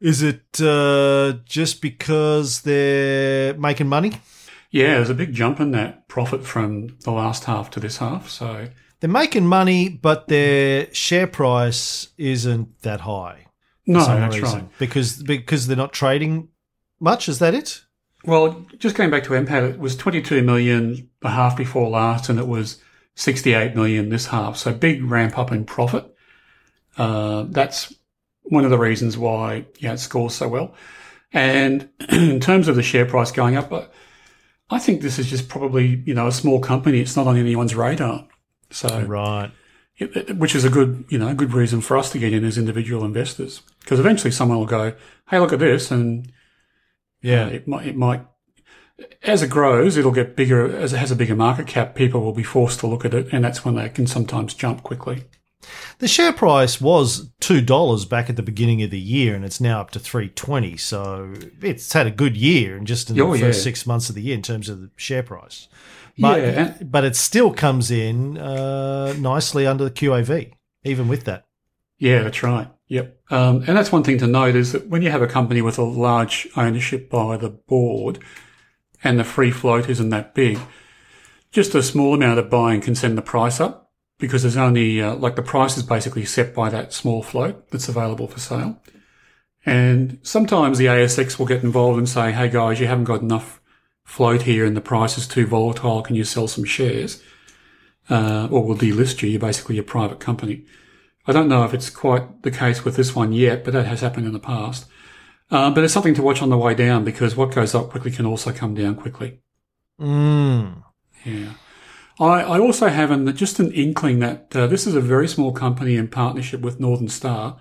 is 0.00 0.22
it 0.22 0.60
uh, 0.60 1.38
just 1.44 1.82
because 1.82 2.62
they're 2.62 3.54
making 3.54 3.88
money? 3.88 4.12
Yeah, 4.70 4.96
there's 4.96 5.10
a 5.10 5.14
big 5.14 5.32
jump 5.32 5.58
in 5.60 5.70
that 5.72 6.06
profit 6.08 6.44
from 6.46 6.98
the 7.04 7.12
last 7.12 7.44
half 7.44 7.70
to 7.70 7.80
this 7.80 7.98
half. 7.98 8.28
So 8.28 8.68
They're 9.00 9.10
making 9.10 9.46
money, 9.46 9.88
but 9.88 10.28
their 10.28 10.92
share 10.94 11.26
price 11.26 12.08
isn't 12.16 12.82
that 12.82 13.02
high. 13.02 13.46
no, 13.86 14.04
that's 14.04 14.36
reason. 14.38 14.60
right. 14.60 14.78
Because 14.78 15.22
because 15.22 15.66
they're 15.66 15.76
not 15.76 15.92
trading 15.92 16.48
much. 16.98 17.28
Is 17.28 17.38
that 17.40 17.54
it? 17.54 17.82
Well, 18.24 18.66
just 18.78 18.96
going 18.96 19.10
back 19.10 19.22
to 19.24 19.30
NPAT, 19.30 19.70
it 19.70 19.78
was 19.78 19.96
22 19.96 20.42
million 20.42 21.10
the 21.20 21.30
half 21.30 21.56
before 21.56 21.88
last, 21.88 22.28
and 22.28 22.38
it 22.38 22.48
was 22.48 22.82
68 23.14 23.74
million 23.74 24.08
this 24.08 24.26
half. 24.26 24.56
So 24.56 24.72
big 24.72 25.04
ramp 25.04 25.38
up 25.38 25.52
in 25.52 25.64
profit. 25.64 26.12
Uh, 26.96 27.44
that's 27.48 27.94
one 28.44 28.64
of 28.64 28.70
the 28.70 28.78
reasons 28.78 29.18
why 29.18 29.66
yeah 29.78 29.92
it 29.92 29.98
scores 29.98 30.34
so 30.34 30.48
well. 30.48 30.74
And 31.32 31.90
in 32.08 32.40
terms 32.40 32.68
of 32.68 32.76
the 32.76 32.82
share 32.82 33.06
price 33.06 33.30
going 33.30 33.56
up, 33.56 33.92
I 34.70 34.78
think 34.78 35.02
this 35.02 35.18
is 35.18 35.28
just 35.28 35.48
probably 35.48 36.02
you 36.06 36.14
know 36.14 36.26
a 36.26 36.32
small 36.32 36.60
company. 36.60 37.00
It's 37.00 37.16
not 37.16 37.26
on 37.26 37.36
anyone's 37.36 37.74
radar. 37.74 38.26
So 38.70 39.02
Right. 39.06 39.50
it- 39.98 40.36
which 40.36 40.54
is 40.54 40.64
a 40.64 40.68
good, 40.70 41.04
you 41.08 41.18
know, 41.18 41.32
good 41.34 41.54
reason 41.54 41.80
for 41.80 41.96
us 41.96 42.10
to 42.12 42.18
get 42.18 42.32
in 42.32 42.44
as 42.44 42.58
individual 42.58 43.04
investors. 43.04 43.62
Because 43.80 43.98
eventually 44.00 44.30
someone 44.30 44.58
will 44.58 44.66
go, 44.66 44.92
"Hey, 45.30 45.38
look 45.38 45.52
at 45.52 45.58
this," 45.58 45.90
and 45.90 46.30
Yeah. 47.22 47.46
it 47.46 47.66
might, 47.66 47.86
it 47.86 47.96
might, 47.96 48.22
as 49.22 49.42
it 49.42 49.48
grows, 49.50 49.96
it'll 49.96 50.10
get 50.12 50.36
bigger. 50.36 50.74
As 50.74 50.92
it 50.92 50.98
has 50.98 51.10
a 51.10 51.16
bigger 51.16 51.36
market 51.36 51.66
cap, 51.66 51.94
people 51.94 52.20
will 52.22 52.32
be 52.34 52.42
forced 52.42 52.80
to 52.80 52.86
look 52.86 53.04
at 53.04 53.14
it, 53.14 53.28
and 53.32 53.44
that's 53.44 53.64
when 53.64 53.74
they 53.76 53.88
can 53.88 54.06
sometimes 54.06 54.54
jump 54.54 54.82
quickly. 54.82 55.24
The 55.98 56.06
share 56.08 56.32
price 56.32 56.80
was 56.80 57.30
two 57.40 57.60
dollars 57.60 58.04
back 58.04 58.28
at 58.30 58.36
the 58.36 58.42
beginning 58.42 58.82
of 58.82 58.90
the 58.90 59.00
year, 59.00 59.34
and 59.34 59.44
it's 59.44 59.60
now 59.60 59.80
up 59.80 59.90
to 59.92 59.98
three 59.98 60.28
twenty. 60.28 60.76
So 60.76 61.32
it's 61.62 61.92
had 61.92 62.06
a 62.06 62.10
good 62.10 62.36
year, 62.36 62.76
and 62.76 62.86
just 62.86 63.10
in 63.10 63.18
oh, 63.20 63.32
the 63.32 63.44
Oh, 63.44 63.48
first 63.48 63.58
yeah. 63.60 63.64
six 63.64 63.86
months 63.86 64.08
of 64.08 64.14
the 64.14 64.22
year 64.22 64.34
in 64.34 64.42
terms 64.42 64.68
of 64.68 64.80
the 64.80 64.90
share 64.96 65.22
price. 65.22 65.68
But 66.18 66.40
Yeah, 66.40 66.76
but 66.82 67.04
it 67.04 67.16
still 67.16 67.52
comes 67.52 67.90
in 67.90 68.38
uh, 68.38 69.14
nicely 69.18 69.66
under 69.66 69.84
the 69.84 69.90
QAV. 69.90 70.52
even 70.84 71.08
with 71.08 71.24
that. 71.24 71.46
Yeah, 71.98 72.22
that's 72.22 72.42
right. 72.42 72.68
Yep. 72.88 73.20
Um, 73.30 73.64
and 73.66 73.76
that's 73.76 73.90
one 73.90 74.04
thing 74.04 74.18
to 74.18 74.26
note 74.26 74.54
is 74.54 74.72
that 74.72 74.88
when 74.88 75.02
you 75.02 75.10
have 75.10 75.22
a 75.22 75.26
company 75.26 75.60
with 75.60 75.78
a 75.78 75.82
large 75.82 76.48
ownership 76.56 77.10
by 77.10 77.36
the 77.36 77.50
board 77.50 78.18
and 79.02 79.18
the 79.18 79.24
free 79.24 79.50
float 79.50 79.88
isn't 79.88 80.10
that 80.10 80.34
big, 80.34 80.58
just 81.50 81.74
a 81.74 81.82
small 81.82 82.14
amount 82.14 82.38
of 82.38 82.48
buying 82.50 82.80
can 82.80 82.94
send 82.94 83.18
the 83.18 83.22
price 83.22 83.60
up 83.60 83.90
because 84.18 84.42
there's 84.42 84.56
only, 84.56 85.02
uh, 85.02 85.14
like 85.16 85.36
the 85.36 85.42
price 85.42 85.76
is 85.76 85.82
basically 85.82 86.24
set 86.24 86.54
by 86.54 86.68
that 86.70 86.92
small 86.92 87.22
float 87.22 87.70
that's 87.70 87.88
available 87.88 88.28
for 88.28 88.38
sale. 88.40 88.80
And 89.64 90.20
sometimes 90.22 90.78
the 90.78 90.86
ASX 90.86 91.38
will 91.38 91.46
get 91.46 91.64
involved 91.64 91.98
and 91.98 92.08
say, 92.08 92.30
Hey 92.30 92.48
guys, 92.48 92.78
you 92.78 92.86
haven't 92.86 93.04
got 93.04 93.20
enough 93.22 93.55
float 94.06 94.42
here 94.42 94.64
and 94.64 94.76
the 94.76 94.80
price 94.80 95.18
is 95.18 95.26
too 95.26 95.46
volatile. 95.46 96.00
Can 96.00 96.16
you 96.16 96.24
sell 96.24 96.48
some 96.48 96.64
shares? 96.64 97.22
Uh, 98.08 98.48
or 98.50 98.64
we'll 98.64 98.76
delist 98.76 99.20
you. 99.20 99.28
You're 99.28 99.40
basically 99.40 99.76
a 99.78 99.82
private 99.82 100.20
company. 100.20 100.64
I 101.26 101.32
don't 101.32 101.48
know 101.48 101.64
if 101.64 101.74
it's 101.74 101.90
quite 101.90 102.42
the 102.42 102.52
case 102.52 102.84
with 102.84 102.94
this 102.96 103.16
one 103.16 103.32
yet, 103.32 103.64
but 103.64 103.72
that 103.74 103.86
has 103.86 104.00
happened 104.00 104.26
in 104.26 104.32
the 104.32 104.38
past. 104.38 104.86
Uh, 105.50 105.70
but 105.70 105.82
it's 105.82 105.92
something 105.92 106.14
to 106.14 106.22
watch 106.22 106.40
on 106.40 106.50
the 106.50 106.56
way 106.56 106.72
down 106.72 107.04
because 107.04 107.36
what 107.36 107.52
goes 107.52 107.74
up 107.74 107.90
quickly 107.90 108.12
can 108.12 108.26
also 108.26 108.52
come 108.52 108.74
down 108.74 108.94
quickly. 108.94 109.40
Mm. 110.00 110.84
Yeah. 111.24 111.54
I, 112.20 112.42
I 112.42 112.60
also 112.60 112.86
have 112.86 113.10
an, 113.10 113.36
just 113.36 113.58
an 113.58 113.72
inkling 113.72 114.20
that 114.20 114.54
uh, 114.54 114.68
this 114.68 114.86
is 114.86 114.94
a 114.94 115.00
very 115.00 115.26
small 115.26 115.52
company 115.52 115.96
in 115.96 116.06
partnership 116.06 116.60
with 116.60 116.78
Northern 116.78 117.08
Star 117.08 117.58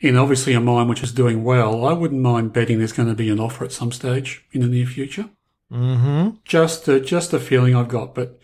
in 0.00 0.16
obviously 0.16 0.54
a 0.54 0.60
mine 0.60 0.88
which 0.88 1.02
is 1.02 1.12
doing 1.12 1.44
well. 1.44 1.84
I 1.84 1.92
wouldn't 1.92 2.20
mind 2.20 2.52
betting 2.52 2.78
there's 2.78 2.92
going 2.92 3.08
to 3.08 3.14
be 3.14 3.28
an 3.28 3.40
offer 3.40 3.64
at 3.64 3.72
some 3.72 3.92
stage 3.92 4.44
in 4.52 4.62
the 4.62 4.66
near 4.66 4.86
future. 4.86 5.30
Mm-hmm. 5.70 6.36
Just 6.44 6.88
a, 6.88 7.00
just 7.00 7.32
a 7.32 7.38
feeling 7.38 7.76
I've 7.76 7.88
got, 7.88 8.14
but 8.14 8.40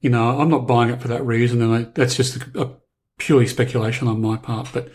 you 0.00 0.10
know, 0.10 0.40
I'm 0.40 0.48
not 0.48 0.66
buying 0.66 0.90
it 0.90 1.00
for 1.00 1.08
that 1.08 1.24
reason, 1.24 1.60
and 1.60 1.74
I, 1.74 1.82
that's 1.94 2.14
just 2.14 2.36
a, 2.36 2.60
a 2.62 2.70
purely 3.18 3.46
speculation 3.46 4.08
on 4.08 4.20
my 4.20 4.36
part, 4.36 4.68
but 4.72 4.90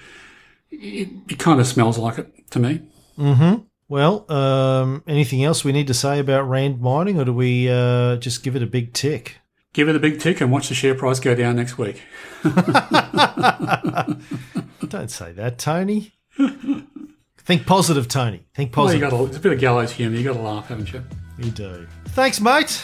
it, 0.71 1.09
it 1.29 1.39
kind 1.39 1.59
of 1.59 1.67
smells 1.67 1.97
like 1.97 2.17
it 2.17 2.49
to 2.51 2.59
me. 2.59 2.81
Mm-hmm. 3.17 3.63
Well, 3.87 4.31
um, 4.31 5.03
anything 5.05 5.43
else 5.43 5.63
we 5.63 5.71
need 5.71 5.87
to 5.87 5.93
say 5.93 6.19
about 6.19 6.49
Rand 6.49 6.81
Mining, 6.81 7.19
or 7.19 7.25
do 7.25 7.33
we 7.33 7.69
uh, 7.69 8.15
just 8.17 8.41
give 8.41 8.55
it 8.55 8.63
a 8.63 8.67
big 8.67 8.93
tick? 8.93 9.37
Give 9.75 9.89
it 9.89 9.95
a 9.97 9.99
big 9.99 10.21
tick 10.21 10.39
and 10.39 10.49
watch 10.53 10.69
the 10.69 10.73
share 10.73 10.95
price 10.95 11.19
go 11.19 11.35
down 11.35 11.57
next 11.57 11.77
week. 11.77 12.01
Don't 14.87 15.09
say 15.11 15.33
that, 15.33 15.55
Tony. 15.57 16.13
Think 17.39 17.65
positive, 17.65 18.07
Tony. 18.07 18.45
Think 18.55 18.73
Well, 18.75 18.85
you 18.93 19.01
positive. 19.01 19.11
got 19.11 19.19
a, 19.19 19.25
it's 19.25 19.35
a 19.37 19.39
bit 19.41 19.51
of 19.51 19.59
gallows 19.59 19.91
humour. 19.91 20.15
You 20.15 20.23
got 20.23 20.33
to 20.33 20.41
laugh, 20.41 20.67
haven't 20.67 20.93
you? 20.93 21.03
You 21.37 21.51
do. 21.51 21.87
Thanks, 22.07 22.39
mate. 22.39 22.81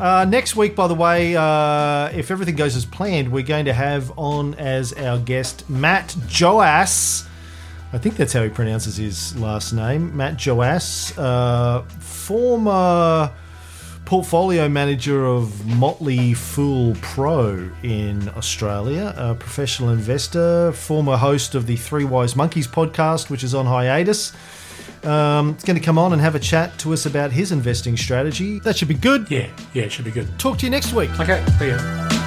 Uh, 0.00 0.24
next 0.26 0.56
week, 0.56 0.74
by 0.74 0.86
the 0.88 0.94
way, 0.94 1.36
uh, 1.36 2.06
if 2.14 2.30
everything 2.30 2.56
goes 2.56 2.76
as 2.76 2.86
planned, 2.86 3.30
we're 3.30 3.42
going 3.42 3.66
to 3.66 3.74
have 3.74 4.10
on 4.18 4.54
as 4.54 4.94
our 4.94 5.18
guest 5.18 5.68
Matt 5.68 6.16
Joas. 6.28 7.26
I 7.92 7.98
think 7.98 8.16
that's 8.16 8.32
how 8.32 8.42
he 8.42 8.48
pronounces 8.48 8.96
his 8.96 9.36
last 9.38 9.74
name. 9.74 10.16
Matt 10.16 10.38
Joas, 10.38 11.12
uh, 11.18 11.82
former 12.00 13.30
portfolio 14.12 14.68
manager 14.68 15.24
of 15.24 15.66
Motley 15.78 16.34
Fool 16.34 16.94
Pro 17.00 17.70
in 17.82 18.28
Australia, 18.36 19.14
a 19.16 19.34
professional 19.34 19.88
investor, 19.88 20.70
former 20.72 21.16
host 21.16 21.54
of 21.54 21.66
the 21.66 21.76
Three 21.76 22.04
Wise 22.04 22.36
Monkeys 22.36 22.66
podcast, 22.68 23.30
which 23.30 23.42
is 23.42 23.54
on 23.54 23.64
hiatus. 23.64 24.34
Um, 25.02 25.52
it's 25.52 25.64
going 25.64 25.78
to 25.78 25.82
come 25.82 25.96
on 25.96 26.12
and 26.12 26.20
have 26.20 26.34
a 26.34 26.38
chat 26.38 26.78
to 26.80 26.92
us 26.92 27.06
about 27.06 27.32
his 27.32 27.52
investing 27.52 27.96
strategy. 27.96 28.58
That 28.58 28.76
should 28.76 28.88
be 28.88 28.92
good. 28.92 29.30
Yeah, 29.30 29.48
yeah, 29.72 29.84
it 29.84 29.92
should 29.92 30.04
be 30.04 30.10
good. 30.10 30.28
Talk 30.38 30.58
to 30.58 30.66
you 30.66 30.70
next 30.70 30.92
week. 30.92 31.18
Okay, 31.18 31.42
see 31.58 31.68
ya. 31.68 32.21